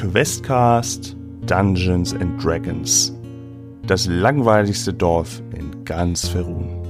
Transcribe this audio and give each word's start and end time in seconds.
Questcast 0.00 1.14
Dungeons 1.44 2.14
and 2.14 2.42
Dragons. 2.42 3.12
Das 3.86 4.06
langweiligste 4.06 4.94
Dorf 4.94 5.42
in 5.54 5.84
ganz 5.84 6.26
Ferun. 6.26 6.80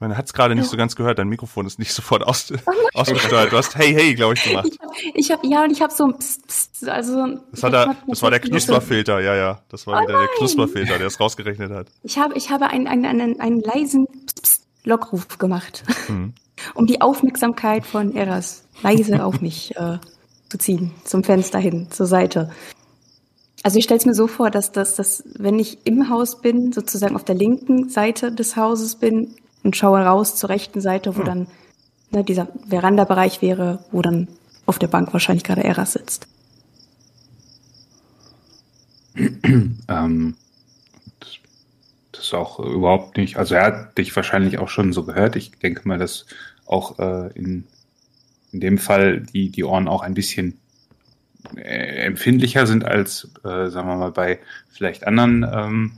Man 0.00 0.16
hat 0.16 0.24
es 0.24 0.32
gerade 0.32 0.54
nicht 0.54 0.68
so 0.68 0.76
ganz 0.78 0.96
gehört, 0.96 1.18
dein 1.18 1.28
Mikrofon 1.28 1.66
ist 1.66 1.78
nicht 1.78 1.92
sofort 1.92 2.22
aus, 2.22 2.52
ausgesteuert. 2.94 3.52
Du 3.52 3.58
hast 3.58 3.76
Hey 3.76 3.92
Hey, 3.92 4.14
glaube 4.14 4.34
ich, 4.34 4.42
gemacht. 4.42 4.70
Ich 5.14 5.30
habe 5.30 5.46
ja 5.46 5.64
und 5.64 5.70
ich 5.70 5.82
habe 5.82 5.92
so 5.92 6.08
pst, 6.08 6.46
pst, 6.46 6.88
also 6.88 7.26
das, 7.50 7.62
hat 7.62 7.72
er, 7.74 7.96
das 8.06 8.22
war 8.22 8.30
der 8.30 8.40
Knusperfilter, 8.40 9.20
ja, 9.20 9.34
ja. 9.34 9.60
Das 9.68 9.86
war 9.86 10.00
oh 10.00 10.02
wieder 10.02 10.18
der 10.18 10.28
Knusperfilter, 10.38 10.98
der 10.98 11.08
es 11.08 11.20
rausgerechnet 11.20 11.70
hat. 11.70 11.88
Ich 12.02 12.18
habe 12.18 12.34
ich 12.36 12.50
habe 12.50 12.68
einen, 12.68 12.86
einen, 12.86 13.04
einen, 13.04 13.40
einen 13.40 13.60
leisen 13.60 14.06
pst, 14.26 14.42
pst, 14.42 14.53
Lockruf 14.84 15.38
gemacht, 15.38 15.82
mhm. 16.08 16.34
um 16.74 16.86
die 16.86 17.00
Aufmerksamkeit 17.00 17.86
von 17.86 18.14
Eras 18.14 18.64
leise 18.82 19.24
auf 19.24 19.40
mich 19.40 19.76
äh, 19.76 19.98
zu 20.48 20.58
ziehen, 20.58 20.92
zum 21.04 21.24
Fenster 21.24 21.58
hin, 21.58 21.88
zur 21.90 22.06
Seite. 22.06 22.50
Also 23.62 23.78
ich 23.78 23.84
stelle 23.84 23.98
es 23.98 24.06
mir 24.06 24.14
so 24.14 24.26
vor, 24.26 24.50
dass, 24.50 24.72
dass, 24.72 24.94
dass 24.94 25.24
wenn 25.38 25.58
ich 25.58 25.78
im 25.84 26.10
Haus 26.10 26.42
bin, 26.42 26.72
sozusagen 26.72 27.16
auf 27.16 27.24
der 27.24 27.34
linken 27.34 27.88
Seite 27.88 28.30
des 28.30 28.56
Hauses 28.56 28.96
bin, 28.96 29.34
und 29.64 29.74
schaue 29.76 30.00
raus 30.02 30.36
zur 30.36 30.50
rechten 30.50 30.80
Seite, 30.80 31.16
wo 31.16 31.20
hm. 31.20 31.24
dann 31.24 31.46
ne, 32.12 32.22
dieser 32.22 32.46
Verandabereich 32.68 33.42
wäre, 33.42 33.84
wo 33.90 34.02
dann 34.02 34.28
auf 34.66 34.78
der 34.78 34.86
Bank 34.86 35.12
wahrscheinlich 35.12 35.42
gerade 35.42 35.64
Eras 35.64 35.94
sitzt. 35.94 36.28
ähm, 39.16 39.70
das, 39.88 40.43
das 42.24 42.34
auch 42.34 42.58
überhaupt 42.58 43.16
nicht, 43.16 43.36
also 43.36 43.54
er 43.54 43.64
hat 43.64 43.98
dich 43.98 44.14
wahrscheinlich 44.14 44.58
auch 44.58 44.68
schon 44.68 44.92
so 44.92 45.04
gehört. 45.04 45.36
Ich 45.36 45.52
denke 45.52 45.86
mal, 45.86 45.98
dass 45.98 46.26
auch 46.66 46.98
äh, 46.98 47.30
in, 47.34 47.64
in 48.52 48.60
dem 48.60 48.78
Fall 48.78 49.20
die, 49.20 49.50
die 49.50 49.64
Ohren 49.64 49.88
auch 49.88 50.02
ein 50.02 50.14
bisschen 50.14 50.58
äh, 51.56 52.04
empfindlicher 52.06 52.66
sind 52.66 52.84
als, 52.84 53.30
äh, 53.44 53.68
sagen 53.68 53.88
wir 53.88 53.96
mal, 53.96 54.12
bei 54.12 54.38
vielleicht 54.70 55.06
anderen 55.06 55.46
ähm, 55.52 55.92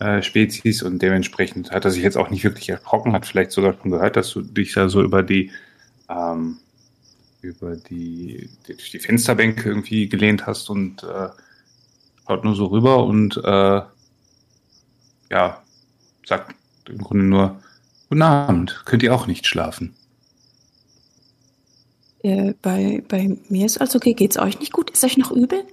äh, 0.00 0.22
Spezies 0.22 0.82
und 0.82 1.00
dementsprechend 1.00 1.70
hat 1.70 1.84
er 1.84 1.90
sich 1.90 2.02
jetzt 2.02 2.16
auch 2.16 2.30
nicht 2.30 2.44
wirklich 2.44 2.68
erschrocken, 2.68 3.12
hat 3.12 3.26
vielleicht 3.26 3.52
sogar 3.52 3.74
schon 3.80 3.92
gehört, 3.92 4.16
dass 4.16 4.30
du 4.30 4.42
dich 4.42 4.72
da 4.74 4.88
so 4.88 5.02
über 5.02 5.22
die 5.22 5.50
ähm, 6.08 6.58
über 7.44 7.76
die, 7.76 8.48
die, 8.66 8.74
die 8.74 8.98
Fensterbänke 8.98 9.68
irgendwie 9.68 10.08
gelehnt 10.08 10.46
hast 10.46 10.70
und 10.70 11.02
äh, 11.04 11.28
schaut 12.26 12.44
nur 12.44 12.54
so 12.54 12.66
rüber 12.66 13.04
und 13.04 13.36
äh, 13.44 13.82
ja, 15.30 15.62
sagt 16.24 16.54
im 16.88 16.98
Grunde 16.98 17.24
nur, 17.24 17.60
Guten 18.14 18.22
Abend, 18.22 18.82
könnt 18.84 19.02
ihr 19.02 19.14
auch 19.14 19.26
nicht 19.26 19.44
schlafen? 19.44 19.94
Äh, 22.22 22.54
bei, 22.62 23.02
bei 23.08 23.36
mir 23.48 23.66
ist 23.66 23.78
alles 23.78 23.96
okay. 23.96 24.14
Geht's 24.14 24.38
euch 24.38 24.60
nicht 24.60 24.72
gut? 24.72 24.90
Ist 24.90 25.02
euch 25.02 25.16
noch 25.16 25.32
übel? 25.32 25.64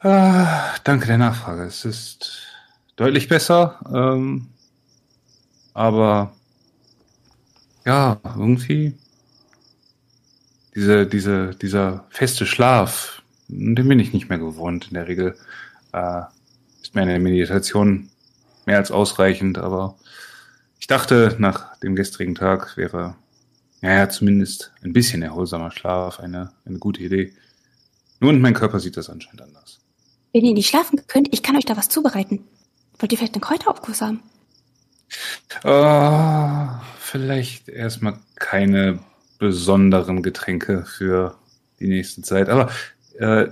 Ah, 0.00 0.74
danke 0.84 1.06
der 1.06 1.16
Nachfrage. 1.16 1.62
Es 1.64 1.84
ist 1.86 2.42
deutlich 2.96 3.28
besser, 3.28 3.80
ähm, 3.92 4.48
aber 5.72 6.34
ja, 7.84 8.20
irgendwie 8.24 8.94
diese, 10.74 11.06
diese, 11.06 11.54
dieser 11.54 12.04
feste 12.10 12.44
Schlaf, 12.44 13.22
den 13.48 13.88
bin 13.88 14.00
ich 14.00 14.12
nicht 14.12 14.28
mehr 14.28 14.38
gewohnt. 14.38 14.88
In 14.88 14.94
der 14.94 15.08
Regel 15.08 15.34
äh, 15.92 16.22
ist 16.86 16.94
meine 16.94 17.18
Meditation 17.18 18.10
mehr 18.64 18.76
als 18.76 18.92
ausreichend, 18.92 19.58
aber 19.58 19.96
ich 20.78 20.86
dachte, 20.86 21.34
nach 21.38 21.76
dem 21.80 21.96
gestrigen 21.96 22.36
Tag 22.36 22.76
wäre 22.76 23.16
ja, 23.82 24.08
zumindest 24.08 24.72
ein 24.84 24.92
bisschen 24.92 25.22
erholsamer 25.22 25.72
Schlaf 25.72 26.20
eine, 26.20 26.52
eine 26.64 26.78
gute 26.78 27.02
Idee. 27.02 27.32
Nun, 28.20 28.40
mein 28.40 28.54
Körper 28.54 28.78
sieht 28.78 28.96
das 28.96 29.10
anscheinend 29.10 29.42
anders. 29.42 29.80
Wenn 30.32 30.44
ihr 30.44 30.54
nicht 30.54 30.68
schlafen 30.68 31.00
könnt, 31.08 31.32
ich 31.32 31.42
kann 31.42 31.56
euch 31.56 31.64
da 31.64 31.76
was 31.76 31.88
zubereiten. 31.88 32.44
Wollt 33.00 33.10
ihr 33.10 33.18
vielleicht 33.18 33.34
einen 33.34 33.42
Kräuteraufguss 33.42 34.00
haben? 34.00 34.22
Oh, 35.64 36.68
vielleicht 37.00 37.68
erstmal 37.68 38.20
keine 38.36 39.00
besonderen 39.38 40.22
Getränke 40.22 40.84
für 40.84 41.36
die 41.80 41.88
nächste 41.88 42.22
Zeit. 42.22 42.48
Aber 42.48 42.70
äh, 43.18 43.48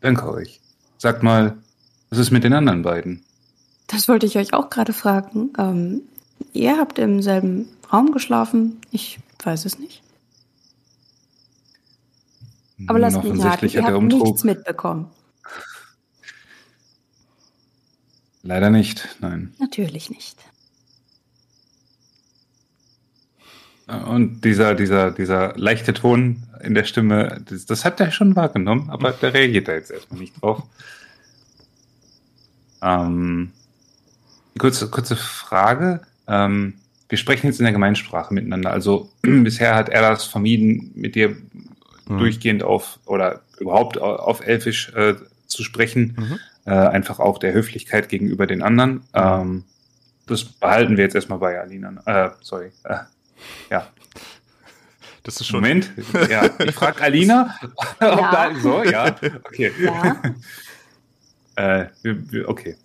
danke 0.00 0.30
euch. 0.30 0.60
Sagt 0.96 1.24
mal, 1.24 1.58
was 2.10 2.18
ist 2.18 2.30
mit 2.30 2.44
den 2.44 2.52
anderen 2.52 2.82
beiden? 2.82 3.22
Das 3.86 4.08
wollte 4.08 4.26
ich 4.26 4.36
euch 4.36 4.54
auch 4.54 4.70
gerade 4.70 4.92
fragen. 4.92 5.50
Ähm, 5.58 6.02
ihr 6.52 6.76
habt 6.76 6.98
im 6.98 7.22
selben 7.22 7.68
Raum 7.92 8.12
geschlafen. 8.12 8.80
Ich 8.90 9.18
weiß 9.42 9.64
es 9.64 9.78
nicht. 9.78 10.02
Aber 12.86 12.98
lasst 12.98 13.22
mich 13.24 13.42
raten, 13.42 13.68
ihr 13.68 13.82
habt 13.82 14.02
nichts 14.02 14.44
mitbekommen. 14.44 15.10
Leider 18.42 18.70
nicht, 18.70 19.16
nein. 19.20 19.52
Natürlich 19.58 20.10
nicht. 20.10 20.38
Und 23.88 24.44
dieser, 24.44 24.74
dieser, 24.74 25.10
dieser 25.10 25.56
leichte 25.56 25.94
Ton 25.94 26.42
in 26.60 26.74
der 26.74 26.84
Stimme, 26.84 27.42
das, 27.46 27.66
das 27.66 27.84
hat 27.84 28.00
er 28.00 28.10
schon 28.10 28.36
wahrgenommen, 28.36 28.90
aber 28.90 29.12
da 29.12 29.28
reagiert 29.28 29.68
er 29.68 29.76
jetzt 29.76 29.90
erstmal 29.90 30.20
nicht 30.20 30.40
drauf. 30.40 30.62
Ähm, 32.82 33.52
kurze, 34.58 34.88
kurze 34.88 35.16
Frage. 35.16 36.00
Ähm, 36.26 36.74
wir 37.08 37.18
sprechen 37.18 37.46
jetzt 37.46 37.58
in 37.58 37.64
der 37.64 37.72
Gemeinsprache 37.72 38.34
miteinander. 38.34 38.70
Also 38.70 39.10
bisher 39.22 39.74
hat 39.74 39.88
er 39.88 40.02
das 40.02 40.24
vermieden, 40.24 40.92
mit 40.94 41.14
dir 41.14 41.30
mhm. 42.06 42.18
durchgehend 42.18 42.62
auf 42.62 42.98
oder 43.06 43.42
überhaupt 43.58 43.98
auf 43.98 44.46
Elfisch 44.46 44.92
äh, 44.94 45.14
zu 45.46 45.62
sprechen. 45.62 46.16
Mhm 46.16 46.38
äh, 46.68 46.72
einfach 46.72 47.18
auch 47.18 47.38
der 47.38 47.54
Höflichkeit 47.54 48.10
gegenüber 48.10 48.46
den 48.46 48.62
anderen. 48.62 49.02
Ähm, 49.14 49.64
das 50.26 50.44
behalten 50.44 50.98
wir 50.98 51.04
jetzt 51.04 51.14
erstmal 51.14 51.38
bei 51.38 51.58
Alina. 51.58 51.94
Äh, 52.04 52.30
sorry. 52.42 52.72
Äh, 52.84 52.98
ja. 53.70 53.86
Das 55.22 55.40
ist 55.40 55.46
schon. 55.46 55.60
Moment. 55.60 55.90
Ja, 56.28 56.50
ich 56.58 56.74
frage 56.74 57.00
Alina. 57.02 57.54
ja. 58.00 58.30
Da, 58.30 58.50
so, 58.60 58.84
ja. 58.84 59.16
Okay. 59.44 59.72
Ja. 59.80 60.20
äh, 61.58 61.88
wir, 62.02 62.32
wir, 62.32 62.48
okay. 62.48 62.76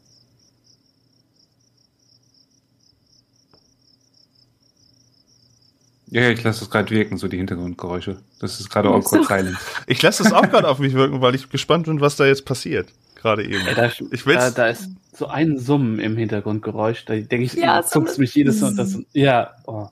Ja, 6.07 6.29
ich 6.29 6.43
lasse 6.43 6.63
es 6.63 6.69
gerade 6.69 6.91
wirken, 6.91 7.17
so 7.17 7.27
die 7.27 7.37
Hintergrundgeräusche. 7.37 8.17
Das 8.39 8.59
ist 8.59 8.69
gerade 8.69 8.89
awkward 8.89 9.25
silent. 9.25 9.57
Ich 9.87 10.01
lasse 10.01 10.23
es 10.23 10.31
auch 10.31 10.43
gerade 10.43 10.67
auf 10.67 10.77
mich 10.77 10.93
wirken, 10.93 11.21
weil 11.21 11.33
ich 11.33 11.49
gespannt 11.49 11.87
bin, 11.87 12.01
was 12.01 12.15
da 12.15 12.25
jetzt 12.25 12.45
passiert 12.45 12.89
gerade 13.23 13.43
eben. 13.43 13.65
Ey, 13.65 13.73
da, 13.73 13.85
ich 13.85 14.25
will's. 14.25 14.43
Da, 14.43 14.51
da, 14.51 14.67
ist 14.67 14.89
so 15.15 15.27
ein 15.27 15.57
Summen 15.57 15.99
im 15.99 16.17
Hintergrundgeräusch. 16.17 17.05
Da 17.05 17.15
denke 17.15 17.45
ich, 17.45 17.53
ja, 17.53 17.81
so 17.81 17.99
guckst 17.99 18.19
mich 18.19 18.35
jedes 18.35 18.61
Mal 18.61 18.69
und 18.69 18.77
das. 18.77 18.99
Ja. 19.13 19.55
Oh. 19.65 19.87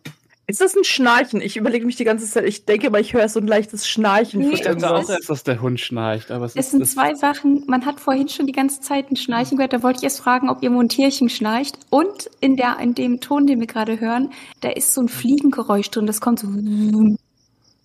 Ist 0.47 0.59
das 0.59 0.75
ein 0.75 0.83
Schnarchen? 0.83 1.39
Ich 1.39 1.55
überlege 1.55 1.85
mich 1.85 1.95
die 1.95 2.03
ganze 2.03 2.25
Zeit, 2.29 2.43
ich 2.45 2.65
denke 2.65 2.89
mal, 2.89 2.99
ich 2.99 3.13
höre 3.13 3.29
so 3.29 3.39
ein 3.39 3.47
leichtes 3.47 3.87
Schnarchen. 3.87 4.41
Nee, 4.41 4.55
ich 4.55 4.61
denke 4.61 4.89
auch 4.89 5.07
erst, 5.07 5.29
dass 5.29 5.43
der 5.43 5.61
Hund 5.61 5.79
schnarcht. 5.79 6.29
Aber 6.31 6.45
es, 6.45 6.55
es 6.55 6.71
sind 6.71 6.85
zwei 6.87 7.13
Sachen. 7.15 7.63
Man 7.67 7.85
hat 7.85 7.99
vorhin 7.99 8.27
schon 8.27 8.47
die 8.47 8.51
ganze 8.51 8.81
Zeit 8.81 9.09
ein 9.11 9.15
Schnarchen 9.15 9.57
gehört. 9.57 9.71
Da 9.71 9.81
wollte 9.81 9.99
ich 9.99 10.03
erst 10.03 10.19
fragen, 10.19 10.49
ob 10.49 10.61
ihr 10.61 10.71
ein 10.71 10.89
Tierchen 10.89 11.29
schnarcht. 11.29 11.77
Und 11.89 12.29
in, 12.41 12.57
der, 12.57 12.79
in 12.79 12.95
dem 12.95 13.21
Ton, 13.21 13.47
den 13.47 13.59
wir 13.59 13.67
gerade 13.67 13.99
hören, 13.99 14.31
da 14.59 14.69
ist 14.69 14.93
so 14.93 15.01
ein 15.01 15.07
Fliegengeräusch 15.07 15.89
drin. 15.89 16.05
Das 16.05 16.19
kommt 16.19 16.39
so. 16.39 16.47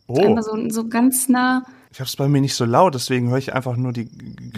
Oh. 0.09 0.41
So, 0.41 0.69
so 0.71 0.89
ganz 0.89 1.29
nah. 1.29 1.65
Ich 1.93 2.01
habe 2.01 2.09
es 2.09 2.17
bei 2.17 2.29
mir 2.29 2.41
nicht 2.41 2.55
so 2.55 2.65
laut, 2.65 2.95
deswegen 2.95 3.31
höre 3.31 3.39
ich 3.39 3.55
einfach 3.55 3.77
nur 3.77 3.93
die. 3.93 4.09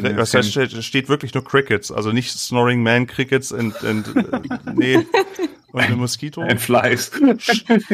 Ja, 0.03 0.16
was 0.16 0.34
heißt, 0.34 0.50
steht, 0.50 0.72
steht 0.82 1.08
wirklich 1.08 1.34
nur 1.34 1.44
Crickets, 1.44 1.93
also 1.93 2.11
nicht 2.11 2.31
Snoring 2.31 2.82
Man 2.82 3.06
Crickets 3.06 3.52
und, 3.52 3.81
und 3.82 4.17
äh, 4.17 4.40
nee 4.75 5.06
und 5.73 5.81
ein 5.81 5.99
Moskito. 5.99 6.41
Ein 6.41 6.59
Flies. 6.59 7.11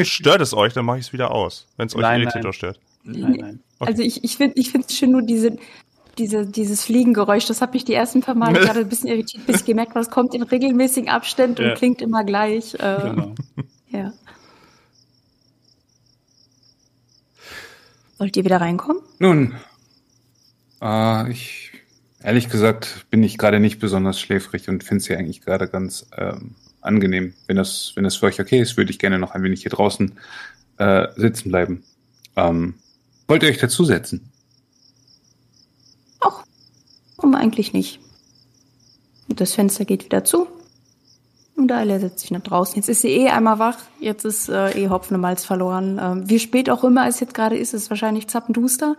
Stört 0.02 0.40
es 0.40 0.54
euch, 0.54 0.72
dann 0.72 0.84
mache 0.84 0.98
ich 0.98 1.06
es 1.06 1.12
wieder 1.12 1.30
aus, 1.30 1.66
wenn 1.76 1.86
es 1.86 1.94
euch 1.94 2.02
nein, 2.02 2.20
Irritator 2.22 2.42
nein. 2.44 2.52
stört. 2.52 2.80
Nein, 3.04 3.36
nein. 3.38 3.60
Okay. 3.78 3.90
Also 3.90 4.02
ich, 4.02 4.24
ich 4.24 4.36
finde 4.36 4.54
ich 4.58 4.70
finde 4.70 4.86
es 4.88 4.96
schön 4.96 5.10
nur 5.10 5.22
diese 5.22 5.56
diese, 6.18 6.46
dieses 6.46 6.84
Fliegengeräusch, 6.84 7.46
das 7.46 7.60
hat 7.60 7.74
mich 7.74 7.84
die 7.84 7.94
ersten 7.94 8.20
paar 8.20 8.34
Mal 8.34 8.52
gerade 8.54 8.80
ein 8.80 8.88
bisschen 8.88 9.08
irritiert, 9.08 9.46
bis 9.46 9.60
ich 9.60 9.64
gemerkt 9.64 9.90
habe, 9.90 10.00
es 10.00 10.10
kommt 10.10 10.34
in 10.34 10.42
regelmäßigen 10.42 11.08
Abständen 11.08 11.62
ja. 11.62 11.70
und 11.70 11.76
klingt 11.76 12.02
immer 12.02 12.24
gleich. 12.24 12.74
Äh, 12.74 12.98
genau. 13.02 13.34
Ja. 13.88 14.12
Wollt 18.18 18.36
ihr 18.36 18.44
wieder 18.44 18.60
reinkommen? 18.60 19.02
Nun, 19.18 19.54
äh, 20.80 21.30
ich, 21.30 21.72
ehrlich 22.22 22.48
gesagt, 22.48 23.06
bin 23.10 23.22
ich 23.22 23.38
gerade 23.38 23.60
nicht 23.60 23.80
besonders 23.80 24.20
schläfrig 24.20 24.68
und 24.68 24.84
finde 24.84 25.00
es 25.00 25.06
hier 25.06 25.18
eigentlich 25.18 25.40
gerade 25.40 25.68
ganz 25.68 26.06
ähm, 26.16 26.54
angenehm. 26.84 27.34
Wenn 27.46 27.56
das, 27.56 27.92
wenn 27.94 28.04
das 28.04 28.16
für 28.16 28.26
euch 28.26 28.40
okay 28.40 28.60
ist, 28.60 28.76
würde 28.76 28.90
ich 28.90 28.98
gerne 28.98 29.18
noch 29.18 29.32
ein 29.32 29.42
wenig 29.42 29.62
hier 29.62 29.70
draußen 29.70 30.12
äh, 30.78 31.08
sitzen 31.16 31.50
bleiben. 31.50 31.84
Ähm, 32.36 32.74
wollt 33.26 33.42
ihr 33.42 33.48
euch 33.48 33.58
dazusetzen? 33.58 34.30
Ach, 36.20 36.44
warum 37.16 37.34
eigentlich 37.34 37.72
nicht? 37.72 38.00
Das 39.28 39.54
Fenster 39.54 39.84
geht 39.84 40.04
wieder 40.04 40.24
zu. 40.24 40.46
Und 41.56 41.68
Dahlia 41.68 42.00
setzt 42.00 42.18
sich 42.20 42.30
nach 42.32 42.42
draußen. 42.42 42.76
Jetzt 42.76 42.88
ist 42.88 43.02
sie 43.02 43.10
eh 43.10 43.28
einmal 43.28 43.58
wach. 43.58 43.78
Jetzt 44.00 44.24
ist 44.24 44.48
äh, 44.48 44.70
eh 44.70 44.88
Hopfen 44.88 45.14
und 45.14 45.20
Malz 45.20 45.44
verloren. 45.44 46.00
Ähm, 46.02 46.28
wie 46.28 46.40
spät 46.40 46.68
auch 46.68 46.82
immer 46.82 47.06
es 47.06 47.20
jetzt 47.20 47.34
gerade 47.34 47.56
ist, 47.56 47.74
ist 47.74 47.90
wahrscheinlich 47.90 48.26
zappenduster. 48.26 48.96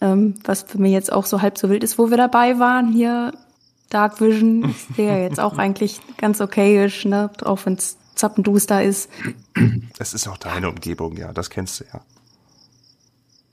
Ähm, 0.00 0.34
was 0.44 0.62
für 0.62 0.78
mich 0.78 0.92
jetzt 0.92 1.12
auch 1.12 1.24
so 1.24 1.40
halb 1.40 1.56
so 1.56 1.70
wild 1.70 1.84
ist, 1.84 1.98
wo 1.98 2.10
wir 2.10 2.16
dabei 2.16 2.58
waren. 2.58 2.92
Hier 2.92 3.32
Dark 3.92 4.20
Vision 4.20 4.64
ist 4.70 4.96
ja 4.96 5.18
jetzt 5.18 5.40
auch 5.40 5.58
eigentlich 5.58 6.00
ganz 6.16 6.40
okayisch, 6.40 7.04
ne? 7.04 7.30
Auch 7.44 7.66
wenn 7.66 7.74
es 7.74 7.98
zappenduster 8.14 8.82
ist. 8.82 9.10
Es 9.98 10.14
ist 10.14 10.28
auch 10.28 10.38
deine 10.38 10.68
Umgebung, 10.68 11.16
ja, 11.16 11.32
das 11.32 11.50
kennst 11.50 11.80
du 11.80 11.84
ja. 11.92 12.00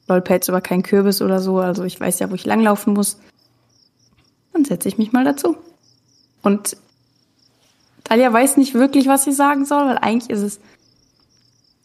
Lolpelz 0.08 0.50
aber 0.50 0.62
kein 0.62 0.84
Kürbis 0.84 1.22
oder 1.22 1.40
so, 1.40 1.60
also 1.60 1.84
ich 1.84 2.00
weiß 2.00 2.20
ja, 2.20 2.30
wo 2.30 2.36
ich 2.36 2.46
langlaufen 2.46 2.94
muss. 2.94 3.20
Dann 4.54 4.66
setze 4.66 4.88
ich 4.88 4.98
mich 4.98 5.12
mal 5.12 5.24
dazu. 5.24 5.56
Und 6.42 6.78
Talia 8.04 8.34
weiß 8.34 8.58
nicht 8.58 8.74
wirklich, 8.74 9.08
was 9.08 9.24
sie 9.24 9.32
sagen 9.32 9.66
soll, 9.66 9.86
weil 9.86 9.98
eigentlich 10.00 10.32
ist 10.32 10.42
es, 10.42 10.60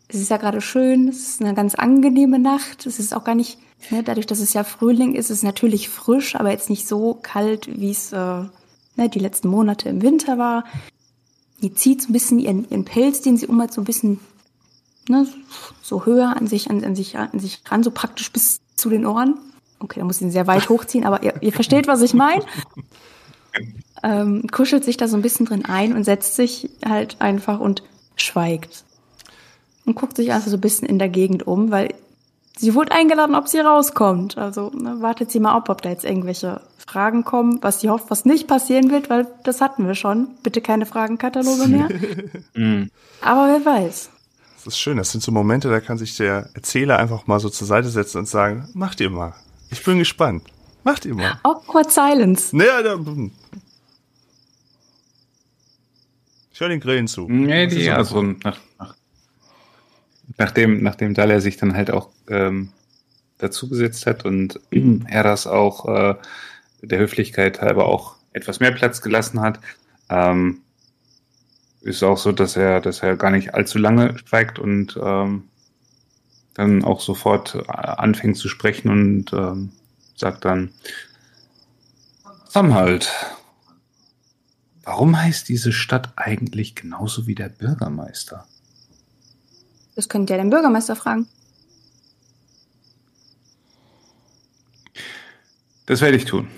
es 0.08 0.20
ist 0.20 0.30
ja 0.30 0.38
gerade 0.38 0.60
schön, 0.60 1.08
es 1.08 1.28
ist 1.28 1.42
eine 1.42 1.54
ganz 1.54 1.74
angenehme 1.74 2.38
Nacht, 2.38 2.86
es 2.86 2.98
ist 2.98 3.14
auch 3.14 3.24
gar 3.24 3.34
nicht, 3.34 3.58
dadurch, 4.04 4.26
dass 4.26 4.40
es 4.40 4.52
ja 4.52 4.64
Frühling 4.64 5.14
ist, 5.14 5.30
ist 5.30 5.38
es 5.38 5.42
natürlich 5.42 5.88
frisch, 5.88 6.36
aber 6.36 6.50
jetzt 6.50 6.70
nicht 6.70 6.88
so 6.88 7.14
kalt, 7.14 7.68
wie 7.80 7.90
es 7.90 8.12
äh, 8.12 8.42
ne, 8.96 9.08
die 9.12 9.18
letzten 9.18 9.48
Monate 9.48 9.88
im 9.88 10.02
Winter 10.02 10.38
war. 10.38 10.64
Die 11.62 11.74
zieht 11.74 12.02
so 12.02 12.08
ein 12.08 12.12
bisschen 12.12 12.38
ihren, 12.38 12.68
ihren 12.70 12.84
Pelz, 12.84 13.20
den 13.20 13.36
sie 13.36 13.46
um 13.46 13.60
hat, 13.60 13.72
so 13.72 13.80
ein 13.80 13.84
bisschen 13.84 14.20
ne, 15.08 15.26
so 15.82 16.06
höher 16.06 16.36
an 16.36 16.46
sich, 16.46 16.70
an, 16.70 16.84
an, 16.84 16.96
sich, 16.96 17.16
an 17.16 17.38
sich 17.38 17.62
ran, 17.66 17.82
so 17.82 17.90
praktisch 17.90 18.32
bis 18.32 18.60
zu 18.76 18.88
den 18.90 19.06
Ohren. 19.06 19.38
Okay, 19.80 20.00
da 20.00 20.06
muss 20.06 20.16
ich 20.16 20.22
ihn 20.22 20.30
sehr 20.30 20.46
weit 20.46 20.68
hochziehen, 20.68 21.04
aber 21.04 21.22
ihr, 21.22 21.42
ihr 21.42 21.52
versteht, 21.52 21.86
was 21.86 22.02
ich 22.02 22.14
meine. 22.14 22.44
Ähm, 24.02 24.48
kuschelt 24.50 24.84
sich 24.84 24.98
da 24.98 25.08
so 25.08 25.16
ein 25.16 25.22
bisschen 25.22 25.46
drin 25.46 25.64
ein 25.64 25.94
und 25.94 26.04
setzt 26.04 26.36
sich 26.36 26.68
halt 26.84 27.22
einfach 27.22 27.58
und 27.58 27.82
schweigt. 28.16 28.84
Und 29.86 29.94
guckt 29.94 30.16
sich 30.16 30.32
also 30.32 30.50
so 30.50 30.56
ein 30.58 30.60
bisschen 30.60 30.86
in 30.86 30.98
der 30.98 31.08
Gegend 31.08 31.46
um, 31.46 31.70
weil 31.70 31.94
sie 32.56 32.74
wurde 32.74 32.92
eingeladen, 32.92 33.34
ob 33.34 33.48
sie 33.48 33.58
rauskommt. 33.58 34.38
Also 34.38 34.70
ne, 34.70 34.96
wartet 35.00 35.30
sie 35.30 35.40
mal 35.40 35.52
ab, 35.52 35.68
ob 35.68 35.82
da 35.82 35.90
jetzt 35.90 36.04
irgendwelche 36.04 36.60
Fragen 36.86 37.24
kommen, 37.24 37.58
was 37.62 37.80
sie 37.80 37.88
hofft, 37.88 38.10
was 38.10 38.24
nicht 38.24 38.46
passieren 38.46 38.90
wird, 38.90 39.10
weil 39.10 39.26
das 39.44 39.60
hatten 39.60 39.86
wir 39.86 39.94
schon. 39.94 40.28
Bitte 40.42 40.60
keine 40.60 40.86
Fragenkataloge 40.86 41.68
mehr. 41.68 41.88
Mhm. 42.54 42.90
Aber 43.20 43.48
wer 43.48 43.64
weiß. 43.64 44.10
Das 44.64 44.74
ist 44.74 44.78
schön. 44.78 44.96
Das 44.96 45.10
sind 45.10 45.22
so 45.22 45.32
Momente, 45.32 45.68
da 45.68 45.80
kann 45.80 45.98
sich 45.98 46.16
der 46.16 46.50
Erzähler 46.54 46.98
einfach 46.98 47.26
mal 47.26 47.40
so 47.40 47.48
zur 47.48 47.66
Seite 47.66 47.88
setzen 47.88 48.18
und 48.18 48.28
sagen, 48.28 48.68
macht 48.74 49.00
ihr 49.00 49.10
mal. 49.10 49.34
Ich 49.70 49.82
bin 49.82 49.98
gespannt. 49.98 50.44
Macht 50.84 51.04
ihr 51.04 51.14
mal. 51.14 51.40
Awkward 51.42 51.90
Silence. 51.90 52.56
Naja, 52.56 52.82
da, 52.82 52.98
ich 56.54 56.60
höre 56.60 56.68
den 56.68 56.78
Grillen 56.78 57.08
zu. 57.08 57.26
Nee, 57.28 57.66
die, 57.66 57.90
also 57.90 58.22
nach, 58.22 58.58
nach, 58.78 58.94
nachdem, 60.38 60.82
nachdem 60.82 61.14
Dalia 61.14 61.40
sich 61.40 61.56
dann 61.56 61.76
halt 61.76 61.90
auch 61.90 62.10
ähm, 62.28 62.70
dazugesetzt 63.38 64.06
hat 64.06 64.24
und 64.24 64.60
er 65.08 65.22
das 65.22 65.46
auch 65.46 65.88
äh, 65.88 66.14
der 66.82 66.98
Höflichkeit 66.98 67.60
halber 67.60 67.86
auch 67.86 68.16
etwas 68.32 68.60
mehr 68.60 68.72
Platz 68.72 69.00
gelassen 69.00 69.40
hat, 69.40 69.60
ähm, 70.10 70.60
ist 71.80 72.02
auch 72.02 72.18
so, 72.18 72.32
dass 72.32 72.56
er, 72.56 72.80
dass 72.80 73.02
er 73.02 73.16
gar 73.16 73.30
nicht 73.30 73.54
allzu 73.54 73.78
lange 73.78 74.18
schweigt 74.18 74.58
und 74.58 74.98
ähm, 75.02 75.44
dann 76.54 76.84
auch 76.84 77.00
sofort 77.00 77.54
äh, 77.54 77.70
anfängt 77.70 78.36
zu 78.36 78.48
sprechen 78.48 78.90
und 78.90 79.32
ähm, 79.32 79.72
sagt 80.16 80.44
dann 80.44 80.70
Zusammenhalt. 82.46 83.10
Warum 84.84 85.20
heißt 85.20 85.48
diese 85.48 85.72
Stadt 85.72 86.12
eigentlich 86.16 86.74
genauso 86.76 87.26
wie 87.26 87.34
der 87.34 87.48
Bürgermeister? 87.48 88.46
Das 89.94 90.08
könnt 90.08 90.31
ihr 90.31 90.37
den 90.37 90.50
Bürgermeister 90.50 90.96
fragen. 90.96 91.29
Das 95.87 96.00
werde 96.00 96.17
ich 96.17 96.25
tun. 96.25 96.49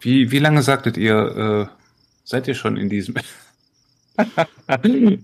Wie, 0.00 0.30
wie 0.30 0.38
lange 0.38 0.62
sagtet 0.62 0.96
ihr, 0.96 1.68
äh, 1.70 1.74
seid 2.24 2.48
ihr 2.48 2.54
schon 2.54 2.76
in 2.76 2.88
diesem 2.88 3.14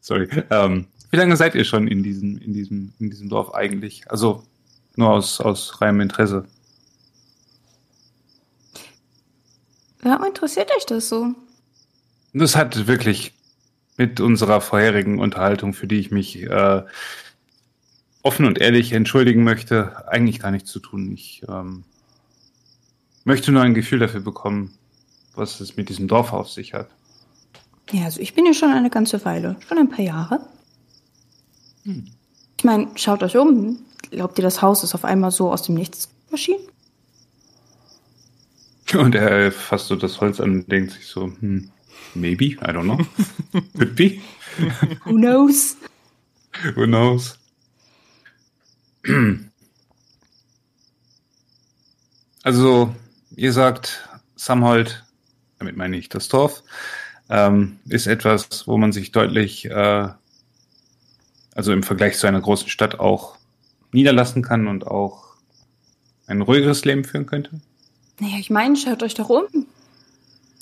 Sorry. 0.00 0.28
Ähm, 0.50 0.86
wie 1.10 1.16
lange 1.16 1.36
seid 1.36 1.54
ihr 1.54 1.64
schon 1.64 1.88
in 1.88 2.02
diesem, 2.02 2.38
in 2.38 2.52
diesem, 2.52 2.92
in 2.98 3.10
diesem 3.10 3.28
Dorf 3.28 3.54
eigentlich? 3.54 4.10
Also 4.10 4.44
nur 4.96 5.10
aus, 5.10 5.40
aus 5.40 5.80
reinem 5.80 6.00
Interesse. 6.00 6.44
Warum 10.02 10.24
interessiert 10.26 10.70
euch 10.76 10.86
das 10.86 11.08
so? 11.08 11.34
Das 12.32 12.56
hat 12.56 12.86
wirklich 12.86 13.33
mit 13.96 14.20
unserer 14.20 14.60
vorherigen 14.60 15.18
Unterhaltung, 15.18 15.72
für 15.72 15.86
die 15.86 15.98
ich 16.00 16.10
mich 16.10 16.42
äh, 16.42 16.82
offen 18.22 18.46
und 18.46 18.58
ehrlich 18.58 18.92
entschuldigen 18.92 19.44
möchte, 19.44 20.08
eigentlich 20.08 20.40
gar 20.40 20.50
nichts 20.50 20.70
zu 20.70 20.80
tun. 20.80 21.12
Ich 21.12 21.42
ähm, 21.48 21.84
möchte 23.24 23.52
nur 23.52 23.62
ein 23.62 23.74
Gefühl 23.74 24.00
dafür 24.00 24.20
bekommen, 24.20 24.76
was 25.34 25.60
es 25.60 25.76
mit 25.76 25.88
diesem 25.88 26.08
Dorf 26.08 26.32
auf 26.32 26.50
sich 26.50 26.74
hat. 26.74 26.88
Ja, 27.90 28.04
also 28.04 28.20
ich 28.20 28.34
bin 28.34 28.44
hier 28.44 28.54
schon 28.54 28.72
eine 28.72 28.90
ganze 28.90 29.24
Weile, 29.24 29.56
schon 29.68 29.78
ein 29.78 29.90
paar 29.90 30.04
Jahre. 30.04 30.40
Hm. 31.84 32.06
Ich 32.56 32.64
meine, 32.64 32.88
schaut 32.96 33.22
euch 33.22 33.36
um. 33.36 33.78
Glaubt 34.10 34.38
ihr, 34.38 34.42
das 34.42 34.62
Haus 34.62 34.82
ist 34.84 34.94
auf 34.94 35.04
einmal 35.04 35.30
so 35.30 35.52
aus 35.52 35.62
dem 35.62 35.74
Nichts 35.74 36.08
erschienen? 36.30 36.66
Und 38.94 39.14
er 39.14 39.50
fasst 39.50 39.88
so 39.88 39.96
das 39.96 40.20
Holz 40.20 40.40
an 40.40 40.52
und 40.52 40.72
denkt 40.72 40.92
sich 40.92 41.06
so, 41.06 41.24
hm, 41.24 41.70
maybe, 42.14 42.56
I 42.62 42.72
don't 42.72 42.84
know. 42.84 42.98
Could 43.78 43.96
be. 43.96 44.20
Who 45.04 45.18
knows? 45.18 45.76
Who 46.74 46.86
knows? 46.86 47.38
Also, 52.44 52.94
ihr 53.36 53.54
sagt 53.54 54.06
Samhold, 54.36 55.02
damit 55.58 55.78
meine 55.78 55.96
ich 55.96 56.10
das 56.10 56.28
Dorf, 56.28 56.62
ähm, 57.30 57.78
ist 57.88 58.06
etwas, 58.06 58.68
wo 58.68 58.76
man 58.76 58.92
sich 58.92 59.12
deutlich, 59.12 59.64
äh, 59.64 60.08
also 61.54 61.72
im 61.72 61.82
Vergleich 61.82 62.18
zu 62.18 62.26
einer 62.26 62.42
großen 62.42 62.68
Stadt 62.68 63.00
auch 63.00 63.38
niederlassen 63.92 64.42
kann 64.42 64.66
und 64.66 64.86
auch 64.86 65.36
ein 66.26 66.42
ruhigeres 66.42 66.84
Leben 66.84 67.04
führen 67.04 67.24
könnte? 67.24 67.62
Naja, 68.20 68.36
ich 68.38 68.50
meine, 68.50 68.76
schaut 68.76 69.02
euch 69.02 69.14
doch 69.14 69.30
um. 69.30 69.46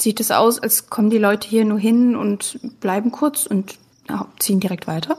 Sieht 0.03 0.19
es 0.19 0.33
aus, 0.33 0.59
als 0.59 0.91
kommen 0.91 1.11
die 1.11 1.19
Leute 1.19 1.49
hier 1.49 1.65
nur 1.65 1.79
hin 1.79 2.17
und 2.17 2.59
bleiben 2.81 3.13
kurz 3.13 3.47
und 3.47 3.79
ziehen 4.41 4.59
direkt 4.59 4.89
weiter? 4.89 5.17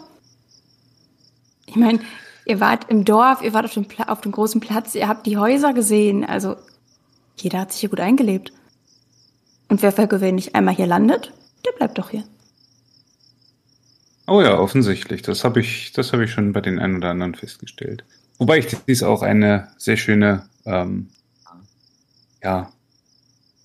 Ich 1.65 1.77
meine, 1.77 2.01
ihr 2.46 2.60
wart 2.60 2.89
im 2.89 3.05
Dorf, 3.05 3.41
ihr 3.41 3.53
wart 3.53 3.63
auf 3.63 3.74
dem, 3.75 3.86
auf 4.07 4.19
dem 4.19 4.34
großen 4.34 4.60
Platz, 4.60 4.93
ihr 4.93 5.07
habt 5.07 5.25
die 5.25 5.38
Häuser 5.38 5.72
gesehen, 5.72 6.25
also 6.25 6.57
jeder 7.38 7.62
hat 7.62 7.72
sich 7.72 7.79
hier 7.79 7.89
gut 7.91 8.01
eingelebt. 8.01 8.51
Und 9.69 9.81
wer 9.81 9.93
für 9.93 10.05
gewöhnlich 10.05 10.53
einmal 10.53 10.75
hier 10.75 10.88
landet, 10.88 11.31
der 11.65 11.72
bleibt 11.72 11.98
doch 11.98 12.10
hier. 12.10 12.25
Oh 14.27 14.41
ja, 14.41 14.60
offensichtlich. 14.60 15.22
Das 15.22 15.46
habe 15.46 15.62
ich, 15.62 15.93
habe 15.96 16.25
ich 16.25 16.31
schon 16.31 16.51
bei 16.51 16.60
den 16.60 16.77
einen 16.79 16.98
oder 16.98 17.12
anderen 17.12 17.36
festgestellt. 17.36 18.03
Wobei 18.38 18.57
ich 18.57 18.67
dies 18.86 19.01
auch 19.01 19.22
eine 19.22 19.69
sehr 19.77 19.96
schöne, 19.96 20.46
ähm, 20.65 21.07
ja, 22.43 22.69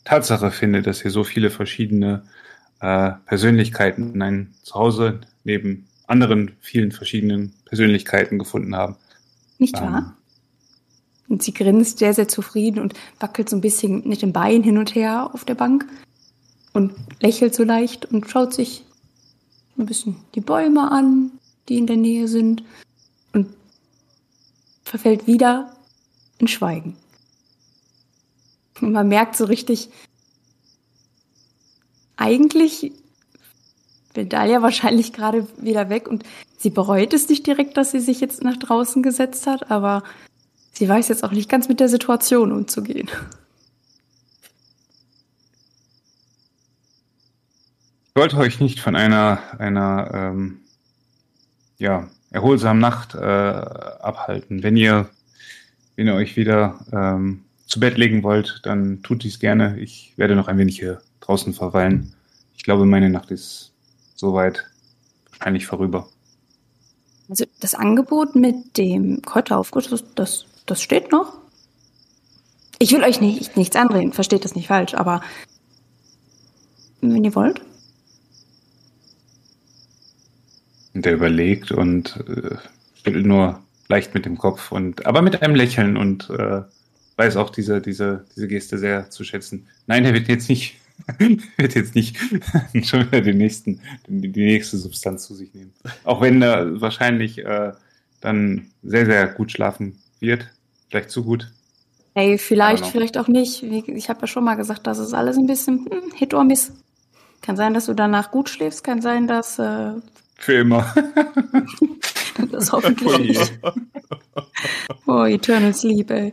Tatsache 0.09 0.51
finde, 0.51 0.81
dass 0.81 1.03
hier 1.03 1.11
so 1.11 1.23
viele 1.23 1.51
verschiedene 1.51 2.23
äh, 2.81 3.11
Persönlichkeiten 3.27 4.15
in 4.15 4.23
ein 4.23 4.55
Zuhause 4.63 5.21
neben 5.45 5.87
anderen 6.07 6.53
vielen 6.61 6.93
verschiedenen 6.93 7.53
Persönlichkeiten 7.67 8.39
gefunden 8.39 8.75
haben. 8.75 8.97
Nicht 9.59 9.75
wahr? 9.75 9.99
Ähm, 9.99 10.13
und 11.29 11.43
sie 11.43 11.53
grinst 11.53 11.99
sehr, 11.99 12.15
sehr 12.15 12.27
zufrieden 12.27 12.81
und 12.81 12.95
wackelt 13.21 13.51
so 13.51 13.57
ein 13.57 13.61
bisschen 13.61 14.09
mit 14.09 14.23
dem 14.23 14.33
Bein 14.33 14.63
hin 14.63 14.79
und 14.79 14.95
her 14.95 15.29
auf 15.35 15.45
der 15.45 15.57
Bank 15.57 15.85
und 16.73 16.95
lächelt 17.21 17.55
so 17.55 17.65
leicht 17.65 18.07
und 18.07 18.31
schaut 18.31 18.55
sich 18.55 18.87
ein 19.77 19.85
bisschen 19.85 20.17
die 20.35 20.41
Bäume 20.41 20.91
an, 20.91 21.33
die 21.69 21.77
in 21.77 21.87
der 21.87 21.99
Nähe 21.99 22.29
sind 22.29 22.65
und 23.35 23.49
verfällt 24.85 25.27
wieder 25.27 25.77
in 26.39 26.49
Schweigen. 26.49 26.97
Und 28.81 28.93
man 28.93 29.09
merkt 29.09 29.37
so 29.37 29.45
richtig, 29.45 29.91
eigentlich 32.17 32.93
will 34.15 34.27
Dalia 34.27 34.63
wahrscheinlich 34.63 35.13
gerade 35.13 35.47
wieder 35.59 35.91
weg 35.91 36.09
und 36.09 36.25
sie 36.59 36.71
bereut 36.71 37.13
es 37.13 37.29
nicht 37.29 37.47
direkt, 37.47 37.77
dass 37.77 37.93
sie 37.93 38.01
sich 38.01 38.21
jetzt 38.21 38.43
nach 38.43 38.57
draußen 38.57 39.03
gesetzt 39.03 39.47
hat, 39.47 39.71
aber 39.71 40.03
sie 40.73 40.89
weiß 40.89 41.09
jetzt 41.09 41.23
auch 41.23 41.33
nicht 41.33 41.49
ganz 41.49 41.69
mit 41.69 41.79
der 41.79 41.89
Situation 41.89 42.53
umzugehen. 42.53 43.09
wollte 48.19 48.39
euch 48.39 48.59
nicht 48.59 48.81
von 48.81 48.97
einer, 48.97 49.41
einer 49.59 50.11
ähm, 50.13 50.59
ja, 51.79 52.09
erholsamen 52.33 52.81
Nacht 52.81 53.15
äh, 53.15 53.19
abhalten. 53.19 54.65
Wenn 54.65 54.77
ihr, 54.77 55.09
wenn 55.95 56.09
ihr 56.09 56.15
euch 56.15 56.37
wieder 56.37 56.81
ähm, 56.93 57.45
zu 57.69 57.81
Bett 57.81 57.99
legen 57.99 58.23
wollt, 58.23 58.61
dann 58.65 59.03
tut 59.03 59.23
dies 59.23 59.39
gerne. 59.39 59.79
Ich 59.79 60.15
werde 60.17 60.35
noch 60.35 60.49
ein 60.49 60.59
wenig 60.59 60.79
hier 60.79 61.03
draußen 61.21 61.53
verweilen. 61.53 62.15
Ich 62.57 62.65
glaube, 62.65 62.87
meine 62.87 63.11
Nacht 63.11 63.31
ist 63.31 63.73
soweit 64.17 64.65
wahrscheinlich 65.31 65.67
vorüber. 65.67 66.09
Also 67.29 67.45
das 67.61 67.75
Angebot 67.75 68.35
mit 68.35 68.79
dem 68.79 69.21
Kräuteraufguss, 69.21 69.91
das, 69.91 70.05
das, 70.15 70.47
das 70.65 70.83
steht 70.83 71.13
noch. 71.13 71.35
Ich 72.79 72.91
will 72.93 73.03
euch 73.03 73.21
nicht, 73.21 73.57
nichts 73.57 73.77
andrehen, 73.77 74.15
versteht 74.15 74.45
das 74.45 74.55
nicht 74.55 74.69
falsch, 74.69 74.95
aber 74.95 75.21
wenn 77.03 77.23
ihr 77.23 77.35
wollt. 77.35 77.61
Und 80.95 81.05
er 81.05 81.13
überlegt 81.13 81.71
und 81.71 82.17
äh, 82.29 82.57
schüttelt 83.05 83.27
nur 83.27 83.61
leicht 83.89 84.15
mit 84.15 84.25
dem 84.25 84.39
Kopf 84.39 84.73
und 84.73 85.05
aber 85.07 85.21
mit 85.21 85.43
einem 85.43 85.55
Lächeln 85.55 85.97
und 85.97 86.31
äh, 86.31 86.63
weiß 87.19 87.37
auch 87.37 87.51
diese, 87.51 87.83
diese, 87.83 88.25
diese 88.35 88.47
Geste 88.47 88.79
sehr 88.79 89.11
zu 89.11 89.25
schätzen. 89.25 89.67
Nein, 89.87 90.05
er 90.05 90.15
wird 90.15 90.29
jetzt 90.29 90.49
nicht, 90.49 90.77
wird 91.57 91.75
jetzt 91.75 91.95
nicht 91.95 92.17
schon 92.85 93.07
wieder 93.07 93.21
den 93.21 93.39
nächsten, 93.39 93.81
die, 94.07 94.29
die 94.29 94.45
nächste 94.45 94.79
Substanz 94.79 95.27
zu 95.27 95.35
sich 95.35 95.53
nehmen. 95.53 95.75
Auch 96.05 96.21
wenn 96.21 96.41
er 96.41 96.81
wahrscheinlich 96.81 97.39
äh, 97.45 97.73
dann 98.21 98.71
sehr, 98.83 99.05
sehr 99.05 99.27
gut 99.27 99.51
schlafen 99.51 99.99
wird. 100.21 100.49
Vielleicht 100.89 101.11
zu 101.11 101.25
gut. 101.25 101.51
Ey, 102.15 102.39
vielleicht, 102.39 102.87
vielleicht 102.87 103.19
auch 103.19 103.29
nicht. 103.29 103.63
Ich 103.63 104.09
habe 104.09 104.23
ja 104.23 104.27
schon 104.27 104.45
mal 104.45 104.55
gesagt, 104.55 104.87
das 104.87 104.99
ist 104.99 105.13
alles 105.13 105.37
ein 105.37 105.47
bisschen 105.47 105.87
hm, 105.91 106.13
Hit 106.15 106.35
or 106.35 106.45
Miss. 106.45 106.73
Kann 107.43 107.57
sein, 107.57 107.75
dass 107.75 107.87
du 107.87 107.95
danach 107.95 108.31
gut 108.31 108.49
schläfst, 108.49 108.83
kann 108.83 109.03
sein, 109.03 109.27
dass. 109.27 109.59
Äh, 109.59 109.93
Für 110.37 110.55
immer. 110.55 110.93
das 112.51 112.73
hoffentlich. 112.73 113.39
oh, 115.07 115.25
Eternal 115.25 115.75
Sleep, 115.75 116.11
ey. 116.11 116.33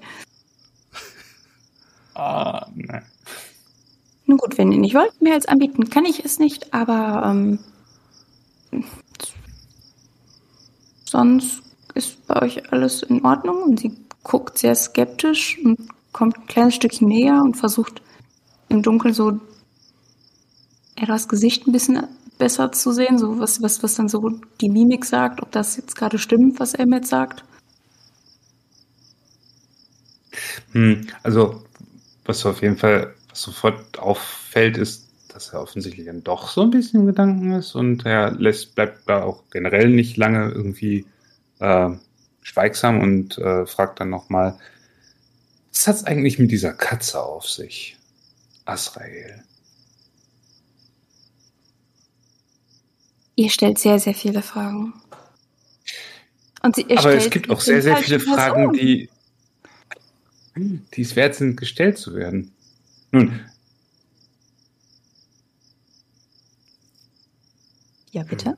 Ah, 2.16 2.68
nein. 2.74 3.04
Nun 4.26 4.38
gut, 4.38 4.58
wenn 4.58 4.72
ihr 4.72 4.80
nicht 4.80 4.96
wollt, 4.96 5.22
mehr 5.22 5.34
als 5.34 5.46
anbieten, 5.46 5.90
kann 5.90 6.06
ich 6.06 6.26
es 6.26 6.40
nicht, 6.40 6.74
aber 6.74 7.30
ähm, 7.30 7.60
sonst 11.06 11.62
ist 11.94 12.26
bei 12.26 12.42
euch 12.42 12.72
alles 12.72 13.04
in 13.04 13.24
Ordnung 13.24 13.64
und 13.64 13.80
sie 13.80 13.96
guckt 14.24 14.58
sehr 14.58 14.76
skeptisch 14.76 15.60
und 15.64 15.78
kommt 16.12 16.38
ein 16.38 16.48
kleines 16.48 16.76
Stückchen 16.76 17.08
näher 17.08 17.42
und 17.44 17.56
versucht 17.56 18.02
im 18.70 18.82
Dunkeln 18.82 19.14
so 19.14 19.40
Eras 20.96 21.28
Gesicht 21.28 21.68
ein 21.68 21.72
bisschen 21.74 22.08
besser 22.38 22.72
zu 22.72 22.92
sehen, 22.92 23.18
so 23.18 23.40
was, 23.40 23.62
was, 23.62 23.84
was 23.84 23.96
dann 23.96 24.08
so 24.08 24.30
die 24.62 24.70
Mimik 24.70 25.06
sagt, 25.06 25.42
ob 25.42 25.52
das 25.52 25.78
jetzt 25.78 25.96
gerade 25.96 26.18
stimmt, 26.18 26.60
was 26.60 26.74
er 26.74 26.88
jetzt 26.88 27.10
sagt. 27.10 27.44
Hm, 30.72 31.08
also, 31.24 31.64
was 32.26 32.46
auf 32.46 32.62
jeden 32.62 32.78
Fall 32.78 33.14
sofort 33.34 34.00
auffällt, 34.00 34.78
ist, 34.78 35.10
dass 35.30 35.54
er 35.54 35.62
offensichtlich 35.62 36.06
dann 36.06 36.24
doch 36.24 36.50
so 36.50 36.62
ein 36.62 36.72
bisschen 36.72 37.06
Gedanken 37.06 37.52
ist 37.54 37.76
und 37.76 38.06
er 38.06 38.32
lässt, 38.32 38.76
bleibt 38.76 39.08
da 39.08 39.24
auch 39.24 39.44
generell 39.52 39.90
nicht 39.90 40.18
lange 40.18 40.50
irgendwie 40.50 41.06
äh, 41.60 41.90
schweigsam 42.42 43.02
und 43.02 43.38
äh, 43.38 43.66
fragt 43.66 44.00
dann 44.00 44.10
nochmal, 44.10 44.58
was 45.74 45.88
hat 45.88 45.96
es 45.96 46.04
eigentlich 46.06 46.40
mit 46.40 46.52
dieser 46.52 46.74
Katze 46.74 47.22
auf 47.22 47.50
sich, 47.50 47.98
Asrael? 48.64 49.44
Ihr 53.36 53.50
stellt 53.50 53.78
sehr, 53.78 54.00
sehr 54.00 54.14
viele 54.14 54.42
Fragen. 54.42 54.94
Und 56.64 56.78
sie, 56.78 56.86
Aber 56.98 57.14
es 57.14 57.30
gibt 57.30 57.50
auch 57.50 57.60
sehr, 57.60 57.82
sehr 57.82 57.98
viele 57.98 58.20
Fragen, 58.20 58.72
die, 58.72 59.10
die 60.56 61.02
es 61.02 61.16
wert 61.16 61.36
sind, 61.36 61.58
gestellt 61.58 61.98
zu 61.98 62.16
werden. 62.16 62.52
Nun. 63.12 63.40
Ja, 68.12 68.24
bitte. 68.24 68.58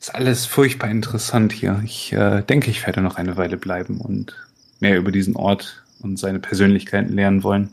Ist 0.00 0.14
alles 0.14 0.46
furchtbar 0.46 0.90
interessant 0.90 1.52
hier. 1.52 1.80
Ich 1.84 2.12
äh, 2.12 2.42
denke, 2.42 2.70
ich 2.70 2.86
werde 2.86 3.02
noch 3.02 3.16
eine 3.16 3.36
Weile 3.36 3.56
bleiben 3.56 4.00
und 4.00 4.34
mehr 4.80 4.96
über 4.96 5.12
diesen 5.12 5.36
Ort 5.36 5.84
und 6.00 6.18
seine 6.18 6.40
Persönlichkeiten 6.40 7.12
lernen 7.12 7.44
wollen. 7.44 7.70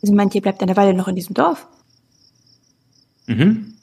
Also 0.00 0.14
meint 0.14 0.34
ihr, 0.34 0.40
bleibt 0.40 0.62
eine 0.62 0.76
Weile 0.76 0.94
noch 0.94 1.08
in 1.08 1.16
diesem 1.16 1.34
Dorf? 1.34 1.66
Mhm. 3.26 3.74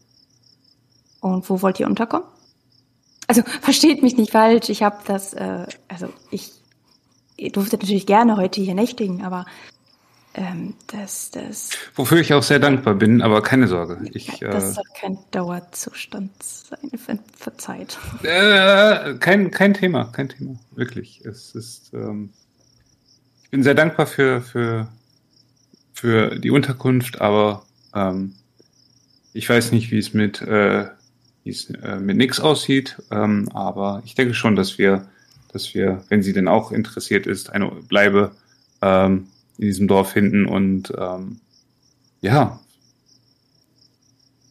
Und 1.19 1.49
wo 1.49 1.61
wollt 1.61 1.79
ihr 1.79 1.87
unterkommen? 1.87 2.27
Also 3.29 3.43
versteht 3.61 4.01
mich 4.01 4.17
nicht 4.17 4.31
falsch, 4.31 4.69
ich 4.69 4.81
habe 4.81 4.97
das, 5.05 5.35
äh, 5.35 5.67
also 5.87 6.11
ich, 6.31 6.51
ihr 7.37 7.51
durftet 7.51 7.83
natürlich 7.83 8.07
gerne 8.07 8.37
heute 8.37 8.59
hier 8.59 8.73
nächtigen, 8.73 9.23
aber 9.23 9.45
ähm, 10.33 10.73
das, 10.87 11.29
das. 11.29 11.69
Wofür 11.93 12.17
ich 12.17 12.33
auch 12.33 12.41
sehr 12.41 12.57
dankbar 12.57 12.95
bin, 12.95 13.21
aber 13.21 13.43
keine 13.43 13.67
Sorge. 13.67 13.99
Ich, 14.13 14.39
das 14.39 14.63
äh, 14.63 14.73
soll 14.73 14.83
kein 14.99 15.19
Dauerzustand 15.29 16.31
sein, 16.41 16.89
ver 16.97 17.19
verzeiht. 17.37 17.99
Äh, 18.23 19.13
kein, 19.19 19.51
kein 19.51 19.75
Thema, 19.75 20.05
kein 20.05 20.29
Thema, 20.29 20.55
wirklich. 20.71 21.23
Es 21.23 21.53
ist, 21.53 21.93
ähm, 21.93 22.31
ich 23.43 23.51
bin 23.51 23.61
sehr 23.61 23.75
dankbar 23.75 24.07
für, 24.07 24.41
für, 24.41 24.87
für 25.93 26.39
die 26.39 26.49
Unterkunft, 26.49 27.21
aber 27.21 27.63
ähm, 27.93 28.33
ich 29.33 29.47
weiß 29.47 29.71
nicht, 29.71 29.91
wie 29.91 29.99
es 29.99 30.15
mit, 30.15 30.41
äh, 30.41 30.87
wie 31.49 31.51
es 31.51 31.69
äh, 31.71 31.99
mit 31.99 32.17
Nix 32.17 32.39
aussieht, 32.39 32.97
ähm, 33.09 33.49
aber 33.53 34.03
ich 34.05 34.13
denke 34.13 34.35
schon, 34.35 34.55
dass 34.55 34.77
wir, 34.77 35.07
dass 35.51 35.73
wir, 35.73 36.03
wenn 36.09 36.21
sie 36.21 36.33
denn 36.33 36.47
auch 36.47 36.71
interessiert 36.71 37.25
ist, 37.25 37.49
eine 37.49 37.71
Bleibe 37.71 38.31
ähm, 38.83 39.27
in 39.57 39.65
diesem 39.65 39.87
Dorf 39.87 40.11
finden 40.11 40.45
und 40.45 40.93
ähm, 40.95 41.39
ja. 42.21 42.59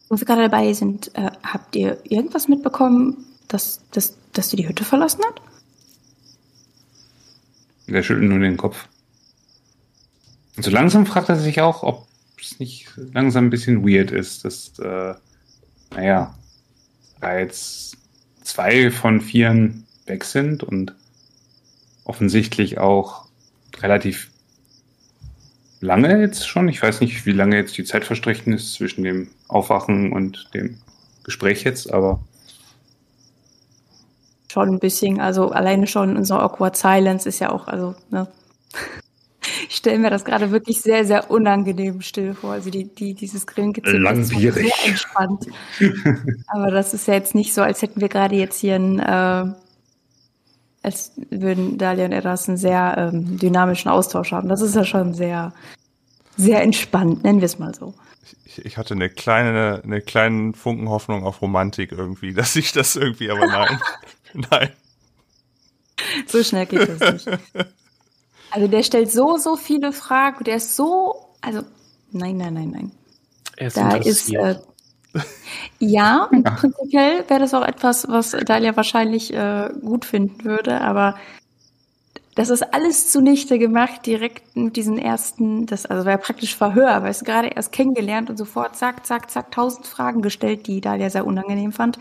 Wo 0.09 0.19
wir 0.19 0.25
gerade 0.25 0.41
dabei 0.41 0.73
sind, 0.73 1.15
äh, 1.15 1.31
habt 1.41 1.75
ihr 1.77 1.99
irgendwas 2.03 2.49
mitbekommen, 2.49 3.25
dass, 3.47 3.79
dass, 3.91 4.17
dass 4.33 4.49
sie 4.49 4.57
die 4.57 4.67
Hütte 4.67 4.83
verlassen 4.83 5.21
hat? 5.23 5.41
Der 7.87 8.03
schüttelt 8.03 8.29
nur 8.29 8.39
den 8.39 8.57
Kopf. 8.57 8.87
Und 10.57 10.63
so 10.63 10.69
langsam 10.69 11.05
fragt 11.05 11.29
er 11.29 11.37
sich 11.37 11.61
auch, 11.61 11.81
ob 11.83 12.07
es 12.41 12.59
nicht 12.59 12.91
langsam 13.13 13.45
ein 13.45 13.49
bisschen 13.49 13.87
weird 13.87 14.11
ist, 14.11 14.43
dass, 14.43 14.77
äh, 14.79 15.15
naja, 15.91 16.35
da 17.21 17.37
jetzt 17.37 17.97
zwei 18.43 18.91
von 18.91 19.21
vieren 19.21 19.85
weg 20.05 20.23
sind 20.23 20.63
und 20.63 20.95
offensichtlich 22.03 22.79
auch 22.79 23.25
relativ 23.77 24.29
lange 25.81 26.19
jetzt 26.19 26.47
schon. 26.47 26.67
Ich 26.67 26.81
weiß 26.81 27.01
nicht, 27.01 27.25
wie 27.25 27.31
lange 27.31 27.55
jetzt 27.55 27.77
die 27.77 27.83
Zeit 27.83 28.05
verstrichen 28.05 28.53
ist 28.53 28.73
zwischen 28.73 29.03
dem 29.03 29.29
Aufwachen 29.47 30.11
und 30.11 30.49
dem 30.53 30.77
Gespräch 31.23 31.63
jetzt, 31.63 31.91
aber. 31.91 32.19
Schon 34.51 34.69
ein 34.69 34.79
bisschen, 34.79 35.19
also 35.21 35.49
alleine 35.51 35.85
schon 35.85 36.17
unser 36.17 36.41
Awkward 36.41 36.75
Silence 36.75 37.29
ist 37.29 37.39
ja 37.39 37.51
auch, 37.51 37.67
also, 37.67 37.95
ne? 38.09 38.27
Ich 39.69 39.75
stelle 39.75 39.99
mir 39.99 40.09
das 40.09 40.25
gerade 40.25 40.49
wirklich 40.49 40.81
sehr, 40.81 41.05
sehr 41.05 41.29
unangenehm 41.29 42.01
still 42.01 42.33
vor. 42.33 42.53
Also 42.53 42.71
die, 42.71 42.85
die, 42.85 43.13
dieses 43.13 43.45
Grillengezirr 43.45 43.99
Langwierig. 43.99 44.65
ist 44.65 44.81
sehr 44.81 44.87
entspannt. 44.89 45.45
Aber 46.47 46.71
das 46.71 46.95
ist 46.95 47.07
ja 47.07 47.13
jetzt 47.13 47.35
nicht 47.35 47.53
so, 47.53 47.61
als 47.61 47.83
hätten 47.83 48.01
wir 48.01 48.09
gerade 48.09 48.35
jetzt 48.35 48.59
hier 48.59 48.77
ein, 48.77 48.97
äh, 48.97 49.53
als 50.81 51.11
würden 51.29 51.77
Dalia 51.77 52.05
und 52.05 52.13
Eras 52.13 52.49
einen 52.49 52.57
sehr 52.57 53.11
ähm, 53.13 53.37
dynamischen 53.37 53.91
Austausch 53.91 54.31
haben. 54.31 54.49
Das 54.49 54.61
ist 54.61 54.73
ja 54.73 54.85
schon 54.85 55.13
sehr, 55.13 55.53
sehr 56.35 56.63
entspannt, 56.63 57.23
nennen 57.23 57.39
wir 57.39 57.45
es 57.45 57.59
mal 57.59 57.75
so. 57.75 57.93
Ich, 58.45 58.65
ich 58.65 58.77
hatte 58.77 58.95
eine 58.95 59.11
kleine, 59.11 59.81
eine 59.83 60.01
kleine 60.01 60.53
Funkenhoffnung 60.53 61.23
auf 61.23 61.43
Romantik 61.43 61.91
irgendwie, 61.91 62.33
dass 62.33 62.55
ich 62.55 62.71
das 62.71 62.95
irgendwie, 62.95 63.29
aber 63.29 63.45
nein. 63.45 63.79
nein. 64.49 64.69
So 66.25 66.43
schnell 66.43 66.65
geht 66.65 66.89
das 66.89 67.13
nicht. 67.13 67.39
Also 68.51 68.67
der 68.67 68.83
stellt 68.83 69.11
so, 69.11 69.37
so 69.37 69.55
viele 69.55 69.91
Fragen. 69.91 70.43
Der 70.43 70.55
ist 70.55 70.75
so, 70.75 71.15
also 71.41 71.61
nein, 72.11 72.37
nein, 72.37 72.53
nein, 72.53 72.71
nein. 72.71 72.91
Er 73.57 73.67
ist 73.67 73.77
da 73.77 73.95
ist 73.95 74.33
äh, 74.33 74.55
ja, 75.79 76.23
und 76.31 76.43
prinzipiell 76.43 77.23
wäre 77.27 77.39
das 77.39 77.53
auch 77.53 77.65
etwas, 77.65 78.07
was 78.07 78.31
Dalia 78.31 78.75
wahrscheinlich 78.75 79.33
äh, 79.33 79.69
gut 79.81 80.05
finden 80.05 80.43
würde, 80.43 80.81
aber 80.81 81.15
das 82.35 82.49
ist 82.49 82.73
alles 82.73 83.11
zunichte 83.11 83.59
gemacht, 83.59 84.05
direkt 84.05 84.55
mit 84.55 84.77
diesen 84.77 84.97
ersten, 84.97 85.65
das 85.65 85.85
also 85.85 86.05
wäre 86.05 86.19
praktisch 86.19 86.55
Verhör, 86.55 87.03
weil 87.03 87.11
es 87.11 87.23
gerade 87.23 87.49
erst 87.49 87.73
kennengelernt 87.73 88.29
und 88.29 88.37
sofort 88.37 88.77
zack, 88.77 89.05
zack, 89.05 89.29
zack, 89.29 89.51
tausend 89.51 89.87
Fragen 89.87 90.21
gestellt, 90.21 90.67
die 90.67 90.79
Dalia 90.79 91.09
sehr 91.09 91.25
unangenehm 91.25 91.73
fand. 91.73 91.99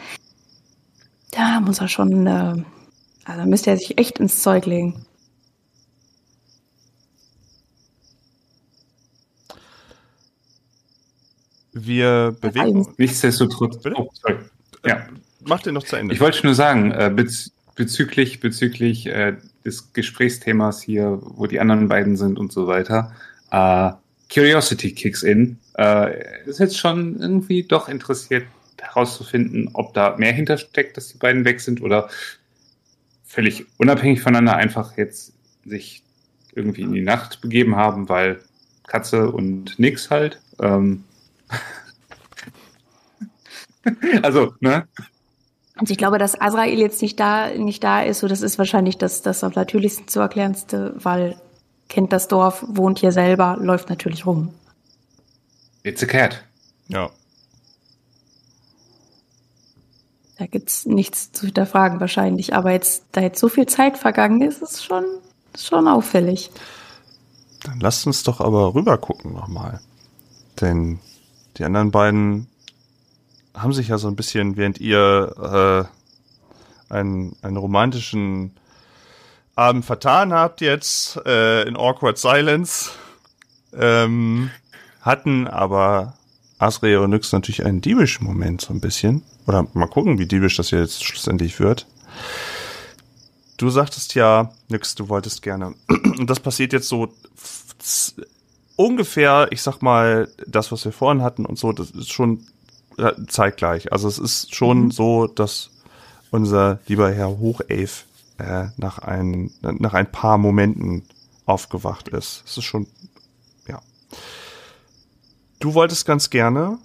Da 1.32 1.60
muss 1.60 1.80
er 1.80 1.88
schon, 1.88 2.26
äh, 2.26 2.54
also 3.24 3.46
müsste 3.46 3.70
er 3.70 3.78
sich 3.78 3.98
echt 3.98 4.20
ins 4.20 4.40
Zeug 4.40 4.66
legen. 4.66 5.04
Wir 11.86 12.36
bewegen 12.40 12.78
uns. 12.78 12.98
Nichtsdestotrotz. 12.98 13.78
Oh, 13.94 14.10
sorry. 14.12 14.36
Ja. 14.84 14.96
Äh, 14.96 15.02
mach 15.44 15.60
den 15.62 15.74
noch 15.74 15.84
zu 15.84 15.96
Ende. 15.96 16.14
Ich 16.14 16.20
wollte 16.20 16.44
nur 16.44 16.54
sagen, 16.54 16.92
äh, 16.92 17.10
bez 17.14 17.52
bezüglich, 17.78 18.40
bezüglich 18.40 19.06
äh, 19.06 19.36
des 19.64 19.92
Gesprächsthemas 19.92 20.82
hier, 20.82 21.20
wo 21.22 21.46
die 21.46 21.60
anderen 21.60 21.88
beiden 21.88 22.16
sind 22.16 22.38
und 22.38 22.52
so 22.52 22.66
weiter, 22.66 23.12
äh, 23.52 23.92
Curiosity 24.32 24.92
kicks 24.92 25.22
in. 25.22 25.58
Äh, 25.78 26.46
ist 26.46 26.58
jetzt 26.58 26.76
schon 26.76 27.20
irgendwie 27.20 27.62
doch 27.62 27.88
interessiert 27.88 28.46
herauszufinden, 28.80 29.70
ob 29.74 29.94
da 29.94 30.16
mehr 30.16 30.32
hintersteckt, 30.32 30.96
dass 30.96 31.08
die 31.08 31.18
beiden 31.18 31.44
weg 31.44 31.60
sind 31.60 31.80
oder 31.80 32.08
völlig 33.24 33.66
unabhängig 33.78 34.20
voneinander 34.20 34.56
einfach 34.56 34.96
jetzt 34.96 35.32
sich 35.64 36.02
irgendwie 36.54 36.82
in 36.82 36.92
die 36.92 37.02
Nacht 37.02 37.40
begeben 37.40 37.76
haben, 37.76 38.08
weil 38.08 38.40
Katze 38.86 39.30
und 39.30 39.78
nix 39.78 40.10
halt. 40.10 40.40
Ähm 40.60 41.04
also, 44.22 44.54
ne? 44.60 44.86
Und 45.80 45.90
ich 45.90 45.96
glaube, 45.96 46.18
dass 46.18 46.40
Azrael 46.40 46.78
jetzt 46.78 47.02
nicht 47.02 47.20
da, 47.20 47.50
nicht 47.50 47.84
da 47.84 48.02
ist, 48.02 48.20
so 48.20 48.28
das 48.28 48.42
ist 48.42 48.58
wahrscheinlich 48.58 48.98
das, 48.98 49.22
das 49.22 49.44
am 49.44 49.52
natürlichsten 49.54 50.08
zu 50.08 50.18
erklärendste, 50.20 50.94
weil 50.96 51.40
kennt 51.88 52.12
das 52.12 52.28
Dorf, 52.28 52.64
wohnt 52.66 52.98
hier 52.98 53.12
selber, 53.12 53.56
läuft 53.60 53.88
natürlich 53.88 54.26
rum. 54.26 54.52
It's 55.84 56.02
a 56.02 56.06
cat. 56.06 56.42
Ja. 56.88 57.10
Da 60.36 60.46
gibt's 60.46 60.84
nichts 60.86 61.32
zu 61.32 61.46
hinterfragen 61.46 62.00
wahrscheinlich, 62.00 62.54
aber 62.54 62.72
jetzt, 62.72 63.04
da 63.12 63.20
jetzt 63.20 63.40
so 63.40 63.48
viel 63.48 63.66
Zeit 63.66 63.98
vergangen 63.98 64.42
ist, 64.42 64.62
ist 64.62 64.84
schon, 64.84 65.04
schon 65.56 65.88
auffällig. 65.88 66.50
Dann 67.64 67.80
lasst 67.80 68.06
uns 68.06 68.22
doch 68.22 68.40
aber 68.40 68.74
rüber 68.74 68.98
gucken 68.98 69.32
nochmal. 69.32 69.80
Denn 70.60 71.00
die 71.58 71.64
anderen 71.64 71.90
beiden 71.90 72.46
haben 73.54 73.72
sich 73.72 73.88
ja 73.88 73.98
so 73.98 74.08
ein 74.08 74.16
bisschen, 74.16 74.56
während 74.56 74.78
ihr 74.78 75.88
äh, 76.90 76.92
einen, 76.94 77.36
einen 77.42 77.56
romantischen 77.56 78.52
Abend 79.56 79.84
vertan 79.84 80.32
habt 80.32 80.60
jetzt 80.60 81.16
äh, 81.26 81.62
in 81.62 81.76
Awkward 81.76 82.16
Silence, 82.16 82.90
ähm, 83.76 84.50
hatten 85.00 85.48
aber 85.48 86.14
Asre 86.58 87.00
und 87.00 87.10
Nyx 87.10 87.32
natürlich 87.32 87.64
einen 87.64 87.80
diebischen 87.80 88.24
Moment 88.24 88.60
so 88.60 88.72
ein 88.72 88.80
bisschen. 88.80 89.22
Oder 89.46 89.66
mal 89.72 89.88
gucken, 89.88 90.18
wie 90.18 90.26
diebisch 90.26 90.56
das 90.56 90.70
jetzt 90.70 91.04
schlussendlich 91.04 91.58
wird. 91.58 91.86
Du 93.56 93.70
sagtest 93.70 94.14
ja, 94.14 94.52
Nyx, 94.68 94.94
du 94.94 95.08
wolltest 95.08 95.42
gerne. 95.42 95.74
Und 95.88 96.30
das 96.30 96.38
passiert 96.38 96.72
jetzt 96.72 96.88
so 96.88 97.08
ungefähr, 98.78 99.48
ich 99.50 99.60
sag 99.60 99.82
mal, 99.82 100.28
das, 100.46 100.70
was 100.70 100.84
wir 100.84 100.92
vorhin 100.92 101.22
hatten 101.22 101.44
und 101.44 101.58
so, 101.58 101.72
das 101.72 101.90
ist 101.90 102.12
schon 102.12 102.46
zeitgleich. 103.26 103.92
Also 103.92 104.08
es 104.08 104.18
ist 104.18 104.54
schon 104.54 104.84
mhm. 104.84 104.90
so, 104.92 105.26
dass 105.26 105.70
unser 106.30 106.78
lieber 106.86 107.10
Herr 107.10 107.38
Hochelf 107.38 108.06
äh, 108.38 108.68
nach, 108.76 108.98
ein, 108.98 109.50
nach 109.60 109.94
ein 109.94 110.10
paar 110.10 110.38
Momenten 110.38 111.02
aufgewacht 111.44 112.08
ist. 112.08 112.44
Es 112.46 112.56
ist 112.58 112.64
schon, 112.64 112.86
ja. 113.66 113.80
Du 115.58 115.74
wolltest 115.74 116.06
ganz 116.06 116.30
gerne 116.30 116.78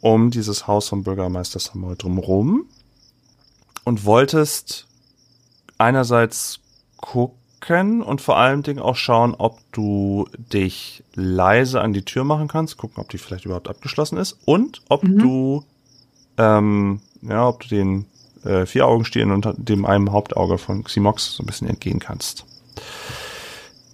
um 0.00 0.30
dieses 0.30 0.66
Haus 0.66 0.88
vom 0.88 1.02
Bürgermeister 1.02 1.58
Samuel 1.58 1.96
drumherum 1.96 2.66
und 3.84 4.04
wolltest 4.06 4.86
einerseits 5.76 6.60
gucken 6.96 7.43
und 8.02 8.20
vor 8.20 8.36
allen 8.36 8.62
Dingen 8.62 8.80
auch 8.80 8.96
schauen, 8.96 9.34
ob 9.36 9.58
du 9.72 10.28
dich 10.36 11.02
leise 11.14 11.80
an 11.80 11.92
die 11.92 12.04
Tür 12.04 12.24
machen 12.24 12.48
kannst, 12.48 12.76
gucken, 12.76 13.02
ob 13.02 13.08
die 13.08 13.18
vielleicht 13.18 13.44
überhaupt 13.44 13.68
abgeschlossen 13.68 14.18
ist 14.18 14.38
und 14.44 14.82
ob 14.88 15.02
mhm. 15.04 15.18
du 15.18 15.64
ähm, 16.36 17.00
ja, 17.22 17.48
ob 17.48 17.60
du 17.60 17.68
den 17.68 18.06
äh, 18.44 18.66
vier 18.66 18.86
Augen 18.86 19.04
stehen 19.04 19.30
und 19.30 19.48
dem 19.56 19.86
einem 19.86 20.12
Hauptauge 20.12 20.58
von 20.58 20.84
Ximox 20.84 21.36
so 21.36 21.42
ein 21.42 21.46
bisschen 21.46 21.68
entgehen 21.68 21.98
kannst. 21.98 22.44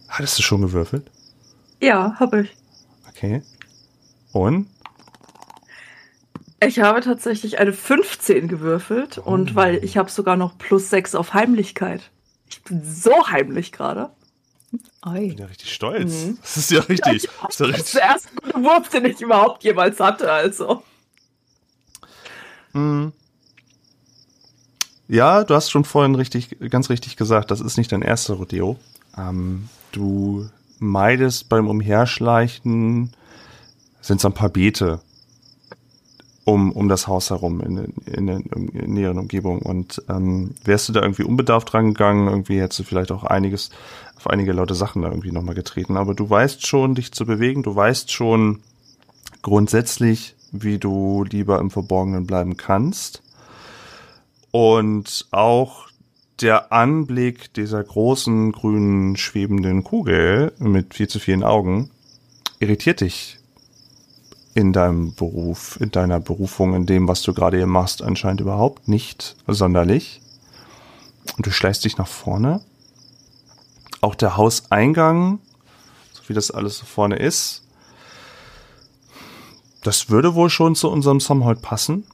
Hattest 0.09 0.39
du 0.39 0.43
schon 0.43 0.63
gewürfelt? 0.63 1.11
Ja, 1.81 2.17
habe 2.19 2.43
ich. 2.43 2.57
Okay. 3.09 3.43
Und? 4.33 4.67
Ich 6.63 6.81
habe 6.81 7.01
tatsächlich 7.01 7.59
eine 7.59 7.73
15 7.73 8.49
gewürfelt 8.49 9.21
oh. 9.25 9.31
und 9.31 9.55
weil 9.55 9.83
ich 9.83 9.97
habe 9.97 10.11
sogar 10.11 10.37
noch 10.37 10.59
plus 10.59 10.91
6 10.91 11.15
auf 11.15 11.33
Heimlichkeit. 11.33 12.11
Ich 12.51 12.63
bin 12.63 12.83
so 12.85 13.29
heimlich 13.29 13.73
gerade. 13.73 14.11
Ich 14.73 15.03
bin 15.03 15.39
ja 15.39 15.47
richtig 15.47 15.73
stolz. 15.73 16.13
Mhm. 16.13 16.39
Das 16.43 16.57
ist 16.57 16.71
ja 16.71 16.81
richtig. 16.81 17.23
Ja, 17.25 17.31
das 17.47 17.55
ist, 17.55 17.61
ja 17.61 17.67
richtig. 17.67 17.83
das 17.83 17.87
ist 17.87 17.95
der 17.95 18.03
erste 18.03 18.29
gute 18.37 18.63
Wurf, 18.63 18.89
den 18.89 19.05
ich 19.07 19.21
überhaupt 19.21 19.65
jemals 19.65 19.99
hatte, 19.99 20.31
also. 20.31 20.83
Mhm. 22.73 23.13
Ja, 25.09 25.43
du 25.43 25.55
hast 25.55 25.71
schon 25.71 25.85
vorhin 25.85 26.15
richtig, 26.15 26.57
ganz 26.71 26.89
richtig 26.89 27.17
gesagt, 27.17 27.51
das 27.51 27.61
ist 27.61 27.77
nicht 27.77 27.91
dein 27.91 28.03
erster 28.03 28.35
Rodeo. 28.35 28.79
Ähm, 29.17 29.69
du 29.91 30.49
meidest 30.79 31.49
beim 31.49 31.69
Umherschleichen, 31.69 33.13
sind 34.01 34.21
so 34.21 34.29
ein 34.29 34.35
paar 34.35 34.51
Beete 34.51 35.01
um, 36.51 36.73
um 36.73 36.89
das 36.89 37.07
Haus 37.07 37.31
herum 37.31 37.61
in, 37.61 37.77
in, 38.07 38.29
in 38.29 38.73
der 38.73 38.89
näheren 38.89 39.19
Umgebung. 39.19 39.63
Und 39.63 40.03
ähm, 40.09 40.55
wärst 40.65 40.89
du 40.89 40.93
da 40.93 41.01
irgendwie 41.01 41.23
unbedarft 41.23 41.73
rangegangen, 41.73 42.27
irgendwie 42.27 42.61
hättest 42.61 42.81
du 42.81 42.85
vielleicht 42.85 43.13
auch 43.13 43.23
einiges, 43.23 43.71
auf 44.17 44.29
einige 44.29 44.53
laute 44.53 44.75
Sachen 44.75 45.03
da 45.03 45.09
irgendwie 45.09 45.31
nochmal 45.31 45.55
getreten. 45.55 45.97
Aber 45.97 46.15
du 46.15 46.29
weißt 46.29 46.67
schon, 46.67 46.97
dich 46.97 47.13
zu 47.13 47.25
bewegen, 47.25 47.63
du 47.63 47.75
weißt 47.75 48.11
schon 48.11 48.61
grundsätzlich, 49.43 50.35
wie 50.51 50.79
du 50.79 51.25
lieber 51.25 51.61
im 51.61 51.71
Verborgenen 51.71 52.27
bleiben 52.27 52.57
kannst. 52.57 53.23
Und 54.51 55.27
auch 55.31 55.87
der 56.41 56.73
Anblick 56.73 57.55
dieser 57.55 57.85
großen 57.85 58.51
grünen 58.51 59.17
schwebenden 59.17 59.85
Kugel 59.85 60.53
mit 60.59 60.95
viel 60.95 61.07
zu 61.07 61.21
vielen 61.21 61.45
Augen 61.45 61.91
irritiert 62.59 63.03
dich 63.03 63.40
in 64.55 64.73
deinem 64.73 65.15
Beruf, 65.15 65.79
in 65.81 65.91
deiner 65.91 66.21
Berufung, 66.21 66.75
in 66.75 66.87
dem, 66.87 67.09
was 67.09 67.23
du 67.23 67.33
gerade 67.33 67.57
hier 67.57 67.67
machst, 67.67 68.03
anscheinend 68.03 68.41
überhaupt 68.41 68.89
nicht 68.89 69.37
sonderlich. 69.47 70.21
Und 71.37 71.47
du 71.47 71.51
schleichst 71.51 71.85
dich 71.85 71.99
nach 71.99 72.09
vorne. 72.09 72.61
Auch 74.01 74.15
der 74.15 74.37
Hauseingang, 74.37 75.39
so 76.13 76.23
wie 76.29 76.35
das 76.35 76.51
alles 76.51 76.79
so 76.79 76.87
vorne 76.87 77.17
ist, 77.17 77.63
das 79.83 80.11
würde 80.11 80.35
wohl 80.35 80.51
schon 80.51 80.75
zu 80.75 80.91
unserem 80.91 81.21
Sommerhold 81.21 81.63
passen. 81.63 82.05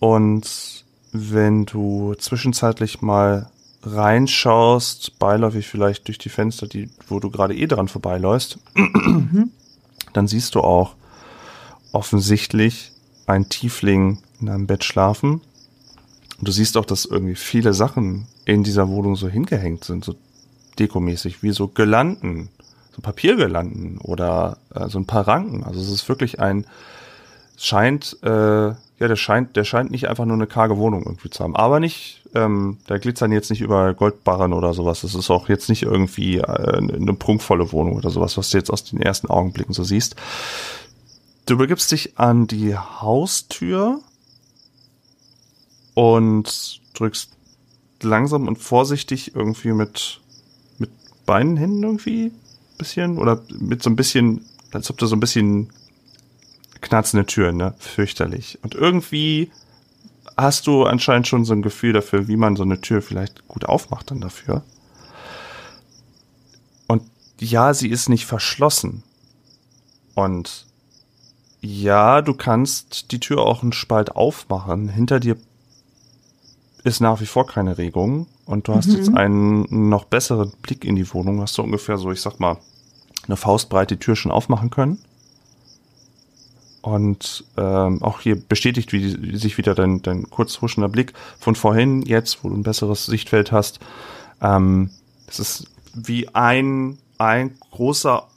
Und 0.00 0.84
wenn 1.12 1.64
du 1.64 2.14
zwischenzeitlich 2.14 3.00
mal 3.00 3.50
reinschaust, 3.82 5.18
beiläufig 5.18 5.68
vielleicht 5.68 6.08
durch 6.08 6.18
die 6.18 6.28
Fenster, 6.28 6.66
die, 6.66 6.90
wo 7.06 7.20
du 7.20 7.30
gerade 7.30 7.54
eh 7.54 7.66
dran 7.66 7.88
vorbeiläufst, 7.88 8.58
mhm. 8.74 9.50
dann 10.12 10.26
siehst 10.26 10.54
du 10.54 10.60
auch 10.60 10.94
offensichtlich 11.92 12.92
ein 13.26 13.48
Tiefling 13.48 14.18
in 14.40 14.48
einem 14.48 14.66
Bett 14.66 14.84
schlafen. 14.84 15.40
Und 16.38 16.48
du 16.48 16.52
siehst 16.52 16.76
auch, 16.76 16.84
dass 16.84 17.04
irgendwie 17.04 17.34
viele 17.34 17.74
Sachen 17.74 18.26
in 18.44 18.62
dieser 18.62 18.88
Wohnung 18.88 19.16
so 19.16 19.28
hingehängt 19.28 19.84
sind, 19.84 20.04
so 20.04 20.14
dekomäßig, 20.78 21.42
wie 21.42 21.50
so 21.50 21.68
Gelanden, 21.68 22.48
so 22.94 23.02
Papiergelanden 23.02 23.98
oder 23.98 24.58
äh, 24.74 24.88
so 24.88 24.98
ein 24.98 25.06
paar 25.06 25.26
Ranken. 25.26 25.64
Also 25.64 25.80
es 25.80 25.90
ist 25.90 26.08
wirklich 26.08 26.40
ein, 26.40 26.66
scheint 27.56 28.16
äh, 28.22 28.72
ja, 28.98 29.06
der 29.06 29.16
scheint, 29.16 29.56
der 29.56 29.64
scheint 29.64 29.90
nicht 29.90 30.08
einfach 30.08 30.24
nur 30.24 30.34
eine 30.34 30.48
karge 30.48 30.76
Wohnung 30.76 31.04
irgendwie 31.04 31.30
zu 31.30 31.42
haben. 31.42 31.54
Aber 31.54 31.78
nicht, 31.78 32.22
ähm, 32.34 32.78
da 32.86 32.98
glitzern 32.98 33.30
jetzt 33.30 33.50
nicht 33.50 33.60
über 33.60 33.94
Goldbarren 33.94 34.52
oder 34.52 34.74
sowas. 34.74 35.02
Das 35.02 35.14
ist 35.14 35.30
auch 35.30 35.48
jetzt 35.48 35.68
nicht 35.68 35.84
irgendwie 35.84 36.38
äh, 36.38 36.42
eine 36.42 37.14
prunkvolle 37.14 37.70
Wohnung 37.72 37.94
oder 37.94 38.10
sowas, 38.10 38.36
was 38.36 38.50
du 38.50 38.58
jetzt 38.58 38.70
aus 38.70 38.84
den 38.84 39.00
ersten 39.00 39.28
Augenblicken 39.28 39.72
so 39.72 39.84
siehst. 39.84 40.16
Du 41.48 41.56
begibst 41.56 41.90
dich 41.92 42.18
an 42.18 42.46
die 42.46 42.76
Haustür 42.76 44.02
und 45.94 46.82
drückst 46.92 47.30
langsam 48.02 48.46
und 48.46 48.56
vorsichtig 48.56 49.34
irgendwie 49.34 49.72
mit, 49.72 50.20
mit 50.76 50.90
Beinen 51.24 51.56
hin 51.56 51.82
irgendwie 51.82 52.32
bisschen 52.76 53.16
oder 53.16 53.42
mit 53.48 53.82
so 53.82 53.88
ein 53.88 53.96
bisschen, 53.96 54.44
als 54.72 54.90
ob 54.90 54.98
du 54.98 55.06
so 55.06 55.16
ein 55.16 55.20
bisschen 55.20 55.72
knarzende 56.82 57.24
Türen, 57.24 57.56
ne? 57.56 57.74
Fürchterlich. 57.78 58.58
Und 58.62 58.74
irgendwie 58.74 59.50
hast 60.36 60.66
du 60.66 60.84
anscheinend 60.84 61.28
schon 61.28 61.46
so 61.46 61.54
ein 61.54 61.62
Gefühl 61.62 61.94
dafür, 61.94 62.28
wie 62.28 62.36
man 62.36 62.56
so 62.56 62.62
eine 62.62 62.82
Tür 62.82 63.00
vielleicht 63.00 63.48
gut 63.48 63.64
aufmacht 63.64 64.10
dann 64.10 64.20
dafür. 64.20 64.64
Und 66.88 67.04
ja, 67.40 67.72
sie 67.72 67.88
ist 67.88 68.10
nicht 68.10 68.26
verschlossen. 68.26 69.02
Und 70.14 70.67
ja, 71.60 72.22
du 72.22 72.34
kannst 72.34 73.10
die 73.12 73.20
Tür 73.20 73.40
auch 73.40 73.62
einen 73.62 73.72
Spalt 73.72 74.14
aufmachen. 74.14 74.88
Hinter 74.88 75.20
dir 75.20 75.36
ist 76.84 77.00
nach 77.00 77.20
wie 77.20 77.26
vor 77.26 77.46
keine 77.46 77.78
Regung. 77.78 78.26
Und 78.46 78.68
du 78.68 78.74
hast 78.74 78.88
mhm. 78.88 78.96
jetzt 78.96 79.14
einen 79.14 79.88
noch 79.88 80.04
besseren 80.04 80.52
Blick 80.62 80.84
in 80.84 80.96
die 80.96 81.12
Wohnung. 81.12 81.40
Hast 81.40 81.58
du 81.58 81.62
ungefähr 81.62 81.98
so, 81.98 82.10
ich 82.10 82.20
sag 82.20 82.40
mal, 82.40 82.58
eine 83.26 83.36
Faustbreite 83.36 83.96
die 83.96 84.00
Tür 84.00 84.16
schon 84.16 84.32
aufmachen 84.32 84.70
können. 84.70 84.98
Und 86.80 87.44
ähm, 87.56 88.02
auch 88.02 88.20
hier 88.20 88.40
bestätigt 88.40 88.92
wie, 88.92 89.36
sich 89.36 89.58
wieder 89.58 89.74
dein, 89.74 90.00
dein 90.00 90.30
kurz 90.30 90.60
huschender 90.62 90.88
Blick 90.88 91.12
von 91.38 91.56
vorhin, 91.56 92.02
jetzt, 92.02 92.42
wo 92.42 92.48
du 92.48 92.54
ein 92.54 92.62
besseres 92.62 93.04
Sichtfeld 93.04 93.52
hast. 93.52 93.80
Ähm, 94.40 94.90
es 95.26 95.40
ist 95.40 95.66
wie 95.92 96.28
ein, 96.34 96.98
ein 97.18 97.58
großer 97.72 98.28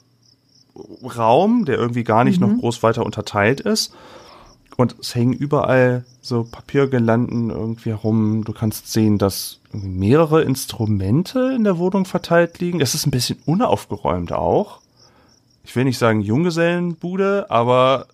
Raum, 0.74 1.64
der 1.64 1.76
irgendwie 1.76 2.04
gar 2.04 2.24
nicht 2.24 2.40
mhm. 2.40 2.48
noch 2.48 2.60
groß 2.60 2.82
weiter 2.82 3.04
unterteilt 3.04 3.60
ist. 3.60 3.94
Und 4.76 4.96
es 5.00 5.14
hängen 5.14 5.34
überall 5.34 6.04
so 6.22 6.44
Papiergelanden 6.44 7.50
irgendwie 7.50 7.90
herum. 7.90 8.44
Du 8.44 8.52
kannst 8.52 8.90
sehen, 8.90 9.18
dass 9.18 9.60
mehrere 9.72 10.42
Instrumente 10.42 11.52
in 11.54 11.64
der 11.64 11.78
Wohnung 11.78 12.04
verteilt 12.04 12.58
liegen. 12.58 12.80
Es 12.80 12.94
ist 12.94 13.06
ein 13.06 13.10
bisschen 13.10 13.38
unaufgeräumt 13.44 14.32
auch. 14.32 14.80
Ich 15.64 15.76
will 15.76 15.84
nicht 15.84 15.98
sagen 15.98 16.20
Junggesellenbude, 16.20 17.46
aber 17.50 18.06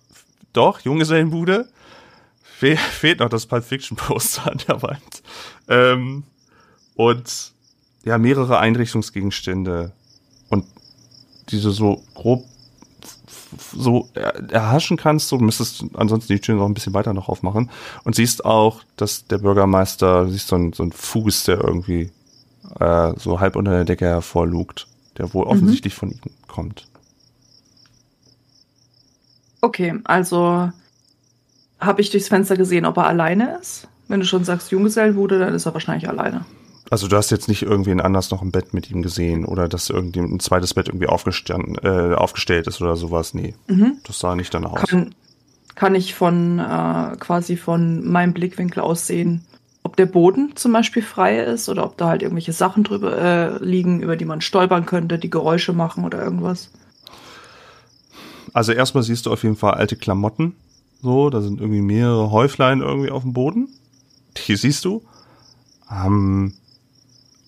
doch, 0.53 0.81
Junggesellenbude. 0.81 1.67
Fe 2.43 2.75
fehlt 2.91 3.19
noch 3.19 3.29
das 3.29 3.45
Pulp 3.45 3.63
Fiction 3.63 3.95
Poster 3.95 4.51
an 4.51 4.59
der 4.67 4.81
Wand. 4.81 5.23
Ähm, 5.67 6.23
und 6.95 7.53
ja, 8.03 8.17
mehrere 8.17 8.59
Einrichtungsgegenstände. 8.59 9.93
Und 10.49 10.65
diese 11.51 11.71
so 11.71 12.01
grob 12.13 12.45
so 13.75 14.09
erhaschen 14.49 14.97
kannst, 14.97 15.31
du 15.31 15.37
müsstest 15.37 15.83
ansonsten 15.95 16.33
die 16.33 16.39
Tür 16.39 16.55
noch 16.55 16.65
ein 16.65 16.73
bisschen 16.73 16.93
weiter 16.93 17.13
noch 17.13 17.29
aufmachen 17.29 17.69
und 18.03 18.15
siehst 18.15 18.45
auch, 18.45 18.83
dass 18.95 19.25
der 19.25 19.39
Bürgermeister, 19.39 20.25
du 20.25 20.31
siehst 20.31 20.47
so 20.47 20.55
ein, 20.55 20.73
so 20.73 20.83
ein 20.83 20.91
Fuß, 20.91 21.45
der 21.45 21.63
irgendwie 21.63 22.11
äh, 22.79 23.13
so 23.17 23.39
halb 23.39 23.55
unter 23.55 23.71
der 23.71 23.85
Decke 23.85 24.05
hervorlugt, 24.05 24.87
der 25.17 25.33
wohl 25.33 25.45
mhm. 25.45 25.51
offensichtlich 25.51 25.95
von 25.95 26.11
ihm 26.11 26.19
kommt. 26.47 26.87
Okay, 29.61 29.95
also 30.05 30.71
habe 31.79 32.01
ich 32.01 32.09
durchs 32.09 32.27
Fenster 32.27 32.55
gesehen, 32.55 32.85
ob 32.85 32.97
er 32.97 33.07
alleine 33.07 33.57
ist? 33.59 33.87
Wenn 34.07 34.19
du 34.19 34.25
schon 34.25 34.43
sagst 34.43 34.71
Junggesellenbude, 34.71 35.39
dann 35.39 35.53
ist 35.53 35.65
er 35.65 35.73
wahrscheinlich 35.73 36.09
alleine. 36.09 36.45
Also 36.89 37.07
du 37.07 37.15
hast 37.15 37.29
jetzt 37.29 37.47
nicht 37.47 37.61
irgendwen 37.61 38.01
anders 38.01 38.31
noch 38.31 38.41
im 38.41 38.51
Bett 38.51 38.73
mit 38.73 38.89
ihm 38.89 39.01
gesehen 39.01 39.45
oder 39.45 39.67
dass 39.67 39.89
irgendwie 39.89 40.19
ein 40.19 40.39
zweites 40.39 40.73
Bett 40.73 40.87
irgendwie 40.87 41.07
aufgestanden, 41.07 41.77
äh, 41.83 42.15
aufgestellt 42.15 42.67
ist 42.67 42.81
oder 42.81 42.95
sowas. 42.95 43.33
Nee, 43.33 43.53
mhm. 43.67 43.97
das 44.05 44.19
sah 44.19 44.35
nicht 44.35 44.53
danach 44.53 44.71
aus. 44.71 44.89
Kann, 44.89 45.13
kann 45.75 45.93
ich 45.93 46.15
von 46.15 46.57
äh, 46.57 47.15
quasi 47.19 47.57
von 47.57 48.07
meinem 48.07 48.33
Blickwinkel 48.33 48.81
aus 48.81 49.05
sehen, 49.05 49.45
ob 49.83 49.97
der 49.97 50.07
Boden 50.07 50.53
zum 50.55 50.73
Beispiel 50.73 51.03
frei 51.03 51.39
ist 51.39 51.69
oder 51.69 51.85
ob 51.85 51.97
da 51.97 52.07
halt 52.07 52.23
irgendwelche 52.23 52.53
Sachen 52.53 52.83
drüber 52.83 53.17
äh, 53.17 53.63
liegen, 53.63 54.01
über 54.01 54.15
die 54.15 54.25
man 54.25 54.41
stolpern 54.41 54.85
könnte, 54.87 55.19
die 55.19 55.29
Geräusche 55.29 55.73
machen 55.73 56.05
oder 56.05 56.23
irgendwas. 56.23 56.71
Also 58.51 58.71
erstmal 58.71 59.03
siehst 59.03 59.27
du 59.27 59.31
auf 59.31 59.43
jeden 59.43 59.55
Fall 59.55 59.75
alte 59.75 59.95
Klamotten. 59.95 60.55
So, 61.01 61.29
da 61.29 61.41
sind 61.41 61.61
irgendwie 61.61 61.81
mehrere 61.81 62.31
Häuflein 62.31 62.81
irgendwie 62.81 63.11
auf 63.11 63.21
dem 63.21 63.33
Boden. 63.33 63.69
Die 64.35 64.55
siehst 64.55 64.85
du. 64.85 65.03
Ähm, 65.91 66.53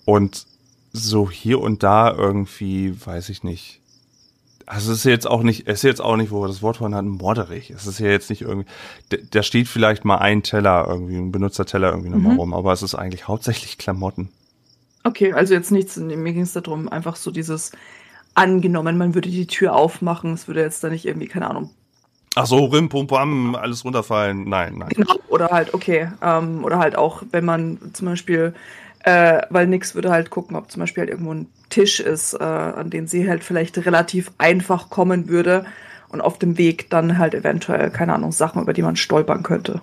und 0.04 0.46
so 0.92 1.30
hier 1.30 1.60
und 1.60 1.82
da 1.82 2.12
irgendwie, 2.12 2.94
weiß 3.04 3.28
ich 3.30 3.44
nicht. 3.44 3.80
Also 4.66 4.92
es 4.92 4.98
ist 4.98 5.04
jetzt 5.04 5.26
auch 5.26 5.42
nicht, 5.42 5.66
es 5.66 5.80
ist 5.80 5.82
jetzt 5.82 6.00
auch 6.00 6.16
nicht, 6.16 6.30
wo 6.30 6.42
wir 6.42 6.48
das 6.48 6.62
Wort 6.62 6.76
von 6.76 6.94
hatten, 6.94 7.08
morderig. 7.08 7.70
Es 7.70 7.86
ist 7.86 7.98
ja 7.98 8.08
jetzt 8.08 8.30
nicht 8.30 8.42
irgendwie, 8.42 8.68
da 9.30 9.42
steht 9.42 9.68
vielleicht 9.68 10.04
mal 10.04 10.18
ein 10.18 10.42
Teller 10.42 10.86
irgendwie, 10.88 11.16
ein 11.16 11.32
Benutzerteller 11.32 11.90
irgendwie 11.90 12.10
nochmal 12.10 12.34
mhm. 12.34 12.38
rum, 12.38 12.54
aber 12.54 12.72
es 12.72 12.82
ist 12.82 12.94
eigentlich 12.94 13.26
hauptsächlich 13.26 13.78
Klamotten. 13.78 14.28
Okay, 15.04 15.32
also 15.32 15.54
jetzt 15.54 15.72
nichts, 15.72 15.96
mir 15.96 16.32
ging 16.32 16.42
es 16.42 16.52
darum, 16.52 16.88
einfach 16.88 17.16
so 17.16 17.30
dieses 17.30 17.72
angenommen, 18.34 18.96
man 18.96 19.14
würde 19.14 19.30
die 19.30 19.46
Tür 19.46 19.74
aufmachen, 19.74 20.32
es 20.32 20.46
würde 20.46 20.60
jetzt 20.60 20.82
da 20.84 20.88
nicht 20.88 21.06
irgendwie, 21.06 21.26
keine 21.26 21.50
Ahnung. 21.50 21.70
Ach 22.34 22.46
so, 22.46 22.64
rim, 22.64 22.88
pum, 22.88 23.06
pam, 23.06 23.54
alles 23.54 23.84
runterfallen. 23.84 24.48
Nein, 24.48 24.78
nein. 24.78 24.88
Genau, 24.88 25.16
oder 25.28 25.48
halt, 25.48 25.74
okay, 25.74 26.08
ähm, 26.22 26.64
oder 26.64 26.78
halt 26.78 26.96
auch, 26.96 27.22
wenn 27.30 27.44
man 27.44 27.78
zum 27.92 28.06
Beispiel 28.06 28.54
äh, 29.04 29.42
weil 29.50 29.66
nix 29.66 29.94
würde 29.94 30.10
halt 30.10 30.30
gucken, 30.30 30.56
ob 30.56 30.70
zum 30.70 30.80
Beispiel 30.80 31.02
halt 31.02 31.10
irgendwo 31.10 31.34
ein 31.34 31.46
Tisch 31.70 32.00
ist, 32.00 32.34
äh, 32.34 32.42
an 32.42 32.90
den 32.90 33.06
sie 33.06 33.28
halt 33.28 33.44
vielleicht 33.44 33.78
relativ 33.78 34.30
einfach 34.38 34.90
kommen 34.90 35.28
würde 35.28 35.64
und 36.08 36.20
auf 36.20 36.38
dem 36.38 36.58
Weg 36.58 36.90
dann 36.90 37.18
halt 37.18 37.34
eventuell, 37.34 37.90
keine 37.90 38.14
Ahnung, 38.14 38.32
Sachen, 38.32 38.62
über 38.62 38.72
die 38.72 38.82
man 38.82 38.96
stolpern 38.96 39.42
könnte. 39.42 39.80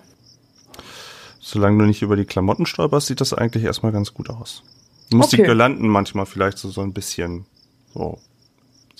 Solange 1.40 1.78
du 1.78 1.84
nicht 1.86 2.02
über 2.02 2.16
die 2.16 2.24
Klamotten 2.24 2.66
stolperst, 2.66 3.08
sieht 3.08 3.20
das 3.20 3.34
eigentlich 3.34 3.64
erstmal 3.64 3.92
ganz 3.92 4.14
gut 4.14 4.30
aus. 4.30 4.62
Du 5.10 5.16
musst 5.16 5.32
okay. 5.32 5.42
die 5.42 5.46
Girlanden 5.46 5.88
manchmal 5.88 6.26
vielleicht 6.26 6.58
so, 6.58 6.70
so 6.70 6.82
ein 6.82 6.92
bisschen, 6.92 7.46
so, 7.92 8.18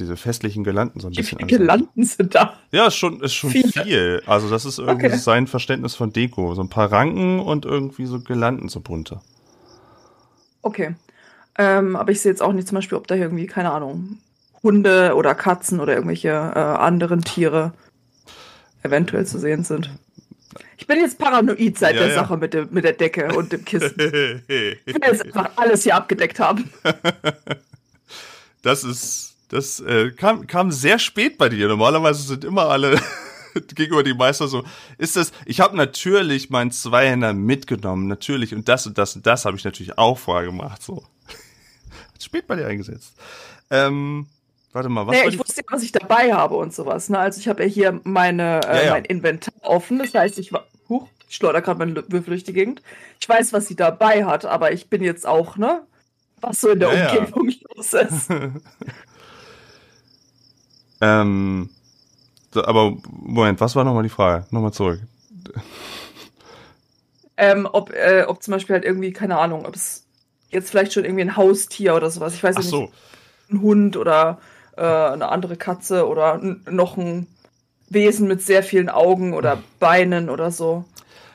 diese 0.00 0.16
festlichen 0.16 0.64
Girlanden 0.64 1.00
so 1.00 1.06
ein 1.06 1.12
bisschen. 1.12 1.38
Wie 1.38 1.44
viele 1.44 1.58
Girlanden 1.58 2.04
sind 2.04 2.34
da? 2.34 2.54
Ja, 2.72 2.86
ist 2.86 2.96
schon, 2.96 3.20
ist 3.20 3.34
schon 3.34 3.50
viel. 3.50 4.22
Also 4.26 4.50
das 4.50 4.64
ist 4.64 4.78
irgendwie 4.78 5.06
okay. 5.06 5.16
sein 5.16 5.46
Verständnis 5.46 5.94
von 5.94 6.12
Deko. 6.12 6.54
So 6.54 6.62
ein 6.62 6.68
paar 6.68 6.90
Ranken 6.90 7.38
und 7.38 7.66
irgendwie 7.66 8.06
so 8.06 8.18
Girlanden 8.18 8.68
so 8.68 8.80
bunte. 8.80 9.20
Okay. 10.62 10.94
Ähm, 11.58 11.96
aber 11.96 12.12
ich 12.12 12.20
sehe 12.20 12.32
jetzt 12.32 12.42
auch 12.42 12.52
nicht 12.52 12.68
zum 12.68 12.76
Beispiel, 12.76 12.98
ob 12.98 13.06
da 13.06 13.14
irgendwie, 13.14 13.46
keine 13.46 13.70
Ahnung, 13.72 14.18
Hunde 14.62 15.14
oder 15.14 15.34
Katzen 15.34 15.80
oder 15.80 15.94
irgendwelche 15.94 16.28
äh, 16.28 16.58
anderen 16.58 17.22
Tiere 17.22 17.72
eventuell 18.82 19.26
zu 19.26 19.38
sehen 19.38 19.64
sind. 19.64 19.90
Ich 20.78 20.86
bin 20.86 20.98
jetzt 20.98 21.18
paranoid 21.18 21.78
seit 21.78 21.94
ja, 21.94 22.00
der 22.00 22.08
ja. 22.10 22.14
Sache 22.14 22.36
mit, 22.36 22.54
dem, 22.54 22.68
mit 22.70 22.84
der 22.84 22.94
Decke 22.94 23.34
und 23.34 23.52
dem 23.52 23.64
Kissen. 23.64 23.94
ich 23.98 24.94
will 24.94 25.02
jetzt 25.02 25.24
einfach 25.24 25.50
alles 25.56 25.82
hier 25.82 25.94
abgedeckt 25.94 26.40
haben. 26.40 26.70
Das 28.62 28.84
ist, 28.84 29.36
das 29.48 29.80
äh, 29.80 30.10
kam, 30.10 30.46
kam 30.46 30.70
sehr 30.70 30.98
spät 30.98 31.38
bei 31.38 31.48
dir. 31.48 31.68
Normalerweise 31.68 32.22
sind 32.22 32.44
immer 32.44 32.68
alle 32.68 33.00
gegenüber 33.74 34.02
die 34.02 34.14
Meister 34.14 34.48
so, 34.48 34.64
ist 34.98 35.16
das, 35.16 35.32
ich 35.46 35.60
habe 35.60 35.76
natürlich 35.76 36.50
meinen 36.50 36.70
Zweihänder 36.70 37.32
mitgenommen, 37.32 38.06
natürlich, 38.06 38.54
und 38.54 38.68
das 38.68 38.86
und 38.86 38.98
das 38.98 39.16
und 39.16 39.26
das 39.26 39.44
habe 39.44 39.56
ich 39.56 39.64
natürlich 39.64 39.98
auch 39.98 40.18
vorher 40.18 40.46
gemacht, 40.46 40.82
so. 40.82 41.04
Hat 42.14 42.22
spät 42.22 42.46
bei 42.46 42.56
dir 42.56 42.66
eingesetzt. 42.66 43.14
Ähm, 43.70 44.26
warte 44.72 44.88
mal, 44.88 45.06
was? 45.06 45.16
Nee, 45.16 45.28
ich 45.28 45.38
wusste 45.38 45.60
ja, 45.60 45.66
was 45.70 45.82
ich 45.82 45.92
dabei 45.92 46.32
habe 46.32 46.56
und 46.56 46.74
sowas, 46.74 47.08
ne? 47.08 47.18
Also 47.18 47.40
ich 47.40 47.48
habe 47.48 47.62
ja 47.62 47.68
hier 47.68 48.00
meine, 48.04 48.60
äh, 48.66 48.76
ja, 48.76 48.84
ja. 48.84 48.90
mein 48.92 49.04
Inventar 49.04 49.54
offen, 49.62 49.98
das 49.98 50.14
heißt, 50.14 50.38
ich 50.38 50.52
war, 50.52 50.66
huch, 50.88 51.08
ich 51.28 51.36
schleudere 51.36 51.62
gerade 51.62 51.78
meinen 51.78 51.96
Würfel 51.96 52.30
durch 52.30 52.44
die 52.44 52.52
Gegend. 52.52 52.82
Ich 53.20 53.28
weiß, 53.28 53.52
was 53.52 53.68
sie 53.68 53.76
dabei 53.76 54.24
hat, 54.24 54.44
aber 54.44 54.72
ich 54.72 54.88
bin 54.88 55.02
jetzt 55.02 55.26
auch, 55.26 55.56
ne? 55.56 55.82
Was 56.40 56.60
so 56.60 56.70
in 56.70 56.80
der 56.80 56.92
ja, 56.92 57.10
Umgebung 57.10 57.52
los 57.76 57.92
ist. 57.92 58.30
ähm, 61.00 61.68
aber 62.54 62.96
Moment, 63.10 63.60
was 63.60 63.76
war 63.76 63.84
nochmal 63.84 64.02
die 64.02 64.08
Frage? 64.08 64.46
Nochmal 64.50 64.72
zurück. 64.72 65.00
Ähm, 67.36 67.68
ob, 67.70 67.92
äh, 67.94 68.24
ob 68.26 68.42
zum 68.42 68.52
Beispiel 68.52 68.74
halt 68.74 68.84
irgendwie, 68.84 69.12
keine 69.12 69.38
Ahnung, 69.38 69.64
ob 69.64 69.74
es 69.74 70.04
jetzt 70.50 70.70
vielleicht 70.70 70.92
schon 70.92 71.04
irgendwie 71.04 71.22
ein 71.22 71.36
Haustier 71.36 71.94
oder 71.94 72.10
sowas, 72.10 72.34
ich 72.34 72.42
weiß 72.42 72.56
Ach 72.56 72.60
nicht, 72.60 72.70
so. 72.70 72.90
ein 73.50 73.62
Hund 73.62 73.96
oder 73.96 74.38
äh, 74.76 74.82
eine 74.82 75.28
andere 75.28 75.56
Katze 75.56 76.06
oder 76.06 76.40
noch 76.68 76.96
ein 76.96 77.26
Wesen 77.88 78.28
mit 78.28 78.42
sehr 78.42 78.62
vielen 78.62 78.88
Augen 78.88 79.32
oder 79.32 79.62
Beinen 79.78 80.28
oder 80.28 80.50
so. 80.50 80.84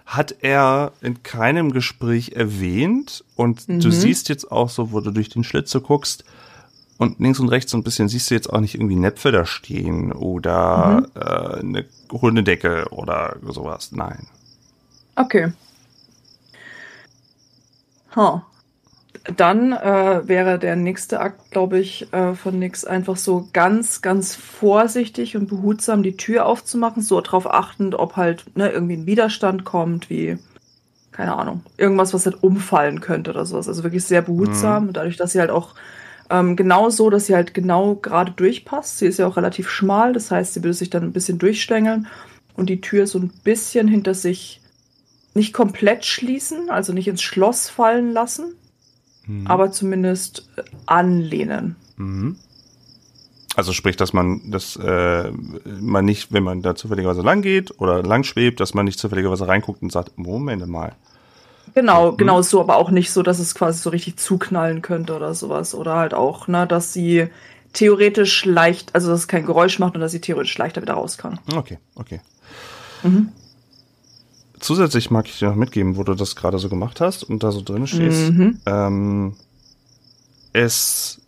Hat 0.05 0.35
er 0.41 0.91
in 1.01 1.23
keinem 1.23 1.71
Gespräch 1.71 2.33
erwähnt 2.33 3.23
und 3.35 3.67
mhm. 3.67 3.79
du 3.79 3.89
siehst 3.89 4.29
jetzt 4.29 4.51
auch 4.51 4.69
so, 4.69 4.91
wo 4.91 4.99
du 4.99 5.11
durch 5.11 5.29
den 5.29 5.43
Schlitze 5.43 5.81
guckst, 5.81 6.23
und 6.97 7.19
links 7.19 7.39
und 7.39 7.49
rechts 7.49 7.71
so 7.71 7.77
ein 7.77 7.83
bisschen 7.83 8.07
siehst 8.07 8.29
du 8.29 8.35
jetzt 8.35 8.51
auch 8.51 8.59
nicht 8.59 8.75
irgendwie 8.75 8.95
Näpfe 8.95 9.31
da 9.31 9.45
stehen 9.45 10.11
oder 10.11 11.01
mhm. 11.01 11.07
äh, 11.15 11.59
eine 11.59 11.85
Hundedecke 12.11 12.87
oder 12.91 13.35
sowas. 13.47 13.91
Nein. 13.91 14.27
Okay. 15.15 15.51
Huh. 18.15 18.41
Dann 19.35 19.73
äh, 19.73 20.27
wäre 20.27 20.59
der 20.59 20.75
nächste 20.75 21.19
Akt, 21.19 21.49
glaube 21.49 21.79
ich, 21.79 22.13
äh, 22.13 22.35
von 22.35 22.59
Nix 22.59 22.85
einfach 22.85 23.17
so 23.17 23.49
ganz, 23.53 24.01
ganz 24.01 24.35
vorsichtig 24.35 25.35
und 25.35 25.47
behutsam 25.47 26.03
die 26.03 26.15
Tür 26.15 26.45
aufzumachen, 26.45 27.01
so 27.01 27.19
darauf 27.19 27.51
achtend, 27.51 27.95
ob 27.95 28.17
halt 28.17 28.45
ne, 28.55 28.69
irgendwie 28.69 28.97
ein 28.97 29.07
Widerstand 29.07 29.65
kommt, 29.65 30.11
wie, 30.11 30.37
keine 31.11 31.35
Ahnung, 31.35 31.63
irgendwas, 31.75 32.13
was 32.13 32.25
halt 32.25 32.43
umfallen 32.43 33.01
könnte 33.01 33.31
oder 33.31 33.45
sowas. 33.45 33.67
Also 33.67 33.83
wirklich 33.83 34.03
sehr 34.03 34.21
behutsam, 34.21 34.87
mhm. 34.87 34.93
dadurch, 34.93 35.17
dass 35.17 35.31
sie 35.31 35.39
halt 35.39 35.49
auch 35.49 35.73
ähm, 36.29 36.55
genau 36.55 36.89
so, 36.89 37.09
dass 37.09 37.27
sie 37.27 37.35
halt 37.35 37.53
genau 37.53 37.95
gerade 37.95 38.31
durchpasst. 38.31 38.99
Sie 38.99 39.07
ist 39.07 39.19
ja 39.19 39.27
auch 39.27 39.37
relativ 39.37 39.69
schmal, 39.69 40.13
das 40.13 40.31
heißt, 40.31 40.53
sie 40.53 40.63
würde 40.63 40.73
sich 40.73 40.89
dann 40.89 41.03
ein 41.03 41.13
bisschen 41.13 41.37
durchstängeln 41.37 42.07
und 42.55 42.69
die 42.69 42.81
Tür 42.81 43.07
so 43.07 43.19
ein 43.19 43.31
bisschen 43.43 43.87
hinter 43.87 44.13
sich 44.13 44.61
nicht 45.33 45.53
komplett 45.53 46.05
schließen, 46.05 46.69
also 46.69 46.93
nicht 46.93 47.07
ins 47.07 47.21
Schloss 47.21 47.69
fallen 47.69 48.11
lassen, 48.11 48.55
mhm. 49.27 49.47
aber 49.47 49.71
zumindest 49.71 50.49
äh, 50.55 50.63
anlehnen. 50.85 51.75
Mhm. 51.97 52.37
Also 53.55 53.71
sprich, 53.71 53.95
dass 53.95 54.11
man 54.11 54.41
das 54.51 54.75
äh, 54.75 55.31
man 55.79 56.03
nicht, 56.03 56.33
wenn 56.33 56.43
man 56.43 56.61
da 56.61 56.75
zufälligerweise 56.75 57.21
lang 57.21 57.41
geht 57.41 57.79
oder 57.79 58.03
lang 58.03 58.23
schwebt, 58.23 58.59
dass 58.59 58.73
man 58.73 58.85
nicht 58.85 58.99
zufälligerweise 58.99 59.47
reinguckt 59.47 59.81
und 59.81 59.91
sagt, 59.91 60.17
Moment 60.17 60.67
mal, 60.67 60.93
Genau, 61.75 62.13
mhm. 62.13 62.17
genau 62.17 62.41
so, 62.41 62.61
aber 62.61 62.77
auch 62.77 62.89
nicht 62.89 63.11
so, 63.11 63.21
dass 63.21 63.37
es 63.37 63.53
quasi 63.53 63.79
so 63.79 63.89
richtig 63.91 64.17
zuknallen 64.17 64.81
könnte 64.81 65.15
oder 65.15 65.33
sowas. 65.35 65.75
Oder 65.75 65.95
halt 65.97 66.13
auch, 66.13 66.47
ne, 66.47 66.65
dass 66.65 66.93
sie 66.93 67.27
theoretisch 67.73 68.45
leicht, 68.45 68.95
also 68.95 69.09
dass 69.09 69.19
es 69.19 69.27
kein 69.27 69.45
Geräusch 69.45 69.77
macht 69.77 69.93
und 69.93 70.01
dass 70.01 70.13
sie 70.13 70.21
theoretisch 70.21 70.57
leichter 70.57 70.81
wieder 70.81 70.93
raus 70.93 71.17
kann. 71.17 71.39
Okay, 71.53 71.77
okay. 71.95 72.21
Mhm. 73.03 73.29
Zusätzlich 74.59 75.11
mag 75.11 75.27
ich 75.27 75.37
dir 75.37 75.49
noch 75.49 75.55
mitgeben, 75.55 75.97
wo 75.97 76.03
du 76.03 76.15
das 76.15 76.35
gerade 76.37 76.57
so 76.57 76.69
gemacht 76.69 77.01
hast 77.01 77.23
und 77.23 77.43
da 77.43 77.51
so 77.51 77.61
drin 77.61 77.85
stehst. 77.85 78.31
Mhm. 78.31 78.59
Ähm, 78.65 79.35
es 80.53 81.19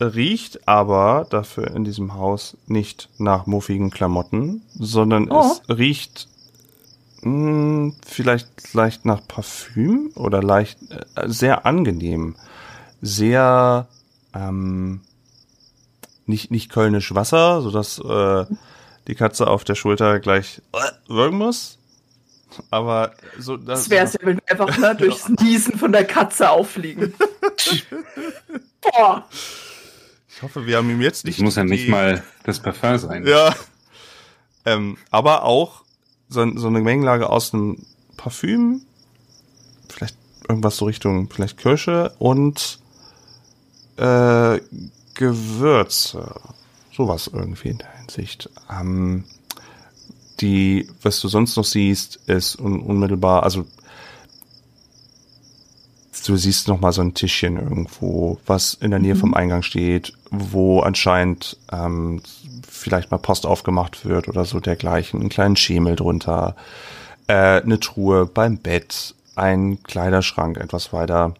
riecht 0.00 0.68
aber 0.68 1.26
dafür 1.30 1.68
in 1.74 1.84
diesem 1.84 2.14
Haus 2.14 2.58
nicht 2.66 3.08
nach 3.16 3.46
muffigen 3.46 3.90
Klamotten, 3.90 4.60
sondern 4.78 5.30
oh. 5.30 5.40
es 5.40 5.78
riecht 5.78 6.28
mh, 7.24 7.30
hm, 7.30 7.96
vielleicht 8.06 8.74
leicht 8.74 9.04
nach 9.04 9.26
Parfüm 9.26 10.10
oder 10.14 10.42
leicht 10.42 10.78
äh, 10.90 11.28
sehr 11.28 11.66
angenehm, 11.66 12.36
sehr 13.00 13.88
ähm, 14.34 15.00
nicht 16.26 16.50
nicht 16.50 16.70
kölnisch 16.70 17.14
Wasser, 17.14 17.60
so 17.62 17.70
dass 17.70 17.98
äh, 17.98 18.46
die 19.06 19.14
Katze 19.14 19.46
auf 19.46 19.64
der 19.64 19.74
Schulter 19.74 20.20
gleich 20.20 20.62
äh, 20.72 21.12
wirken 21.12 21.38
muss. 21.38 21.78
Aber 22.70 23.12
so 23.38 23.56
das, 23.56 23.80
das 23.80 23.90
wäre 23.90 24.06
es 24.06 24.12
ja, 24.14 24.20
wenn 24.22 24.36
wir 24.36 24.50
einfach 24.50 24.78
ne, 24.78 24.94
durchs 24.98 25.28
Niesen 25.28 25.78
von 25.78 25.92
der 25.92 26.04
Katze 26.04 26.50
auffliegen. 26.50 27.14
Boah. 28.80 29.24
Ich 30.28 30.42
hoffe, 30.42 30.66
wir 30.66 30.76
haben 30.76 30.90
ihm 30.90 31.00
jetzt 31.00 31.24
nicht. 31.24 31.38
Das 31.38 31.44
muss 31.44 31.56
ja 31.56 31.64
nicht 31.64 31.88
mal 31.88 32.22
das 32.44 32.60
Parfum 32.60 32.98
sein. 32.98 33.26
Ja. 33.26 33.54
Ähm, 34.64 34.96
aber 35.10 35.44
auch 35.44 35.83
so, 36.34 36.56
so 36.56 36.66
eine 36.66 36.80
Mengenlage 36.80 37.30
aus 37.30 37.54
einem 37.54 37.78
Parfüm, 38.16 38.82
vielleicht 39.88 40.16
irgendwas 40.48 40.76
so 40.76 40.84
Richtung, 40.84 41.30
vielleicht 41.30 41.58
Kirsche 41.58 42.12
und 42.18 42.78
äh, 43.96 44.60
Gewürze. 45.14 46.40
Sowas 46.94 47.30
irgendwie 47.32 47.70
in 47.70 47.78
der 47.78 47.96
Hinsicht. 47.98 48.50
Ähm, 48.70 49.24
die, 50.40 50.88
was 51.02 51.20
du 51.20 51.28
sonst 51.28 51.56
noch 51.56 51.64
siehst, 51.64 52.16
ist 52.26 52.56
un 52.56 52.80
unmittelbar, 52.80 53.42
also 53.42 53.66
du 56.26 56.36
siehst 56.36 56.68
noch 56.68 56.80
mal 56.80 56.92
so 56.92 57.02
ein 57.02 57.14
Tischchen 57.14 57.56
irgendwo, 57.56 58.38
was 58.46 58.74
in 58.74 58.90
der 58.90 59.00
Nähe 59.00 59.14
mhm. 59.14 59.20
vom 59.20 59.34
Eingang 59.34 59.62
steht, 59.62 60.12
wo 60.30 60.80
anscheinend 60.80 61.56
ähm, 61.72 62.20
vielleicht 62.68 63.10
mal 63.10 63.18
Post 63.18 63.46
aufgemacht 63.46 64.04
wird 64.06 64.28
oder 64.28 64.44
so 64.44 64.60
dergleichen, 64.60 65.20
einen 65.20 65.28
kleinen 65.28 65.56
Schemel 65.56 65.96
drunter, 65.96 66.56
äh, 67.26 67.60
eine 67.62 67.80
Truhe 67.80 68.26
beim 68.26 68.58
Bett, 68.58 69.14
ein 69.36 69.82
Kleiderschrank 69.82 70.58
etwas 70.58 70.92
weiter 70.92 71.34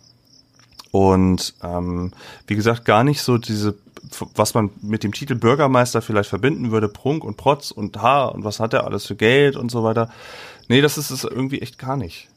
und 0.90 1.54
ähm, 1.62 2.12
wie 2.46 2.54
gesagt 2.54 2.84
gar 2.84 3.04
nicht 3.04 3.22
so 3.22 3.38
diese 3.38 3.76
was 4.34 4.54
man 4.54 4.70
mit 4.82 5.02
dem 5.02 5.12
Titel 5.12 5.34
Bürgermeister 5.34 6.02
vielleicht 6.02 6.28
verbinden 6.28 6.70
würde, 6.70 6.88
Prunk 6.88 7.24
und 7.24 7.36
Protz 7.36 7.70
und 7.70 8.00
Haar 8.00 8.34
und 8.34 8.44
was 8.44 8.60
hat 8.60 8.74
er 8.74 8.84
alles 8.84 9.06
für 9.06 9.16
Geld 9.16 9.56
und 9.56 9.70
so 9.70 9.82
weiter. 9.82 10.10
Nee, 10.68 10.82
das 10.82 10.98
ist 10.98 11.10
es 11.10 11.24
irgendwie 11.24 11.60
echt 11.60 11.78
gar 11.78 11.96
nicht. 11.96 12.28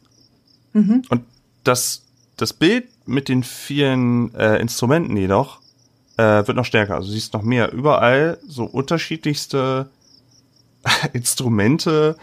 Mhm. 0.73 1.03
Und 1.09 1.23
das 1.63 2.03
das 2.37 2.53
Bild 2.53 2.85
mit 3.05 3.29
den 3.29 3.43
vielen 3.43 4.33
äh, 4.35 4.57
Instrumenten 4.57 5.17
jedoch 5.17 5.59
äh, 6.17 6.45
wird 6.47 6.55
noch 6.55 6.65
stärker. 6.65 6.95
Also 6.95 7.07
du 7.07 7.13
siehst 7.13 7.33
noch 7.33 7.43
mehr. 7.43 7.71
Überall 7.71 8.37
so 8.47 8.65
unterschiedlichste 8.65 9.89
Instrumente, 11.13 12.17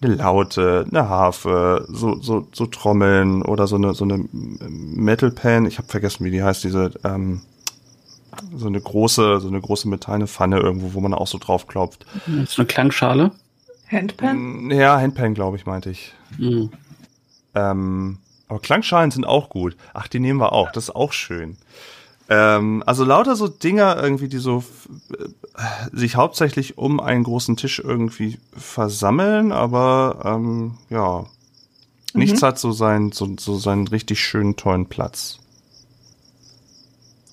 eine 0.00 0.14
Laute, 0.14 0.86
eine 0.90 1.08
Harfe, 1.08 1.86
so, 1.88 2.20
so, 2.20 2.48
so 2.52 2.66
Trommeln 2.66 3.42
oder 3.42 3.66
so 3.66 3.76
eine, 3.76 3.94
so 3.94 4.04
eine 4.04 4.24
Metal 4.32 5.30
Pan. 5.30 5.66
Ich 5.66 5.78
habe 5.78 5.88
vergessen, 5.88 6.24
wie 6.24 6.30
die 6.30 6.42
heißt, 6.42 6.64
diese, 6.64 6.92
ähm, 7.04 7.42
so 8.56 8.66
eine 8.66 8.80
große, 8.80 9.40
so 9.40 9.48
eine 9.48 9.60
große 9.60 9.88
metallene 9.88 10.26
Pfanne 10.26 10.58
irgendwo, 10.58 10.94
wo 10.94 11.00
man 11.00 11.14
auch 11.14 11.26
so 11.26 11.38
drauf 11.38 11.66
klopft. 11.66 12.06
So 12.46 12.62
eine 12.62 12.66
Klangschale? 12.66 13.30
Handpan? 13.90 14.70
Ja, 14.70 14.98
Handpan, 14.98 15.34
glaube 15.34 15.56
ich, 15.56 15.66
meinte 15.66 15.90
ich. 15.90 16.14
Mhm. 16.38 16.70
Ähm, 17.54 18.18
aber 18.48 18.60
Klangschalen 18.60 19.10
sind 19.10 19.26
auch 19.26 19.48
gut. 19.50 19.76
Ach, 19.94 20.08
die 20.08 20.18
nehmen 20.18 20.40
wir 20.40 20.52
auch. 20.52 20.72
Das 20.72 20.84
ist 20.84 20.96
auch 20.96 21.12
schön. 21.12 21.56
Ähm, 22.32 22.82
also 22.86 23.04
lauter 23.04 23.36
so 23.36 23.46
Dinger 23.46 24.02
irgendwie, 24.02 24.28
die 24.28 24.38
so 24.38 24.64
äh, 25.12 25.26
sich 25.92 26.16
hauptsächlich 26.16 26.78
um 26.78 26.98
einen 26.98 27.24
großen 27.24 27.58
Tisch 27.58 27.78
irgendwie 27.78 28.38
versammeln, 28.56 29.52
aber 29.52 30.22
ähm, 30.24 30.78
ja, 30.88 31.26
nichts 32.14 32.40
mhm. 32.40 32.46
hat 32.46 32.58
so 32.58 32.72
seinen, 32.72 33.12
so, 33.12 33.28
so 33.38 33.58
seinen 33.58 33.86
richtig 33.86 34.20
schönen, 34.20 34.56
tollen 34.56 34.86
Platz. 34.86 35.40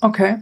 Okay. 0.01 0.37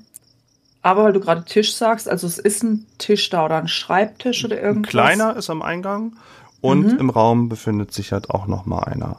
Aber 0.81 1.03
weil 1.03 1.13
du 1.13 1.19
gerade 1.19 1.45
Tisch 1.45 1.75
sagst, 1.75 2.09
also 2.09 2.25
es 2.25 2.39
ist 2.39 2.63
ein 2.63 2.87
Tisch 2.97 3.29
da 3.29 3.45
oder 3.45 3.57
ein 3.57 3.67
Schreibtisch 3.67 4.43
oder 4.43 4.59
irgendwas? 4.59 4.89
Ein 4.89 4.89
kleiner 4.89 5.35
ist 5.35 5.51
am 5.51 5.61
Eingang 5.61 6.13
und 6.61 6.93
mhm. 6.93 6.99
im 6.99 7.09
Raum 7.11 7.47
befindet 7.47 7.93
sich 7.93 8.11
halt 8.11 8.31
auch 8.31 8.47
noch 8.47 8.65
mal 8.65 8.85
einer. 8.85 9.17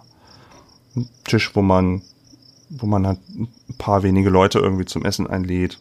Tisch, 1.24 1.54
wo 1.54 1.62
man, 1.62 2.02
wo 2.70 2.86
man 2.86 3.06
halt 3.06 3.18
ein 3.28 3.48
paar 3.78 4.02
wenige 4.02 4.30
Leute 4.30 4.58
irgendwie 4.58 4.84
zum 4.84 5.04
Essen 5.04 5.26
einlädt. 5.26 5.78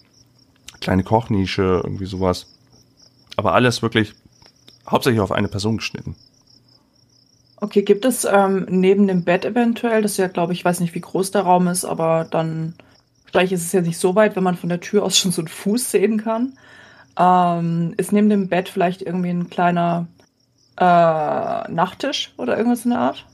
Kleine 0.79 1.03
Kochnische, 1.03 1.81
irgendwie 1.83 2.05
sowas. 2.05 2.47
Aber 3.35 3.53
alles 3.53 3.81
wirklich 3.81 4.13
hauptsächlich 4.89 5.21
auf 5.21 5.31
eine 5.31 5.47
Person 5.47 5.77
geschnitten. 5.77 6.15
Okay, 7.59 7.81
gibt 7.81 8.05
es 8.05 8.25
ähm, 8.25 8.67
neben 8.69 9.07
dem 9.07 9.23
Bett 9.23 9.43
eventuell, 9.43 10.03
das 10.03 10.11
ist 10.11 10.17
ja, 10.17 10.27
glaube 10.27 10.53
ich, 10.53 10.63
weiß 10.63 10.79
nicht, 10.79 10.93
wie 10.93 11.01
groß 11.01 11.31
der 11.31 11.41
Raum 11.41 11.67
ist, 11.67 11.85
aber 11.85 12.27
dann, 12.29 12.75
vielleicht 13.25 13.51
ist 13.51 13.65
es 13.65 13.71
ja 13.71 13.81
nicht 13.81 13.97
so 13.97 14.13
weit, 14.15 14.35
wenn 14.35 14.43
man 14.43 14.55
von 14.55 14.69
der 14.69 14.79
Tür 14.79 15.03
aus 15.03 15.17
schon 15.19 15.31
so 15.31 15.41
einen 15.41 15.47
Fuß 15.47 15.91
sehen 15.91 16.23
kann. 16.23 16.53
Ähm, 17.19 17.95
ist 17.97 18.11
neben 18.11 18.29
dem 18.29 18.47
Bett 18.47 18.69
vielleicht 18.69 19.01
irgendwie 19.01 19.31
ein 19.31 19.49
kleiner 19.49 20.07
äh, 20.77 21.71
Nachttisch 21.71 22.31
oder 22.37 22.57
irgendwas 22.57 22.85
in 22.85 22.91
der 22.91 22.99
Art? 22.99 23.25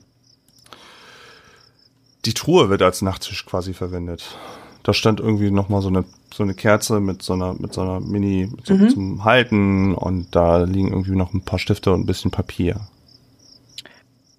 Die 2.26 2.34
Truhe 2.34 2.70
wird 2.70 2.82
als 2.82 3.02
Nachttisch 3.02 3.46
quasi 3.46 3.74
verwendet. 3.74 4.38
Da 4.84 4.94
stand 4.94 5.20
irgendwie 5.20 5.52
noch 5.52 5.70
mal 5.70 5.82
so 5.82 5.90
eine 5.90 6.04
so 6.34 6.44
eine 6.44 6.56
Kerze 6.56 7.00
mit 7.00 7.22
so 7.22 7.34
einer 7.34 7.54
mit 7.54 7.74
so 7.74 7.82
einer 7.82 8.00
Mini 8.00 8.52
so, 8.64 8.74
mhm. 8.74 8.90
zum 8.90 9.24
Halten 9.24 9.94
und 9.94 10.36
da 10.36 10.64
liegen 10.64 10.90
irgendwie 10.90 11.16
noch 11.16 11.34
ein 11.34 11.42
paar 11.42 11.60
Stifte 11.60 11.94
und 11.94 12.02
ein 12.02 12.06
bisschen 12.06 12.32
Papier. 12.32 12.82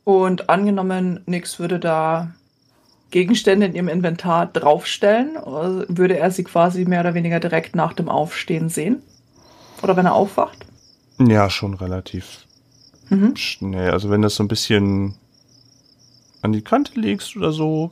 Und 0.04 0.50
angenommen, 0.50 1.20
Nix 1.26 1.58
würde 1.58 1.78
da 1.78 2.34
Gegenstände 3.10 3.66
in 3.66 3.74
ihrem 3.74 3.88
Inventar 3.88 4.46
draufstellen, 4.46 5.36
würde 5.88 6.18
er 6.18 6.30
sie 6.30 6.44
quasi 6.44 6.84
mehr 6.84 7.00
oder 7.00 7.14
weniger 7.14 7.40
direkt 7.40 7.76
nach 7.76 7.92
dem 7.92 8.08
Aufstehen 8.08 8.68
sehen? 8.68 9.02
Oder 9.82 9.96
wenn 9.96 10.06
er 10.06 10.14
aufwacht? 10.14 10.66
Ja, 11.18 11.48
schon 11.48 11.74
relativ 11.74 12.46
mhm. 13.08 13.36
schnell. 13.36 13.92
Also 13.92 14.10
wenn 14.10 14.20
das 14.20 14.34
so 14.34 14.42
ein 14.42 14.48
bisschen 14.48 15.14
an 16.44 16.52
die 16.52 16.62
Kante 16.62 17.00
legst 17.00 17.36
oder 17.36 17.52
so. 17.52 17.90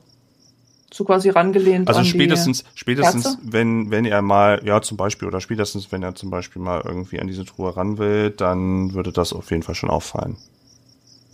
So 0.93 1.03
quasi 1.03 1.29
rangelehnt. 1.29 1.89
Also 1.89 2.03
spätestens, 2.03 2.63
spätestens, 2.75 3.23
Kerze? 3.23 3.39
wenn, 3.41 3.89
wenn 3.89 4.05
er 4.05 4.21
mal, 4.21 4.61
ja, 4.63 4.79
zum 4.81 4.95
Beispiel, 4.95 5.27
oder 5.27 5.41
spätestens, 5.41 5.91
wenn 5.91 6.03
er 6.03 6.13
zum 6.13 6.29
Beispiel 6.29 6.61
mal 6.61 6.83
irgendwie 6.85 7.19
an 7.19 7.25
diese 7.25 7.45
Truhe 7.45 7.75
ran 7.75 7.97
will, 7.97 8.29
dann 8.29 8.93
würde 8.93 9.11
das 9.11 9.33
auf 9.33 9.49
jeden 9.49 9.63
Fall 9.63 9.73
schon 9.73 9.89
auffallen. 9.89 10.37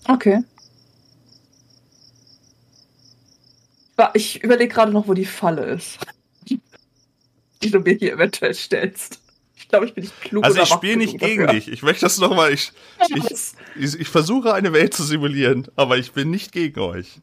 Okay. 0.07 0.43
Ich 4.13 4.41
überlege 4.41 4.73
gerade 4.73 4.93
noch, 4.93 5.09
wo 5.09 5.13
die 5.13 5.25
Falle 5.25 5.65
ist, 5.65 5.99
die 7.61 7.69
du 7.69 7.79
mir 7.81 7.95
hier 7.95 8.13
eventuell 8.13 8.53
stellst 8.53 9.18
glaube, 9.69 9.85
ich 9.85 9.93
bin 9.93 10.03
nicht 10.03 10.21
klug. 10.21 10.43
Also 10.43 10.61
ich 10.61 10.67
spiele 10.67 10.97
nicht 10.97 11.19
gegen 11.19 11.45
dafür. 11.45 11.59
dich. 11.59 11.71
Ich 11.71 11.81
möchte 11.81 12.05
das 12.05 12.17
nochmal. 12.17 12.51
Ich, 12.51 12.73
ich, 13.15 13.23
ich, 13.75 13.99
ich 13.99 14.07
versuche 14.07 14.53
eine 14.53 14.73
Welt 14.73 14.93
zu 14.93 15.03
simulieren, 15.03 15.67
aber 15.75 15.97
ich 15.97 16.11
bin 16.11 16.29
nicht 16.29 16.51
gegen 16.51 16.79
euch. 16.81 17.19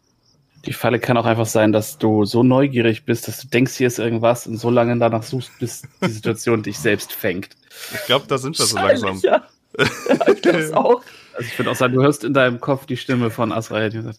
Die 0.65 0.73
Falle 0.73 0.99
kann 0.99 1.17
auch 1.17 1.27
einfach 1.27 1.47
sein, 1.47 1.71
dass 1.73 1.99
du 1.99 2.25
so 2.25 2.43
neugierig 2.43 3.05
bist, 3.05 3.29
dass 3.29 3.41
du 3.41 3.49
denkst, 3.49 3.75
hier 3.75 3.87
ist 3.87 3.99
irgendwas 3.99 4.47
und 4.47 4.57
so 4.57 4.71
lange 4.71 4.99
danach 4.99 5.23
suchst, 5.23 5.53
bis 5.61 5.83
die 6.03 6.11
Situation 6.11 6.63
dich 6.63 6.79
selbst 6.79 7.13
fängt. 7.13 7.51
Ich 7.95 8.05
glaube, 8.07 8.27
da 8.27 8.39
sind 8.39 8.59
wir 8.59 8.65
so 8.65 8.77
langsam. 8.77 9.21
Ja, 9.23 9.47
ja 9.79 10.29
ich 10.29 10.43
glaube 10.43 10.71
auch. 10.77 11.03
Also 11.35 11.49
ich 11.49 11.59
würde 11.59 11.71
auch 11.71 11.77
sagen, 11.77 11.95
du 11.95 12.03
hörst 12.03 12.25
in 12.25 12.35
deinem 12.35 12.61
Kopf 12.61 12.87
die 12.87 12.97
Stimme 12.97 13.31
von 13.31 13.53
Azrael, 13.53 13.91
die 13.91 14.01
sagt, 14.01 14.19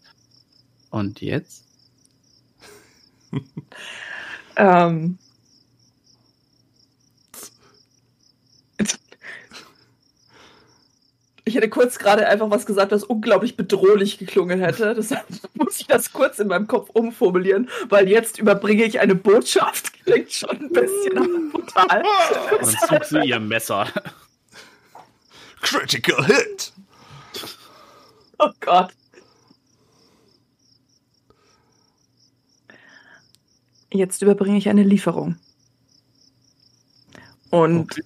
und 0.90 1.22
jetzt? 1.22 1.66
ähm, 4.56 5.18
Ich 11.48 11.56
hätte 11.56 11.70
kurz 11.70 11.98
gerade 11.98 12.28
einfach 12.28 12.50
was 12.50 12.66
gesagt, 12.66 12.92
was 12.92 13.06
unglaublich 13.06 13.56
bedrohlich 13.56 14.18
geklungen 14.18 14.60
hätte. 14.60 14.94
Deshalb 14.98 15.26
muss 15.54 15.80
ich 15.80 15.88
das 15.88 16.12
kurz 16.12 16.40
in 16.40 16.50
meinem 16.50 16.68
Kopf 16.68 16.90
umformulieren, 16.90 17.70
weil 17.88 18.10
jetzt 18.10 18.38
überbringe 18.38 18.84
ich 18.84 19.00
eine 19.00 19.16
Botschaft. 19.16 19.94
Klingt 20.04 20.34
schon 20.34 20.50
ein 20.50 20.70
bisschen 20.70 21.52
brutal. 21.52 21.88
Dann 22.52 22.76
zog 22.90 23.06
sie 23.06 23.30
ihr 23.30 23.40
Messer. 23.40 23.88
Critical 25.62 26.26
Hit. 26.26 26.74
Oh 28.40 28.50
Gott. 28.60 28.92
Jetzt 33.90 34.22
überbringe 34.22 34.58
ich 34.58 34.68
eine 34.68 34.84
Lieferung. 34.84 35.38
Und 37.52 37.94
okay 37.94 38.04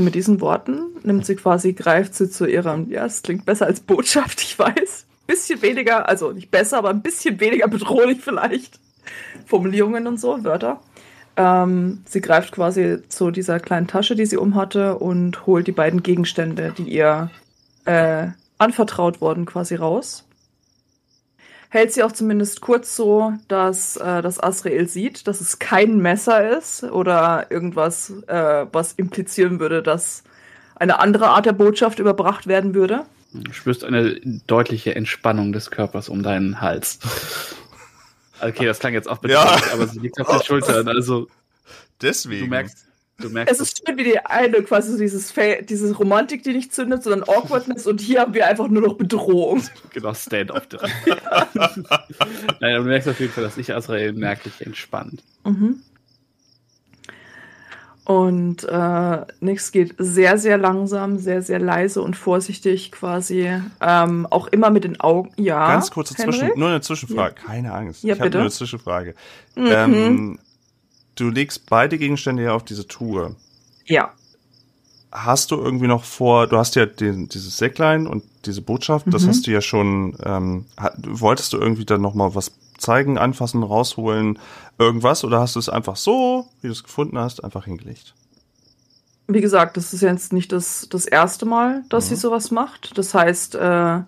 mit 0.00 0.14
diesen 0.14 0.40
Worten 0.40 0.80
nimmt 1.02 1.26
sie 1.26 1.36
quasi, 1.36 1.72
greift 1.72 2.14
sie 2.14 2.30
zu 2.30 2.46
ihrem, 2.46 2.90
ja, 2.90 3.06
es 3.06 3.22
klingt 3.22 3.44
besser 3.44 3.66
als 3.66 3.80
Botschaft, 3.80 4.40
ich 4.42 4.58
weiß. 4.58 5.06
Bisschen 5.26 5.62
weniger, 5.62 6.08
also 6.08 6.32
nicht 6.32 6.50
besser, 6.50 6.78
aber 6.78 6.90
ein 6.90 7.02
bisschen 7.02 7.38
weniger 7.40 7.68
bedrohlich 7.68 8.20
vielleicht. 8.20 8.80
Formulierungen 9.46 10.06
und 10.06 10.20
so, 10.20 10.42
Wörter. 10.44 10.80
Ähm, 11.36 12.02
sie 12.04 12.20
greift 12.20 12.52
quasi 12.52 12.98
zu 13.08 13.30
dieser 13.30 13.60
kleinen 13.60 13.86
Tasche, 13.86 14.16
die 14.16 14.26
sie 14.26 14.36
umhatte, 14.36 14.98
und 14.98 15.46
holt 15.46 15.66
die 15.66 15.72
beiden 15.72 16.02
Gegenstände, 16.02 16.74
die 16.76 16.84
ihr 16.84 17.30
äh, 17.84 18.28
anvertraut 18.58 19.20
wurden, 19.20 19.46
quasi 19.46 19.76
raus. 19.76 20.26
Hält 21.72 21.92
sie 21.92 22.02
auch 22.02 22.12
zumindest 22.12 22.60
kurz 22.60 22.96
so, 22.96 23.32
dass 23.48 23.96
äh, 23.96 24.22
das 24.22 24.42
Asrael 24.42 24.88
sieht, 24.88 25.26
dass 25.28 25.40
es 25.40 25.58
kein 25.60 25.98
Messer 25.98 26.58
ist 26.58 26.82
oder 26.82 27.46
irgendwas, 27.50 28.12
äh, 28.26 28.66
was 28.72 28.92
implizieren 28.94 29.60
würde, 29.60 29.80
dass 29.82 30.24
eine 30.74 30.98
andere 30.98 31.28
Art 31.28 31.46
der 31.46 31.52
Botschaft 31.52 32.00
überbracht 32.00 32.46
werden 32.48 32.74
würde. 32.74 33.04
Du 33.32 33.52
spürst 33.52 33.84
eine 33.84 34.20
deutliche 34.48 34.96
Entspannung 34.96 35.52
des 35.52 35.70
Körpers 35.70 36.08
um 36.08 36.22
deinen 36.22 36.60
Hals. 36.60 36.98
Okay, 38.42 38.64
das 38.64 38.78
klang 38.78 38.94
jetzt 38.94 39.06
auch 39.06 39.18
bitte, 39.18 39.34
Ja. 39.34 39.54
aber 39.74 39.86
sie 39.86 39.98
liegt 39.98 40.18
auf 40.18 40.26
den 40.26 40.42
Schultern. 40.42 40.88
Also 40.88 41.28
Deswegen. 42.00 42.44
du 42.44 42.48
merkst, 42.48 42.86
Es 43.46 43.60
ist 43.60 43.82
schön, 43.84 43.96
wie 43.96 44.04
die 44.04 44.18
eine 44.18 44.62
quasi 44.62 44.92
so 44.92 44.98
dieses, 44.98 45.30
Fa 45.30 45.62
dieses 45.62 45.98
Romantik, 45.98 46.42
die 46.42 46.52
nicht 46.52 46.74
zündet, 46.74 47.02
sondern 47.02 47.28
Awkwardness 47.28 47.86
und 47.86 48.00
hier 48.00 48.20
haben 48.20 48.34
wir 48.34 48.46
einfach 48.46 48.68
nur 48.68 48.82
noch 48.82 48.94
Bedrohung. 48.94 49.62
genau 49.92 50.14
Stand-off 50.14 50.66
drin. 50.66 50.90
Nein, 51.54 52.74
aber 52.74 52.78
du 52.78 52.82
merkst 52.82 53.08
auf 53.08 53.20
jeden 53.20 53.32
Fall, 53.32 53.44
dass 53.44 53.54
sich 53.54 53.74
Azrael 53.74 54.12
merklich 54.12 54.64
entspannt. 54.64 55.22
Mhm. 55.44 55.82
Und 58.10 58.64
äh, 58.64 59.18
nix 59.38 59.70
geht 59.70 59.94
sehr, 59.98 60.36
sehr 60.36 60.58
langsam, 60.58 61.18
sehr, 61.18 61.42
sehr 61.42 61.60
leise 61.60 62.02
und 62.02 62.16
vorsichtig 62.16 62.90
quasi. 62.90 63.48
Ähm, 63.80 64.26
auch 64.30 64.48
immer 64.48 64.70
mit 64.70 64.82
den 64.82 65.00
Augen. 65.00 65.30
Ja. 65.36 65.74
Ganz 65.74 65.92
kurze 65.92 66.14
Henrik? 66.16 66.40
Zwischen, 66.40 66.58
nur 66.58 66.70
eine 66.70 66.80
Zwischenfrage. 66.80 67.36
Keine 67.36 67.72
Angst. 67.72 68.02
Ja, 68.02 68.14
ich 68.14 68.20
habe 68.20 68.30
nur 68.30 68.40
eine 68.40 68.50
Zwischenfrage. 68.50 69.14
Mhm. 69.54 69.66
Ähm, 69.66 70.38
du 71.20 71.28
legst 71.30 71.68
beide 71.68 71.98
Gegenstände 71.98 72.42
ja 72.44 72.54
auf 72.54 72.64
diese 72.64 72.86
Tour. 72.88 73.36
Ja. 73.86 74.10
Hast 75.12 75.50
du 75.50 75.56
irgendwie 75.56 75.88
noch 75.88 76.04
vor, 76.04 76.46
du 76.46 76.56
hast 76.56 76.76
ja 76.76 76.86
den, 76.86 77.28
dieses 77.28 77.56
Säcklein 77.56 78.06
und 78.06 78.22
diese 78.46 78.62
Botschaft, 78.62 79.06
das 79.12 79.24
Mhm. 79.24 79.28
hast 79.28 79.46
du 79.46 79.50
ja 79.50 79.60
schon, 79.60 80.16
ähm, 80.24 80.66
wolltest 80.98 81.52
du 81.52 81.58
irgendwie 81.58 81.84
dann 81.84 82.00
nochmal 82.00 82.34
was 82.34 82.52
zeigen, 82.78 83.18
anfassen, 83.18 83.62
rausholen, 83.62 84.38
irgendwas, 84.78 85.24
oder 85.24 85.40
hast 85.40 85.56
du 85.56 85.58
es 85.58 85.68
einfach 85.68 85.96
so, 85.96 86.46
wie 86.62 86.68
du 86.68 86.72
es 86.72 86.84
gefunden 86.84 87.18
hast, 87.18 87.42
einfach 87.44 87.64
hingelegt? 87.66 88.14
Wie 89.26 89.40
gesagt, 89.40 89.76
das 89.76 89.92
ist 89.92 90.00
jetzt 90.00 90.32
nicht 90.32 90.50
das, 90.52 90.88
das 90.90 91.06
erste 91.06 91.44
Mal, 91.44 91.84
dass 91.88 92.08
sie 92.08 92.14
Mhm. 92.14 92.18
sowas 92.20 92.50
macht. 92.50 92.96
Das 92.96 93.12
heißt, 93.14 93.56
äh, 93.56 94.00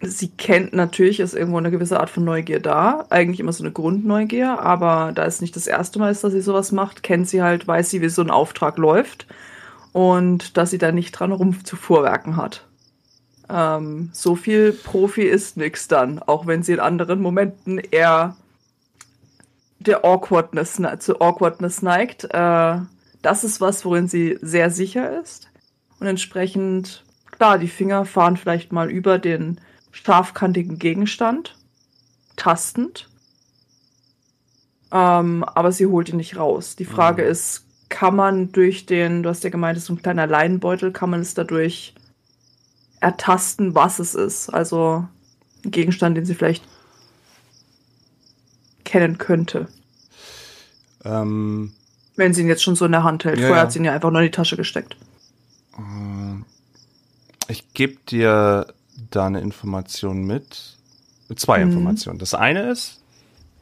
sie 0.00 0.28
kennt 0.28 0.72
natürlich, 0.72 1.20
ist 1.20 1.34
irgendwo 1.34 1.58
eine 1.58 1.70
gewisse 1.70 1.98
Art 1.98 2.10
von 2.10 2.24
Neugier 2.24 2.60
da. 2.60 3.06
Eigentlich 3.10 3.40
immer 3.40 3.52
so 3.52 3.64
eine 3.64 3.72
Grundneugier, 3.72 4.60
aber 4.60 5.12
da 5.14 5.24
es 5.24 5.40
nicht 5.40 5.56
das 5.56 5.66
erste 5.66 5.98
Mal 5.98 6.10
ist, 6.12 6.22
dass 6.22 6.32
sie 6.32 6.40
sowas 6.40 6.72
macht, 6.72 7.02
kennt 7.02 7.28
sie 7.28 7.42
halt, 7.42 7.66
weiß 7.66 7.90
sie, 7.90 8.00
wie 8.00 8.08
so 8.08 8.22
ein 8.22 8.30
Auftrag 8.30 8.78
läuft 8.78 9.26
und 9.92 10.56
dass 10.56 10.70
sie 10.70 10.78
da 10.78 10.92
nicht 10.92 11.12
dran 11.12 11.32
rumzufuhrwerken 11.32 12.36
hat. 12.36 12.64
Ähm, 13.50 14.10
so 14.12 14.36
viel 14.36 14.72
Profi 14.72 15.22
ist 15.22 15.56
nix 15.56 15.88
dann, 15.88 16.18
auch 16.20 16.46
wenn 16.46 16.62
sie 16.62 16.74
in 16.74 16.80
anderen 16.80 17.20
Momenten 17.20 17.78
eher 17.78 18.36
der 19.80 20.04
Awkwardness, 20.04 20.78
ne- 20.78 20.98
zu 20.98 21.20
Awkwardness 21.20 21.82
neigt. 21.82 22.24
Äh, 22.24 22.78
das 23.22 23.44
ist 23.44 23.60
was, 23.60 23.84
worin 23.84 24.06
sie 24.06 24.38
sehr 24.42 24.70
sicher 24.70 25.20
ist. 25.20 25.48
Und 25.98 26.06
entsprechend, 26.06 27.04
klar, 27.30 27.58
die 27.58 27.68
Finger 27.68 28.04
fahren 28.04 28.36
vielleicht 28.36 28.70
mal 28.70 28.90
über 28.90 29.18
den 29.18 29.60
scharfkantigen 29.90 30.78
Gegenstand, 30.78 31.56
tastend. 32.36 33.08
Ähm, 34.90 35.44
aber 35.44 35.70
sie 35.72 35.86
holt 35.86 36.08
ihn 36.08 36.16
nicht 36.16 36.36
raus. 36.36 36.76
Die 36.76 36.84
Frage 36.86 37.22
Mhm. 37.24 37.28
ist, 37.30 37.64
kann 37.90 38.16
man 38.16 38.52
durch 38.52 38.86
den, 38.86 39.22
du 39.22 39.28
hast 39.28 39.44
ja 39.44 39.50
gemeint, 39.50 39.76
es 39.76 39.82
ist 39.84 39.86
so 39.88 39.94
ein 39.94 40.02
kleiner 40.02 40.26
Leinenbeutel, 40.26 40.92
kann 40.92 41.10
man 41.10 41.20
es 41.20 41.34
dadurch 41.34 41.94
ertasten, 43.00 43.74
was 43.74 43.98
es 43.98 44.14
ist? 44.14 44.48
Also 44.50 45.06
ein 45.64 45.70
Gegenstand, 45.70 46.16
den 46.16 46.24
sie 46.24 46.34
vielleicht 46.34 46.64
kennen 48.84 49.18
könnte, 49.18 49.68
Ähm, 51.04 51.72
wenn 52.16 52.34
sie 52.34 52.40
ihn 52.42 52.48
jetzt 52.48 52.62
schon 52.62 52.74
so 52.74 52.86
in 52.86 52.92
der 52.92 53.04
Hand 53.04 53.24
hält. 53.24 53.38
Ja, 53.38 53.46
Vorher 53.46 53.62
hat 53.64 53.72
sie 53.72 53.78
ihn 53.78 53.84
ja 53.84 53.92
einfach 53.94 54.10
nur 54.10 54.20
in 54.20 54.26
die 54.26 54.30
Tasche 54.32 54.56
gesteckt. 54.56 54.96
äh, 55.76 56.42
ich 57.52 57.72
gebe 57.74 57.98
dir 58.08 58.66
da 59.10 59.26
eine 59.26 59.40
Information 59.40 60.24
mit. 60.24 60.76
Zwei 61.36 61.58
Mhm. 61.64 61.70
Informationen. 61.72 62.18
Das 62.18 62.34
eine 62.34 62.70
ist, 62.70 63.00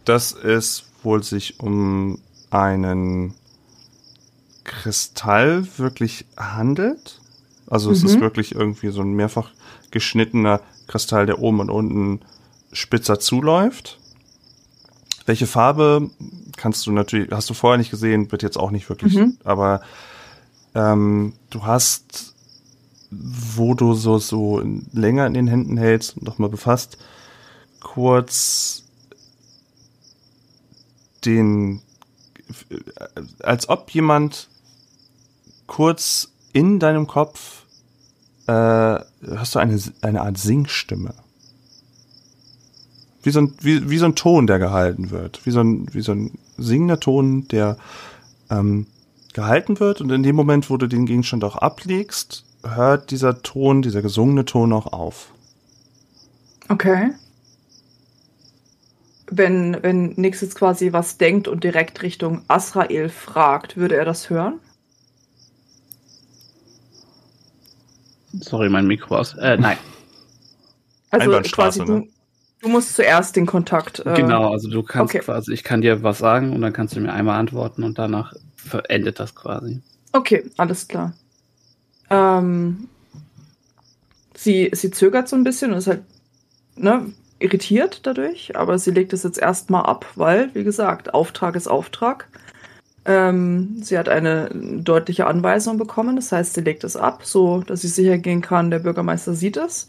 dass 0.04 0.32
es 0.32 0.84
wohl 1.02 1.22
sich 1.22 1.58
um 1.60 2.18
einen 2.50 3.34
Kristall 4.64 5.66
wirklich 5.78 6.24
handelt. 6.36 7.20
Also 7.68 7.90
es 7.90 8.02
Mhm. 8.02 8.08
ist 8.08 8.20
wirklich 8.20 8.54
irgendwie 8.54 8.90
so 8.90 9.00
ein 9.00 9.12
mehrfach 9.14 9.50
geschnittener 9.90 10.60
Kristall, 10.86 11.26
der 11.26 11.40
oben 11.40 11.60
und 11.60 11.70
unten 11.70 12.20
spitzer 12.72 13.18
zuläuft. 13.18 13.98
Welche 15.24 15.46
Farbe 15.46 16.10
kannst 16.56 16.86
du 16.86 16.92
natürlich, 16.92 17.30
hast 17.32 17.50
du 17.50 17.54
vorher 17.54 17.78
nicht 17.78 17.90
gesehen, 17.90 18.30
wird 18.30 18.42
jetzt 18.42 18.56
auch 18.58 18.70
nicht 18.70 18.88
wirklich, 18.88 19.14
Mhm. 19.14 19.36
aber 19.44 19.80
ähm, 20.74 21.32
du 21.50 21.64
hast, 21.64 22.34
wo 23.10 23.74
du 23.74 23.94
so, 23.94 24.18
so 24.18 24.62
länger 24.92 25.26
in 25.26 25.34
den 25.34 25.46
Händen 25.46 25.76
hältst 25.76 26.16
und 26.16 26.24
nochmal 26.24 26.50
befasst, 26.50 26.98
kurz 27.80 28.84
den, 31.24 31.82
als 33.40 33.68
ob 33.68 33.90
jemand 33.90 34.48
kurz 35.66 36.28
in 36.52 36.78
deinem 36.78 37.06
Kopf 37.06 37.64
äh, 38.46 38.52
hast 38.52 39.54
du 39.54 39.58
eine, 39.58 39.80
eine 40.00 40.22
Art 40.22 40.38
Singstimme. 40.38 41.14
Wie 43.22 43.30
so, 43.30 43.40
ein, 43.40 43.54
wie, 43.60 43.90
wie 43.90 43.98
so 43.98 44.04
ein 44.04 44.14
Ton, 44.14 44.46
der 44.46 44.60
gehalten 44.60 45.10
wird. 45.10 45.44
Wie 45.44 45.50
so 45.50 45.60
ein, 45.60 45.92
wie 45.92 46.00
so 46.00 46.12
ein 46.12 46.38
singender 46.56 47.00
Ton, 47.00 47.48
der 47.48 47.76
ähm, 48.50 48.86
gehalten 49.32 49.80
wird. 49.80 50.00
Und 50.00 50.10
in 50.10 50.22
dem 50.22 50.36
Moment, 50.36 50.70
wo 50.70 50.76
du 50.76 50.86
den 50.86 51.06
Gegenstand 51.06 51.42
auch 51.42 51.56
ablegst, 51.56 52.45
hört 52.74 53.10
dieser 53.10 53.42
Ton, 53.42 53.82
dieser 53.82 54.02
gesungene 54.02 54.44
Ton 54.44 54.72
auch 54.72 54.92
auf. 54.92 55.32
Okay. 56.68 57.10
Wenn, 59.28 59.76
wenn 59.82 60.14
Nix 60.16 60.40
jetzt 60.40 60.54
quasi 60.54 60.92
was 60.92 61.18
denkt 61.18 61.48
und 61.48 61.64
direkt 61.64 62.02
Richtung 62.02 62.42
Asrael 62.48 63.08
fragt, 63.08 63.76
würde 63.76 63.96
er 63.96 64.04
das 64.04 64.30
hören? 64.30 64.60
Sorry, 68.32 68.68
mein 68.68 68.86
Mikro 68.86 69.16
aus. 69.16 69.34
Äh, 69.34 69.56
nein. 69.56 69.78
Also 71.08 71.40
quasi 71.40 71.84
du, 71.84 71.92
ne? 71.92 72.08
du 72.60 72.68
musst 72.68 72.94
zuerst 72.94 73.36
den 73.36 73.46
Kontakt. 73.46 74.00
Äh, 74.04 74.14
Genau, 74.16 74.50
also 74.52 74.68
du 74.68 74.82
kannst 74.82 75.14
okay. 75.14 75.24
quasi, 75.24 75.52
ich 75.52 75.62
kann 75.62 75.80
dir 75.80 76.02
was 76.02 76.18
sagen 76.18 76.52
und 76.52 76.60
dann 76.60 76.72
kannst 76.72 76.94
du 76.94 77.00
mir 77.00 77.12
einmal 77.12 77.38
antworten 77.38 77.84
und 77.84 77.96
danach 77.96 78.34
verendet 78.56 79.20
das 79.20 79.34
quasi. 79.34 79.80
Okay, 80.12 80.50
alles 80.56 80.88
klar. 80.88 81.14
Ähm, 82.10 82.88
sie, 84.34 84.70
sie 84.72 84.90
zögert 84.90 85.28
so 85.28 85.36
ein 85.36 85.44
bisschen 85.44 85.72
und 85.72 85.78
ist 85.78 85.86
halt 85.86 86.02
ne, 86.76 87.12
irritiert 87.38 88.00
dadurch, 88.06 88.56
aber 88.56 88.78
sie 88.78 88.90
legt 88.90 89.12
es 89.12 89.22
jetzt 89.22 89.38
erstmal 89.38 89.84
ab, 89.84 90.06
weil, 90.14 90.54
wie 90.54 90.64
gesagt, 90.64 91.14
Auftrag 91.14 91.56
ist 91.56 91.68
Auftrag. 91.68 92.28
Ähm, 93.04 93.82
sie 93.82 93.98
hat 93.98 94.08
eine 94.08 94.50
deutliche 94.52 95.26
Anweisung 95.26 95.78
bekommen, 95.78 96.16
das 96.16 96.32
heißt, 96.32 96.54
sie 96.54 96.62
legt 96.62 96.82
es 96.84 96.96
ab, 96.96 97.24
so 97.24 97.60
dass 97.60 97.82
sie 97.82 97.88
sicher 97.88 98.18
gehen 98.18 98.40
kann, 98.40 98.70
der 98.70 98.80
Bürgermeister 98.80 99.34
sieht 99.34 99.56
es 99.56 99.86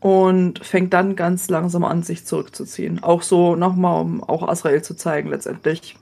und 0.00 0.62
fängt 0.64 0.92
dann 0.92 1.16
ganz 1.16 1.48
langsam 1.48 1.84
an, 1.84 2.02
sich 2.02 2.26
zurückzuziehen. 2.26 3.02
Auch 3.02 3.22
so 3.22 3.56
nochmal, 3.56 4.02
um 4.02 4.22
auch 4.22 4.46
Asrael 4.46 4.82
zu 4.82 4.94
zeigen, 4.94 5.30
letztendlich. 5.30 5.96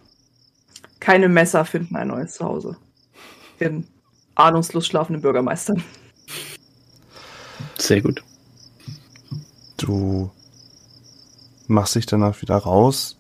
Keine 0.99 1.29
Messer 1.29 1.65
finden 1.65 1.95
ein 1.95 2.09
neues 2.09 2.35
Zuhause. 2.35 2.77
Den 3.61 3.87
ahnungslos 4.35 4.87
schlafenden 4.87 5.23
Bürgermeister. 5.23 5.75
Sehr 7.79 8.01
gut. 8.01 8.23
Du 9.77 10.31
machst 11.67 11.95
dich 11.95 12.07
danach 12.07 12.41
wieder 12.43 12.57
raus, 12.57 13.17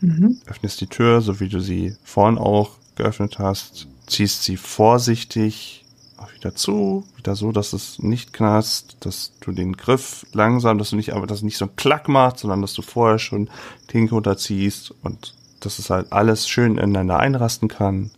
Mhm. 0.00 0.38
öffnest 0.46 0.80
die 0.80 0.86
Tür, 0.86 1.20
so 1.22 1.40
wie 1.40 1.48
du 1.48 1.60
sie 1.60 1.96
vorhin 2.04 2.36
auch 2.38 2.72
geöffnet 2.96 3.38
hast, 3.38 3.86
ziehst 4.06 4.42
sie 4.42 4.56
vorsichtig 4.56 5.84
auch 6.18 6.32
wieder 6.34 6.54
zu, 6.54 7.04
wieder 7.16 7.34
so, 7.34 7.52
dass 7.52 7.72
es 7.72 7.98
nicht 8.00 8.32
knarzt, 8.32 8.96
dass 9.00 9.32
du 9.40 9.52
den 9.52 9.76
Griff 9.76 10.26
langsam, 10.32 10.78
dass 10.78 10.90
du 10.90 10.96
nicht 10.96 11.12
aber, 11.14 11.26
dass 11.26 11.38
es 11.38 11.42
nicht 11.44 11.56
so 11.56 11.66
ein 11.66 11.76
Klack 11.76 12.08
macht, 12.08 12.38
sondern 12.38 12.60
dass 12.60 12.74
du 12.74 12.82
vorher 12.82 13.18
schon 13.18 13.48
den 13.92 14.08
runterziehst 14.08 14.92
und 15.02 15.34
dass 15.60 15.78
es 15.78 15.88
halt 15.90 16.12
alles 16.12 16.46
schön 16.48 16.76
ineinander 16.76 17.18
einrasten 17.18 17.68
kann. 17.68 18.10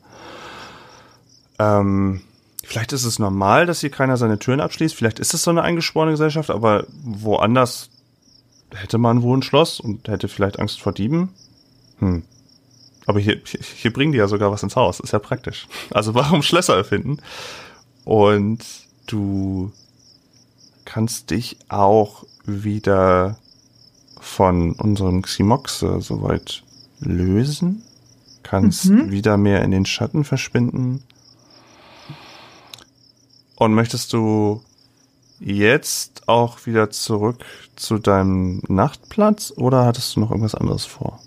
Ähm, 1.59 2.23
vielleicht 2.65 2.93
ist 2.93 3.05
es 3.05 3.19
normal, 3.19 3.67
dass 3.67 3.81
hier 3.81 3.91
keiner 3.91 4.17
seine 4.17 4.39
Türen 4.39 4.61
abschließt. 4.61 4.95
Vielleicht 4.95 5.19
ist 5.19 5.35
es 5.35 5.43
so 5.43 5.51
eine 5.51 5.63
eingeschworene 5.63 6.13
Gesellschaft, 6.13 6.51
aber 6.51 6.87
woanders 7.03 7.91
hätte 8.75 8.99
man 8.99 9.23
wohl 9.23 9.39
ein 9.39 9.43
Schloss 9.43 9.81
und 9.81 10.09
hätte 10.09 10.29
vielleicht 10.29 10.59
Angst 10.59 10.81
vor 10.81 10.93
Dieben. 10.93 11.31
Hm. 11.99 12.23
Aber 13.07 13.21
hier, 13.21 13.41
hier 13.45 13.93
bringen 13.93 14.13
die 14.13 14.19
ja 14.19 14.27
sogar 14.27 14.51
was 14.51 14.63
ins 14.63 14.77
Haus. 14.77 15.01
Ist 15.01 15.13
ja 15.13 15.19
praktisch. 15.19 15.69
Also 15.91 16.15
warum 16.15 16.43
Schlösser 16.43 16.77
erfinden? 16.77 17.19
Und 18.05 18.65
du 19.07 19.73
kannst 20.85 21.31
dich 21.31 21.57
auch 21.69 22.25
wieder 22.45 23.39
von 24.19 24.73
unserem 24.73 25.23
Ximoxe 25.23 26.01
soweit 26.01 26.63
lösen. 27.01 27.83
Kannst 28.43 28.87
mhm. 28.87 29.11
wieder 29.11 29.37
mehr 29.37 29.63
in 29.63 29.71
den 29.71 29.87
Schatten 29.87 30.25
verschwinden. 30.25 31.03
Und 33.57 33.75
möchtest 33.75 34.13
du 34.13 34.63
jetzt 35.41 36.29
auch 36.29 36.67
wieder 36.67 36.91
zurück 36.91 37.45
zu 37.75 37.99
deinem 37.99 38.63
Nachtplatz 38.69 39.53
oder 39.57 39.85
hattest 39.85 40.17
du 40.17 40.21
noch 40.21 40.31
irgendwas 40.31 40.55
anderes 40.55 40.85
vor? 40.85 41.21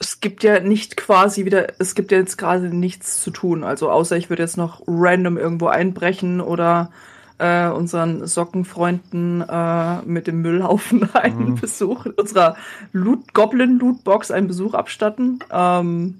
Es 0.00 0.20
gibt 0.20 0.42
ja 0.42 0.60
nicht 0.60 0.96
quasi 0.96 1.44
wieder, 1.44 1.68
es 1.78 1.94
gibt 1.94 2.12
ja 2.12 2.18
jetzt 2.18 2.38
gerade 2.38 2.74
nichts 2.74 3.20
zu 3.22 3.30
tun. 3.30 3.64
Also 3.64 3.90
außer 3.90 4.16
ich 4.16 4.30
würde 4.30 4.42
jetzt 4.42 4.56
noch 4.56 4.82
random 4.86 5.38
irgendwo 5.38 5.66
einbrechen 5.66 6.40
oder 6.40 6.90
äh, 7.38 7.68
unseren 7.68 8.26
Sockenfreunden 8.26 9.42
äh, 9.48 10.02
mit 10.02 10.26
dem 10.26 10.42
Müllhaufen 10.42 11.08
einen 11.14 11.50
mhm. 11.50 11.54
Besuch, 11.56 12.06
unserer 12.16 12.56
Loot 12.92 13.32
Goblin 13.34 13.78
Lootbox 13.78 14.30
einen 14.30 14.48
Besuch 14.48 14.74
abstatten. 14.74 15.38
Ähm, 15.50 16.18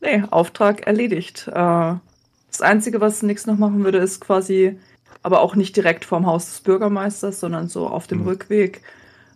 nee, 0.00 0.22
Auftrag 0.30 0.86
erledigt. 0.86 1.48
Äh, 1.48 1.52
das 1.52 2.60
Einzige, 2.62 3.00
was 3.00 3.22
Nix 3.22 3.46
noch 3.46 3.58
machen 3.58 3.84
würde, 3.84 3.98
ist 3.98 4.20
quasi, 4.20 4.78
aber 5.22 5.40
auch 5.40 5.56
nicht 5.56 5.76
direkt 5.76 6.04
vorm 6.04 6.26
Haus 6.26 6.46
des 6.46 6.60
Bürgermeisters, 6.60 7.40
sondern 7.40 7.68
so 7.68 7.86
auf 7.88 8.06
dem 8.06 8.20
mhm. 8.20 8.28
Rückweg, 8.28 8.82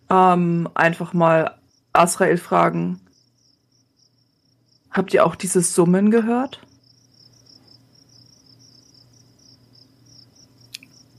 ähm, 0.09 0.69
einfach 0.75 1.13
mal 1.13 1.57
Asrael 1.93 2.39
fragen. 2.39 3.01
Habt 4.91 5.15
ihr 5.15 5.25
auch 5.25 5.37
diese 5.37 5.61
Summen 5.61 6.11
gehört? 6.11 6.61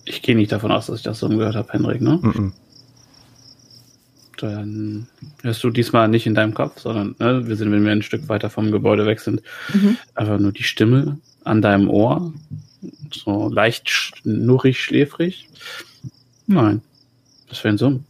Ich 0.05 0.21
gehe 0.21 0.35
nicht 0.35 0.51
davon 0.51 0.71
aus, 0.71 0.87
dass 0.87 0.97
ich 0.97 1.03
das 1.03 1.19
Summen 1.19 1.37
gehört 1.37 1.55
habe, 1.55 1.71
Henrik, 1.71 2.01
ne? 2.01 2.19
Mhm. 2.21 2.53
Dann 4.41 5.07
hörst 5.43 5.63
du 5.63 5.69
diesmal 5.69 6.07
nicht 6.07 6.25
in 6.25 6.33
deinem 6.33 6.55
Kopf, 6.55 6.79
sondern 6.79 7.15
ne, 7.19 7.47
wir 7.47 7.55
sind, 7.55 7.71
wenn 7.71 7.85
wir 7.85 7.91
ein 7.91 8.01
Stück 8.01 8.27
weiter 8.27 8.49
vom 8.49 8.71
Gebäude 8.71 9.05
weg 9.05 9.19
sind, 9.19 9.41
mhm. 9.71 9.97
einfach 10.15 10.39
nur 10.39 10.51
die 10.51 10.63
Stimme 10.63 11.19
an 11.43 11.61
deinem 11.61 11.89
Ohr. 11.89 12.33
So 13.13 13.49
leicht 13.49 13.89
schnurrig, 13.89 14.83
schläfrig. 14.83 15.47
Nein. 16.47 16.81
Was 17.49 17.59
für 17.59 17.69
ein 17.69 17.77
Summen. 17.77 18.05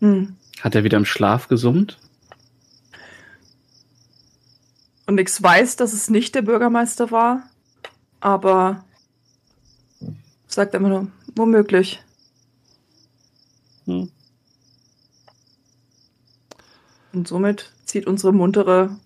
Hm. 0.00 0.36
Hat 0.60 0.74
er 0.74 0.84
wieder 0.84 0.96
im 0.96 1.04
Schlaf 1.04 1.48
gesummt? 1.48 1.98
Und 5.06 5.18
ich 5.18 5.42
weiß, 5.42 5.76
dass 5.76 5.92
es 5.92 6.08
nicht 6.08 6.34
der 6.34 6.42
Bürgermeister 6.42 7.10
war, 7.10 7.42
aber 8.20 8.84
sagt 10.46 10.74
immer 10.74 10.88
nur, 10.88 11.08
womöglich. 11.34 12.00
Hm. 13.86 14.10
Und 17.18 17.26
somit 17.26 17.72
zieht 17.84 18.06
unsere 18.06 18.32
muntere 18.32 18.96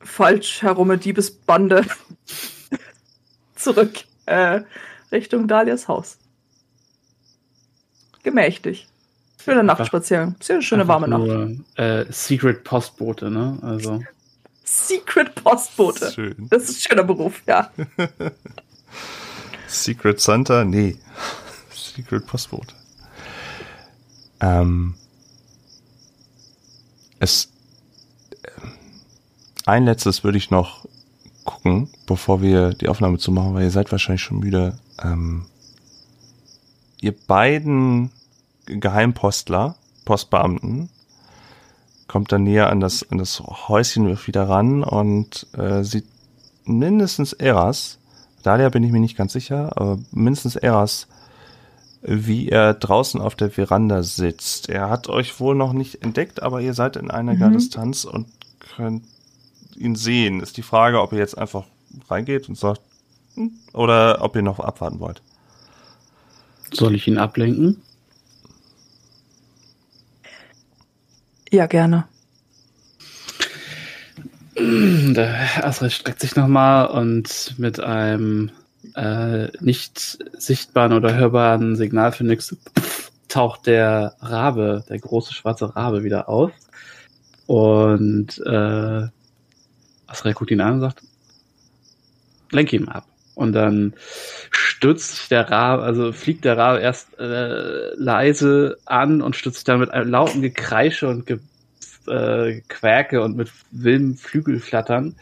falsch 0.00 0.62
herume 0.62 0.98
Diebesbande 0.98 1.84
zurück 3.56 4.04
äh, 4.26 4.60
Richtung 5.10 5.48
Dalias 5.48 5.88
Haus. 5.88 6.18
Gemächtig. 8.22 8.86
Schöner 9.42 9.64
Nachtspaziergang. 9.64 10.36
Sehr 10.40 10.62
schöne 10.62 10.86
warme 10.86 11.08
nur, 11.08 11.26
Nacht. 11.26 11.76
Äh, 11.76 12.04
Secret 12.12 12.62
Postbote, 12.62 13.32
ne? 13.32 13.58
Also. 13.62 14.00
Secret 14.62 15.34
Postbote. 15.34 16.12
Schön. 16.12 16.36
Das 16.50 16.68
ist 16.68 16.76
ein 16.76 16.88
schöner 16.88 17.02
Beruf, 17.02 17.42
ja. 17.48 17.72
Secret 19.66 20.20
Santa? 20.20 20.64
Nee. 20.64 20.96
Secret 21.74 22.28
Postbote. 22.28 22.76
Ähm, 24.38 24.94
es 27.22 27.48
ein 29.64 29.84
letztes 29.84 30.24
würde 30.24 30.38
ich 30.38 30.50
noch 30.50 30.86
gucken, 31.44 31.88
bevor 32.06 32.42
wir 32.42 32.70
die 32.70 32.88
Aufnahme 32.88 33.18
zu 33.18 33.30
machen, 33.30 33.54
weil 33.54 33.62
ihr 33.62 33.70
seid 33.70 33.92
wahrscheinlich 33.92 34.22
schon 34.22 34.40
müde. 34.40 34.76
Ähm, 35.00 35.46
ihr 37.00 37.12
beiden 37.12 38.10
Geheimpostler, 38.66 39.76
Postbeamten, 40.04 40.88
kommt 42.08 42.32
dann 42.32 42.42
näher 42.42 42.70
an 42.70 42.80
das, 42.80 43.08
an 43.10 43.18
das 43.18 43.40
Häuschen 43.40 44.18
wieder 44.26 44.48
ran 44.48 44.82
und 44.82 45.46
äh, 45.56 45.84
sieht 45.84 46.06
mindestens 46.64 47.32
Eras, 47.32 47.98
Dalia 48.42 48.68
bin 48.68 48.82
ich 48.82 48.90
mir 48.90 49.00
nicht 49.00 49.16
ganz 49.16 49.32
sicher, 49.32 49.70
aber 49.76 49.98
mindestens 50.10 50.56
Eras, 50.56 51.06
wie 52.02 52.48
er 52.48 52.74
draußen 52.74 53.20
auf 53.20 53.36
der 53.36 53.50
Veranda 53.50 54.02
sitzt. 54.02 54.68
Er 54.68 54.90
hat 54.90 55.08
euch 55.08 55.38
wohl 55.38 55.54
noch 55.54 55.72
nicht 55.72 56.02
entdeckt, 56.02 56.42
aber 56.42 56.60
ihr 56.60 56.74
seid 56.74 56.96
in 56.96 57.10
einiger 57.10 57.48
mhm. 57.48 57.54
Distanz 57.54 58.04
und 58.04 58.26
könnt 58.76 59.04
ihn 59.76 59.94
sehen. 59.94 60.40
Ist 60.40 60.56
die 60.56 60.62
Frage, 60.62 61.00
ob 61.00 61.12
ihr 61.12 61.18
jetzt 61.18 61.38
einfach 61.38 61.64
reingeht 62.10 62.48
und 62.48 62.58
sagt, 62.58 62.80
hm, 63.34 63.52
oder 63.72 64.18
ob 64.20 64.34
ihr 64.36 64.42
noch 64.42 64.58
abwarten 64.58 65.00
wollt. 65.00 65.22
Soll 66.72 66.94
ich 66.94 67.06
ihn 67.06 67.18
ablenken? 67.18 67.80
Ja, 71.50 71.66
gerne. 71.66 72.04
Der 74.56 75.64
Astrid 75.64 75.92
streckt 75.92 76.20
sich 76.20 76.34
nochmal 76.34 76.86
und 76.88 77.54
mit 77.58 77.80
einem 77.80 78.50
äh, 78.94 79.48
nicht 79.60 80.18
sichtbaren 80.38 80.92
oder 80.92 81.14
hörbaren 81.14 81.76
Signal 81.76 82.12
für 82.12 82.24
nichts 82.24 82.56
taucht 83.28 83.66
der 83.66 84.14
Rabe, 84.20 84.84
der 84.88 84.98
große 84.98 85.32
schwarze 85.32 85.74
Rabe 85.74 86.04
wieder 86.04 86.28
auf. 86.28 86.52
Und 87.46 88.38
äh, 88.46 89.08
Asriel 90.06 90.34
guckt 90.34 90.50
ihn 90.50 90.60
an 90.60 90.74
und 90.74 90.80
sagt, 90.80 91.02
lenk 92.50 92.72
ihn 92.72 92.88
ab. 92.88 93.06
Und 93.34 93.52
dann 93.54 93.94
stürzt 94.50 95.16
sich 95.16 95.28
der 95.28 95.50
Rabe, 95.50 95.82
also 95.82 96.12
fliegt 96.12 96.44
der 96.44 96.58
Rabe 96.58 96.80
erst 96.80 97.18
äh, 97.18 97.94
leise 97.94 98.76
an 98.84 99.22
und 99.22 99.36
stürzt 99.36 99.56
sich 99.58 99.64
dann 99.64 99.80
mit 99.80 99.90
einem 99.90 100.10
lauten 100.10 100.42
Gekreische 100.42 101.08
und 101.08 101.26
Ge 101.26 101.38
äh, 102.08 102.60
Quäke 102.68 103.22
und 103.22 103.36
mit 103.36 103.50
wildem 103.70 104.16
Flügelflattern 104.16 105.14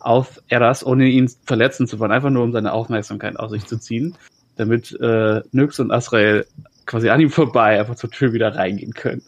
auf 0.00 0.40
Eras, 0.48 0.84
ohne 0.84 1.06
ihn 1.06 1.30
verletzen 1.44 1.86
zu 1.86 1.98
wollen, 1.98 2.12
einfach 2.12 2.30
nur 2.30 2.44
um 2.44 2.52
seine 2.52 2.72
Aufmerksamkeit 2.72 3.38
auf 3.38 3.50
sich 3.50 3.66
zu 3.66 3.78
ziehen, 3.78 4.16
damit 4.56 4.92
äh, 5.00 5.42
Nyx 5.52 5.80
und 5.80 5.90
Asrael 5.90 6.46
quasi 6.86 7.08
an 7.08 7.20
ihm 7.20 7.30
vorbei 7.30 7.78
einfach 7.78 7.94
zur 7.94 8.10
Tür 8.10 8.32
wieder 8.32 8.54
reingehen 8.54 8.94
können. 8.94 9.22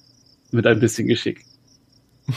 Mit 0.50 0.66
ein 0.66 0.80
bisschen 0.80 1.08
Geschick. 1.08 1.44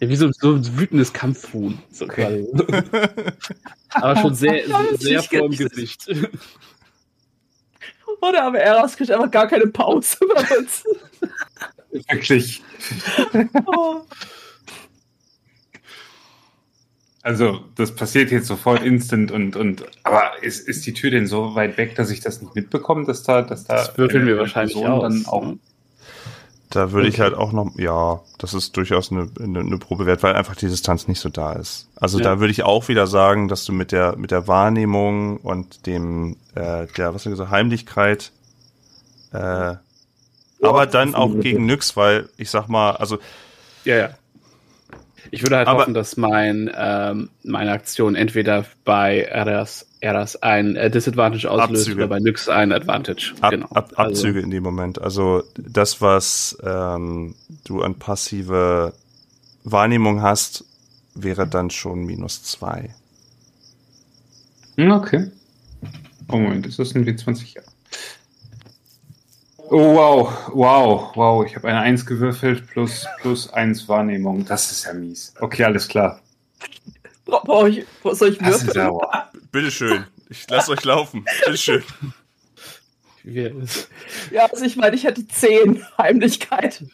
Ja, 0.00 0.08
wie 0.08 0.16
so, 0.16 0.30
so 0.32 0.54
ein 0.54 0.78
wütendes 0.78 1.12
Kampfhuhn. 1.12 1.78
So 1.90 2.06
quasi. 2.06 2.46
aber 3.90 4.16
schon 4.16 4.34
sehr, 4.34 4.62
sehr 4.94 5.22
vor 5.22 5.50
dem 5.50 5.52
Gesicht. 5.58 6.08
Oder 8.22 8.44
aber 8.44 8.58
Eras 8.58 8.96
kriegt 8.96 9.10
einfach 9.10 9.30
gar 9.30 9.46
keine 9.46 9.66
Pause 9.66 10.16
bei 10.34 10.56
uns. 10.56 10.82
Wirklich. 11.90 12.62
Oh. 13.66 14.00
Also, 17.26 17.58
das 17.74 17.92
passiert 17.92 18.30
jetzt 18.30 18.46
sofort 18.46 18.84
instant 18.84 19.32
und, 19.32 19.56
und 19.56 19.84
aber 20.04 20.44
ist, 20.44 20.68
ist 20.68 20.86
die 20.86 20.92
Tür 20.92 21.10
denn 21.10 21.26
so 21.26 21.56
weit 21.56 21.76
weg, 21.76 21.96
dass 21.96 22.12
ich 22.12 22.20
das 22.20 22.40
nicht 22.40 22.54
mitbekomme, 22.54 23.04
dass 23.04 23.24
da, 23.24 23.42
dass 23.42 23.64
da. 23.64 23.74
Das 23.74 23.98
würfeln 23.98 24.28
wir 24.28 24.38
wahrscheinlich 24.38 24.76
aus. 24.76 25.02
dann 25.02 25.26
auch. 25.26 25.44
Ne? 25.44 25.58
Da 26.70 26.92
würde 26.92 27.08
okay. 27.08 27.16
ich 27.16 27.20
halt 27.20 27.34
auch 27.34 27.50
noch, 27.50 27.76
ja, 27.78 28.20
das 28.38 28.54
ist 28.54 28.76
durchaus 28.76 29.10
eine, 29.10 29.28
eine, 29.42 29.58
eine 29.58 29.76
Probe 29.78 30.06
wert, 30.06 30.22
weil 30.22 30.36
einfach 30.36 30.54
die 30.54 30.68
Distanz 30.68 31.08
nicht 31.08 31.18
so 31.18 31.28
da 31.28 31.54
ist. 31.54 31.88
Also 31.96 32.18
ja. 32.18 32.22
da 32.22 32.38
würde 32.38 32.52
ich 32.52 32.62
auch 32.62 32.86
wieder 32.86 33.08
sagen, 33.08 33.48
dass 33.48 33.64
du 33.64 33.72
mit 33.72 33.90
der 33.90 34.16
mit 34.16 34.30
der 34.30 34.46
Wahrnehmung 34.46 35.38
und 35.38 35.84
dem 35.86 36.36
äh, 36.54 36.86
der 36.96 37.08
was 37.08 37.14
hast 37.14 37.26
du 37.26 37.30
gesagt 37.30 37.50
Heimlichkeit, 37.50 38.30
äh, 39.32 39.74
aber 40.62 40.86
dann 40.86 41.16
auch 41.16 41.40
gegen 41.40 41.66
nix, 41.66 41.96
weil 41.96 42.28
ich 42.36 42.50
sag 42.50 42.68
mal, 42.68 42.92
also 42.92 43.18
ja 43.84 43.96
ja. 43.96 44.10
Ich 45.30 45.42
würde 45.42 45.56
halt 45.56 45.68
aber, 45.68 45.80
hoffen, 45.80 45.94
dass 45.94 46.16
mein 46.16 46.70
ähm, 46.76 47.30
meine 47.42 47.72
Aktion 47.72 48.14
entweder 48.14 48.64
bei 48.84 49.22
Eras, 49.22 49.86
Eras 50.00 50.36
ein 50.42 50.76
äh, 50.76 50.90
Disadvantage 50.90 51.50
auslöst 51.50 51.82
Abzüge. 51.82 51.96
oder 51.96 52.08
bei 52.08 52.18
Nyx 52.20 52.48
ein 52.48 52.72
Advantage. 52.72 53.34
Ab, 53.40 53.50
genau. 53.50 53.66
Ab, 53.66 53.92
also 53.96 54.10
Abzüge 54.10 54.38
also, 54.38 54.44
in 54.44 54.50
dem 54.50 54.62
Moment. 54.62 55.00
Also 55.00 55.42
das, 55.56 56.00
was 56.00 56.56
ähm, 56.62 57.34
du 57.64 57.82
an 57.82 57.96
passive 57.96 58.92
Wahrnehmung 59.64 60.22
hast, 60.22 60.64
wäre 61.14 61.46
dann 61.46 61.70
schon 61.70 62.04
minus 62.04 62.42
zwei. 62.42 62.94
Okay. 64.78 65.30
Oh 66.28 66.38
Moment, 66.38 66.66
ist 66.66 66.78
das 66.78 66.94
ein 66.94 67.04
W20? 67.04 67.54
Ja. 67.54 67.62
Oh, 69.68 69.94
wow, 69.94 70.50
wow, 70.52 71.16
wow. 71.16 71.44
Ich 71.46 71.56
habe 71.56 71.68
eine 71.68 71.80
Eins 71.80 72.04
gewürfelt 72.06 72.66
plus, 72.68 73.06
plus 73.20 73.52
eins 73.52 73.88
Wahrnehmung. 73.88 74.44
Das 74.44 74.70
ist 74.70 74.84
ja 74.84 74.92
mies. 74.94 75.34
Okay, 75.40 75.64
alles 75.64 75.88
klar. 75.88 76.20
Bra- 77.24 77.42
Brauch 77.44 77.66
ich, 77.66 77.84
soll 78.12 78.30
ich 78.30 78.38
Das 78.38 78.64
würfeln? 78.66 78.76
ja 78.86 78.90
wow. 78.92 79.12
Bitteschön. 79.50 80.04
Ich 80.28 80.48
lasse 80.48 80.70
euch 80.72 80.84
laufen. 80.84 81.24
Bitteschön. 81.44 81.82
Ja, 83.24 84.46
also 84.52 84.64
ich 84.64 84.76
meine, 84.76 84.94
ich 84.94 85.02
hätte 85.04 85.26
zehn 85.26 85.84
Heimlichkeit. 85.98 86.84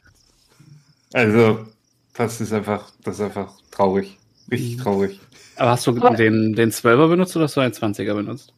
Also, 1.13 1.67
das 2.15 2.41
ist 2.41 2.53
einfach, 2.55 2.91
das 3.05 3.17
ist 3.17 3.21
einfach 3.21 3.53
traurig. 3.71 4.19
Richtig 4.51 4.79
traurig. 4.79 5.21
aber 5.57 5.71
hast 5.73 5.87
du 5.87 5.91
Aber- 5.97 6.17
den, 6.17 6.55
den 6.55 6.71
12er 6.73 7.09
benutzt 7.09 7.37
oder 7.37 7.45
hast 7.45 7.57
du 7.57 7.61
einen 7.61 7.75
20er 7.75 8.15
benutzt? 8.15 8.53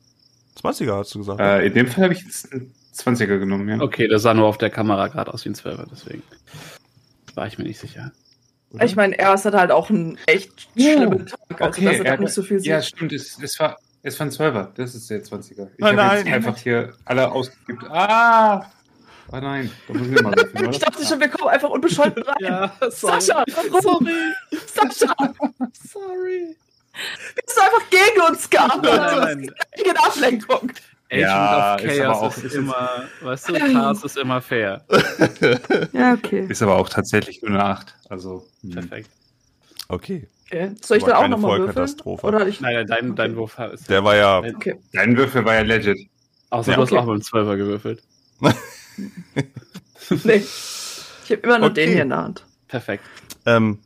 20er 0.62 0.96
hast 0.98 1.14
du 1.14 1.18
gesagt. 1.18 1.40
Äh, 1.40 1.66
in 1.66 1.74
dem 1.74 1.88
Fall 1.88 2.04
habe 2.04 2.14
ich 2.14 2.22
jetzt 2.22 2.52
einen 2.52 2.72
20er 2.94 3.38
genommen, 3.38 3.68
ja. 3.68 3.80
Okay, 3.80 4.08
das 4.08 4.22
sah 4.22 4.34
nur 4.34 4.46
auf 4.46 4.58
der 4.58 4.70
Kamera 4.70 5.08
gerade 5.08 5.32
aus 5.34 5.44
wie 5.44 5.50
ein 5.50 5.54
12er, 5.54 5.86
deswegen 5.90 6.22
war 7.34 7.46
ich 7.46 7.58
mir 7.58 7.64
nicht 7.64 7.80
sicher. 7.80 8.12
oder? 8.72 8.84
Ich 8.84 8.94
meine, 8.96 9.18
er 9.18 9.32
hat 9.32 9.44
halt 9.44 9.70
auch 9.70 9.90
einen 9.90 10.18
echt 10.26 10.68
schlimmen 10.76 11.26
Tag. 11.26 11.60
Also, 11.60 11.82
dass 11.82 11.98
er 11.98 12.04
da 12.04 12.16
nicht 12.16 12.32
so 12.32 12.42
viel 12.42 12.60
ja, 12.64 12.80
sieht. 12.80 12.90
stimmt, 12.96 13.12
es, 13.12 13.38
es, 13.42 13.58
war, 13.58 13.76
es 14.02 14.18
war 14.20 14.26
ein 14.26 14.30
12er. 14.30 14.68
Das 14.76 14.94
ist 14.94 15.10
der 15.10 15.22
20er. 15.24 15.68
Ich 15.76 15.82
Oh 15.82 15.86
habe 15.86 15.96
nein. 15.96 16.26
jetzt 16.26 16.34
einfach 16.34 16.56
hier 16.56 16.92
alle 17.04 17.30
ausgegeben. 17.32 17.86
Ah! 17.90 18.64
Oh 19.32 19.38
nein, 19.38 19.70
da 19.88 19.94
muss 19.94 20.06
ich 20.06 20.22
mal 20.22 20.32
würfeln, 20.36 20.70
Ich 20.70 20.78
dachte 20.78 21.04
schon, 21.04 21.18
wir 21.18 21.28
kommen 21.28 21.48
einfach 21.48 21.70
unbescholten 21.70 22.22
rein. 22.22 22.36
Ja, 22.40 22.72
Sascha, 22.90 23.42
warum? 23.70 24.06
Sascha, 24.66 25.14
Sorry. 25.90 26.54
bist 27.34 27.56
du 27.56 27.62
einfach 27.62 27.90
gegen 27.90 28.20
uns 28.30 28.48
gehabt? 28.50 28.82
Nein, 28.84 29.18
nein. 29.40 29.50
Gegen 29.76 29.96
Ablenkung. 29.96 30.70
Ja, 31.20 31.74
Agent 31.74 31.82
of 31.82 31.92
ist 31.92 32.00
aber 32.00 32.12
Chaos 32.12 32.22
auch- 32.22 32.36
ist, 32.38 32.44
ist 32.44 32.54
immer, 32.54 32.88
weißt 33.22 33.48
du, 33.48 33.52
Chaos 33.54 34.04
ist 34.04 34.16
immer 34.16 34.40
fair. 34.42 34.84
Ja, 35.92 36.14
okay. 36.14 36.46
Ist 36.48 36.62
aber 36.62 36.76
auch 36.76 36.88
tatsächlich 36.88 37.42
nur 37.42 37.50
eine 37.52 37.64
8. 37.64 37.94
Also, 38.08 38.46
hm. 38.62 38.70
Perfekt. 38.70 39.10
Okay. 39.88 40.26
okay. 40.46 40.70
Soll 40.82 40.96
ich 40.98 41.02
Aber 41.04 41.12
dann 41.12 41.24
auch 41.24 41.28
nochmal 41.28 41.50
würfeln? 41.58 41.74
Vollkatastrophe. 41.74 42.26
Oder 42.26 42.46
ich. 42.48 42.60
Nein, 42.60 42.86
dein, 42.86 43.14
dein 43.14 43.36
Wurf 43.36 43.58
ist. 43.72 43.88
Der 43.90 44.02
war 44.04 44.16
ja. 44.16 44.38
Okay. 44.38 44.76
Dein 44.92 45.16
Würfel 45.16 45.44
war 45.44 45.54
ja 45.54 45.60
legit. 45.62 45.98
Außer 46.50 46.70
Ja, 46.70 46.76
du 46.76 46.82
hast 46.82 46.92
okay. 46.92 47.00
auch 47.00 47.06
mit 47.06 47.16
dem 47.16 47.22
12er 47.22 47.56
gewürfelt. 47.56 48.02
Nee. 50.24 50.42
Ich 51.24 51.30
habe 51.30 51.40
immer 51.42 51.58
nur 51.58 51.70
Okay. 51.70 51.86
den 51.86 51.92
hier 51.92 52.02
in 52.02 52.10
der 52.10 52.18
Hand. 52.18 52.44
Perfekt. 52.68 53.04
Ähm, 53.46 53.78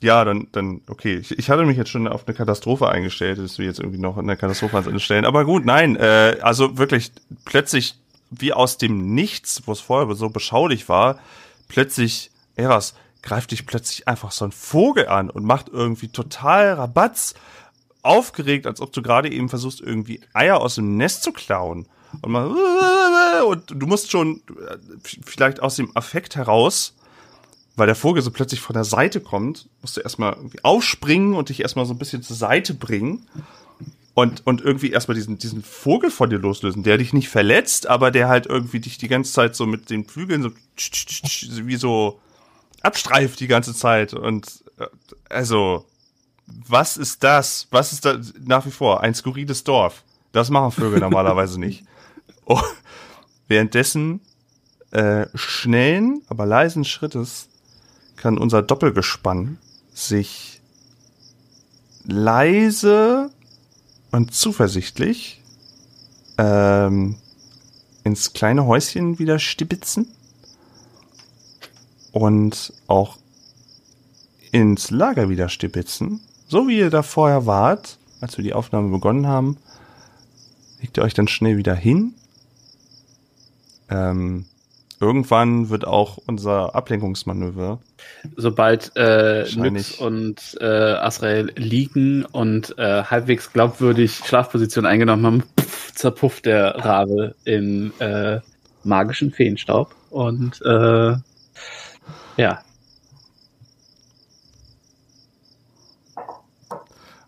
ja, 0.00 0.24
dann, 0.24 0.48
dann, 0.52 0.80
okay. 0.88 1.16
Ich, 1.16 1.38
ich 1.38 1.50
hatte 1.50 1.64
mich 1.64 1.76
jetzt 1.76 1.90
schon 1.90 2.08
auf 2.08 2.26
eine 2.26 2.36
Katastrophe 2.36 2.88
eingestellt, 2.88 3.38
dass 3.38 3.58
wir 3.58 3.66
jetzt 3.66 3.80
irgendwie 3.80 3.98
noch 3.98 4.16
eine 4.16 4.36
Katastrophe 4.36 4.76
ans 4.76 4.88
Ende 4.88 5.00
stellen. 5.00 5.24
Aber 5.24 5.44
gut, 5.44 5.64
nein, 5.64 5.96
äh, 5.96 6.38
also 6.40 6.78
wirklich 6.78 7.12
plötzlich 7.44 7.94
wie 8.30 8.52
aus 8.52 8.78
dem 8.78 9.14
Nichts, 9.14 9.62
wo 9.66 9.72
es 9.72 9.80
vorher 9.80 10.14
so 10.14 10.30
beschaulich 10.30 10.88
war, 10.88 11.18
plötzlich, 11.68 12.30
Eras, 12.56 12.94
greift 13.22 13.50
dich 13.50 13.66
plötzlich 13.66 14.08
einfach 14.08 14.30
so 14.30 14.44
ein 14.44 14.52
Vogel 14.52 15.08
an 15.08 15.28
und 15.28 15.44
macht 15.44 15.68
irgendwie 15.68 16.08
total 16.08 16.72
Rabatz, 16.74 17.34
aufgeregt, 18.02 18.66
als 18.66 18.80
ob 18.80 18.92
du 18.92 19.02
gerade 19.02 19.30
eben 19.30 19.48
versuchst, 19.48 19.80
irgendwie 19.80 20.20
Eier 20.32 20.60
aus 20.60 20.76
dem 20.76 20.96
Nest 20.96 21.22
zu 21.22 21.32
klauen. 21.32 21.86
Und 22.22 22.32
man, 22.32 22.56
und 23.46 23.70
du 23.70 23.86
musst 23.86 24.10
schon 24.10 24.42
äh, 24.68 24.76
vielleicht 25.24 25.60
aus 25.60 25.76
dem 25.76 25.94
Affekt 25.96 26.36
heraus 26.36 26.94
weil 27.80 27.86
der 27.86 27.96
Vogel 27.96 28.22
so 28.22 28.30
plötzlich 28.30 28.60
von 28.60 28.74
der 28.74 28.84
Seite 28.84 29.22
kommt, 29.22 29.66
musst 29.80 29.96
du 29.96 30.02
erstmal 30.02 30.34
irgendwie 30.34 30.62
aufspringen 30.62 31.32
und 31.32 31.48
dich 31.48 31.60
erstmal 31.60 31.86
so 31.86 31.94
ein 31.94 31.98
bisschen 31.98 32.22
zur 32.22 32.36
Seite 32.36 32.74
bringen 32.74 33.26
und, 34.12 34.46
und 34.46 34.60
irgendwie 34.60 34.90
erstmal 34.90 35.14
diesen, 35.14 35.38
diesen 35.38 35.62
Vogel 35.62 36.10
von 36.10 36.28
dir 36.28 36.36
loslösen, 36.36 36.82
der 36.82 36.98
dich 36.98 37.14
nicht 37.14 37.30
verletzt, 37.30 37.86
aber 37.86 38.10
der 38.10 38.28
halt 38.28 38.44
irgendwie 38.44 38.80
dich 38.80 38.98
die 38.98 39.08
ganze 39.08 39.32
Zeit 39.32 39.56
so 39.56 39.64
mit 39.64 39.88
den 39.88 40.04
Flügeln 40.04 40.42
so 40.42 40.50
wie 41.66 41.76
so 41.76 42.20
abstreift 42.82 43.40
die 43.40 43.46
ganze 43.46 43.72
Zeit 43.72 44.12
und 44.12 44.62
äh, 44.78 44.86
also 45.30 45.86
was 46.46 46.98
ist 46.98 47.24
das? 47.24 47.66
Was 47.70 47.94
ist 47.94 48.04
da 48.04 48.20
nach 48.44 48.66
wie 48.66 48.72
vor 48.72 49.00
ein 49.00 49.14
skurriles 49.14 49.64
Dorf? 49.64 50.04
Das 50.32 50.50
machen 50.50 50.70
Vögel 50.70 51.00
normalerweise 51.00 51.58
nicht. 51.58 51.84
Oh, 52.44 52.60
währenddessen 53.48 54.20
äh, 54.90 55.28
schnellen, 55.34 56.20
aber 56.28 56.44
leisen 56.44 56.84
Schrittes 56.84 57.49
kann 58.20 58.36
unser 58.36 58.62
Doppelgespann 58.62 59.58
sich 59.94 60.60
leise 62.04 63.30
und 64.10 64.34
zuversichtlich 64.34 65.42
ähm, 66.36 67.16
ins 68.04 68.32
kleine 68.34 68.66
Häuschen 68.66 69.18
wieder 69.18 69.38
stibitzen 69.38 70.06
und 72.12 72.74
auch 72.88 73.16
ins 74.52 74.90
Lager 74.90 75.28
wieder 75.30 75.48
stibitzen, 75.48 76.20
so 76.46 76.68
wie 76.68 76.78
ihr 76.78 76.90
da 76.90 77.02
vorher 77.02 77.46
wart, 77.46 77.98
als 78.20 78.36
wir 78.36 78.44
die 78.44 78.52
Aufnahme 78.52 78.90
begonnen 78.90 79.26
haben, 79.26 79.56
legt 80.80 80.98
ihr 80.98 81.04
euch 81.04 81.14
dann 81.14 81.28
schnell 81.28 81.56
wieder 81.56 81.74
hin. 81.74 82.14
Ähm, 83.88 84.44
irgendwann 85.00 85.70
wird 85.70 85.86
auch 85.86 86.18
unser 86.26 86.74
Ablenkungsmanöver 86.74 87.80
Sobald 88.36 88.92
äh. 88.96 89.44
Nyx 89.56 89.92
und 89.98 90.56
äh, 90.60 90.64
Asrael 90.64 91.52
liegen 91.56 92.24
und 92.26 92.78
äh, 92.78 93.02
halbwegs 93.04 93.52
glaubwürdig 93.52 94.16
Schlafposition 94.24 94.86
eingenommen 94.86 95.26
haben, 95.26 95.42
pff, 95.58 95.94
zerpufft 95.94 96.46
der 96.46 96.76
Rabe 96.76 97.34
in 97.44 97.92
äh, 97.98 98.40
magischen 98.84 99.30
Feenstaub. 99.32 99.94
Und 100.10 100.60
äh, 100.64 101.14
ja, 102.36 102.62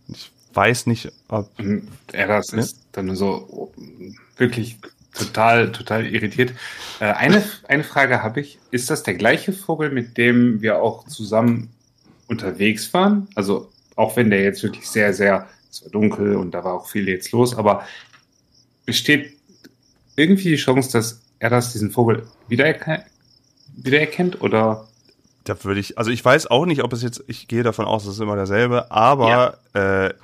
Ich 0.09 0.31
weiß 0.55 0.87
nicht, 0.87 1.11
ob. 1.29 1.59
Und 1.59 1.89
Eras 2.13 2.53
Ja. 2.53 2.59
ist 2.59 2.77
dann 2.93 3.15
so 3.17 3.73
wirklich 4.37 4.77
total, 5.15 5.73
total 5.73 6.07
irritiert. 6.07 6.53
Äh, 7.01 7.07
eine, 7.07 7.43
eine 7.69 7.85
Frage 7.85 8.23
habe 8.23 8.41
ich. 8.41 8.59
Ist 8.71 8.91
das 8.91 9.03
der 9.03 9.15
gleiche 9.15 9.53
Vogel, 9.53 9.91
mit 9.91 10.17
dem 10.17 10.63
wir 10.63 10.81
auch 10.81 11.07
zusammen 11.07 11.71
unterwegs 12.29 12.93
waren? 12.95 13.29
Also, 13.35 13.71
auch 13.97 14.17
wenn 14.17 14.31
der 14.31 14.43
jetzt 14.43 14.63
wirklich 14.63 14.89
sehr, 14.89 15.13
sehr, 15.13 15.49
es 15.71 15.85
war 15.85 15.91
dunkel 15.91 16.37
und 16.37 16.53
da 16.53 16.65
war 16.65 16.75
auch 16.75 16.89
viel 16.89 17.09
jetzt 17.09 17.33
los, 17.33 17.57
aber 17.57 17.87
besteht 18.87 19.37
irgendwie 20.17 20.51
die 20.51 20.57
Chance, 20.57 20.93
dass 20.93 21.23
Eras 21.39 21.73
diesen 21.73 21.91
Vogel 21.91 22.27
wiedererkennt, 22.49 23.05
wiedererkennt 23.77 24.41
oder? 24.41 24.89
Da 25.45 25.63
würde 25.65 25.81
ich, 25.81 25.99
also 25.99 26.11
ich 26.11 26.25
weiß 26.25 26.47
auch 26.49 26.67
nicht, 26.67 26.83
ob 26.85 26.93
es 26.93 27.03
jetzt, 27.03 27.25
ich 27.27 27.49
gehe 27.49 27.63
davon 27.63 27.85
aus, 27.85 28.05
es 28.05 28.15
ist 28.15 28.21
immer 28.21 28.37
derselbe, 28.37 28.91
aber 28.91 29.59
äh, 29.75 30.07
äh, 30.07 30.15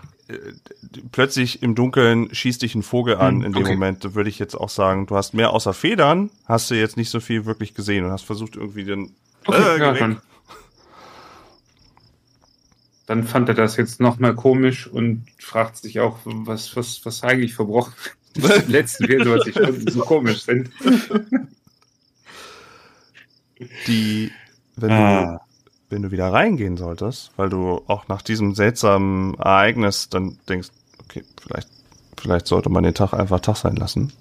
plötzlich 1.12 1.62
im 1.62 1.74
Dunkeln 1.74 2.34
schießt 2.34 2.62
dich 2.62 2.74
ein 2.74 2.82
Vogel 2.82 3.16
an 3.16 3.36
Hm, 3.36 3.44
in 3.44 3.52
dem 3.52 3.62
okay. 3.62 3.72
Moment, 3.72 4.04
da 4.04 4.14
würde 4.14 4.28
ich 4.28 4.38
jetzt 4.38 4.54
auch 4.54 4.68
sagen, 4.68 5.06
du 5.06 5.16
hast 5.16 5.34
mehr 5.34 5.50
außer 5.52 5.72
Federn, 5.72 6.30
hast 6.46 6.70
du 6.70 6.74
jetzt 6.74 6.96
nicht 6.96 7.10
so 7.10 7.20
viel 7.20 7.46
wirklich 7.46 7.74
gesehen 7.74 8.04
und 8.04 8.10
hast 8.10 8.24
versucht 8.24 8.56
irgendwie 8.56 8.84
den. 8.84 9.14
Okay, 9.46 9.76
Äh, 9.76 9.80
ja, 9.80 9.92
dann, 9.94 10.20
dann 13.06 13.24
fand 13.24 13.48
er 13.48 13.54
das 13.54 13.76
jetzt 13.76 14.00
noch 14.00 14.18
mal 14.18 14.34
komisch 14.34 14.86
und 14.86 15.24
fragt 15.38 15.78
sich 15.78 16.00
auch, 16.00 16.18
was, 16.24 16.76
was, 16.76 17.04
was 17.04 17.22
eigentlich 17.22 17.54
verbrochen 17.54 17.94
die 18.36 18.72
letzten 18.72 19.06
24 19.06 19.54
Stunden 19.54 19.90
so 19.90 20.00
komisch 20.00 20.42
sind. 20.42 20.70
Die, 23.86 24.30
wenn 24.76 24.90
Ah. 24.90 25.40
Wenn 25.90 26.02
du 26.02 26.10
wieder 26.10 26.32
reingehen 26.32 26.76
solltest, 26.76 27.32
weil 27.36 27.48
du 27.48 27.82
auch 27.86 28.08
nach 28.08 28.22
diesem 28.22 28.54
seltsamen 28.54 29.34
Ereignis 29.38 30.08
dann 30.08 30.38
denkst, 30.48 30.68
okay, 31.00 31.24
vielleicht, 31.40 31.68
vielleicht 32.18 32.46
sollte 32.46 32.68
man 32.68 32.84
den 32.84 32.94
Tag 32.94 33.12
einfach 33.12 33.40
Tag 33.40 33.56
sein 33.56 33.76
lassen. 33.76 34.12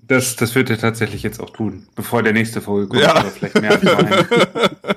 Das, 0.00 0.36
das 0.36 0.54
wird 0.54 0.70
er 0.70 0.78
tatsächlich 0.78 1.22
jetzt 1.22 1.40
auch 1.40 1.50
tun, 1.50 1.86
bevor 1.94 2.22
der 2.22 2.32
nächste 2.32 2.60
Vogel 2.60 2.88
kommt. 2.88 3.02
Ja. 3.02 3.20
Oder 3.20 3.30
vielleicht 3.30 3.60
mehr. 3.60 3.78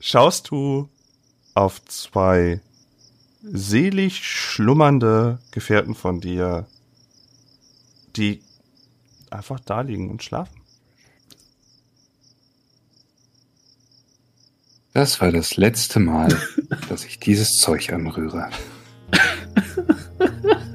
Schaust 0.00 0.50
du 0.50 0.88
auf 1.54 1.84
zwei 1.86 2.60
selig 3.42 4.24
schlummernde 4.24 5.38
Gefährten 5.52 5.94
von 5.94 6.20
dir, 6.20 6.66
die 8.16 8.42
einfach 9.30 9.60
da 9.60 9.80
liegen 9.80 10.10
und 10.10 10.22
schlafen. 10.22 10.55
Das 14.96 15.20
war 15.20 15.30
das 15.30 15.58
letzte 15.58 16.00
Mal, 16.00 16.34
dass 16.88 17.04
ich 17.04 17.20
dieses 17.20 17.58
Zeug 17.58 17.92
anrühre. 17.92 18.48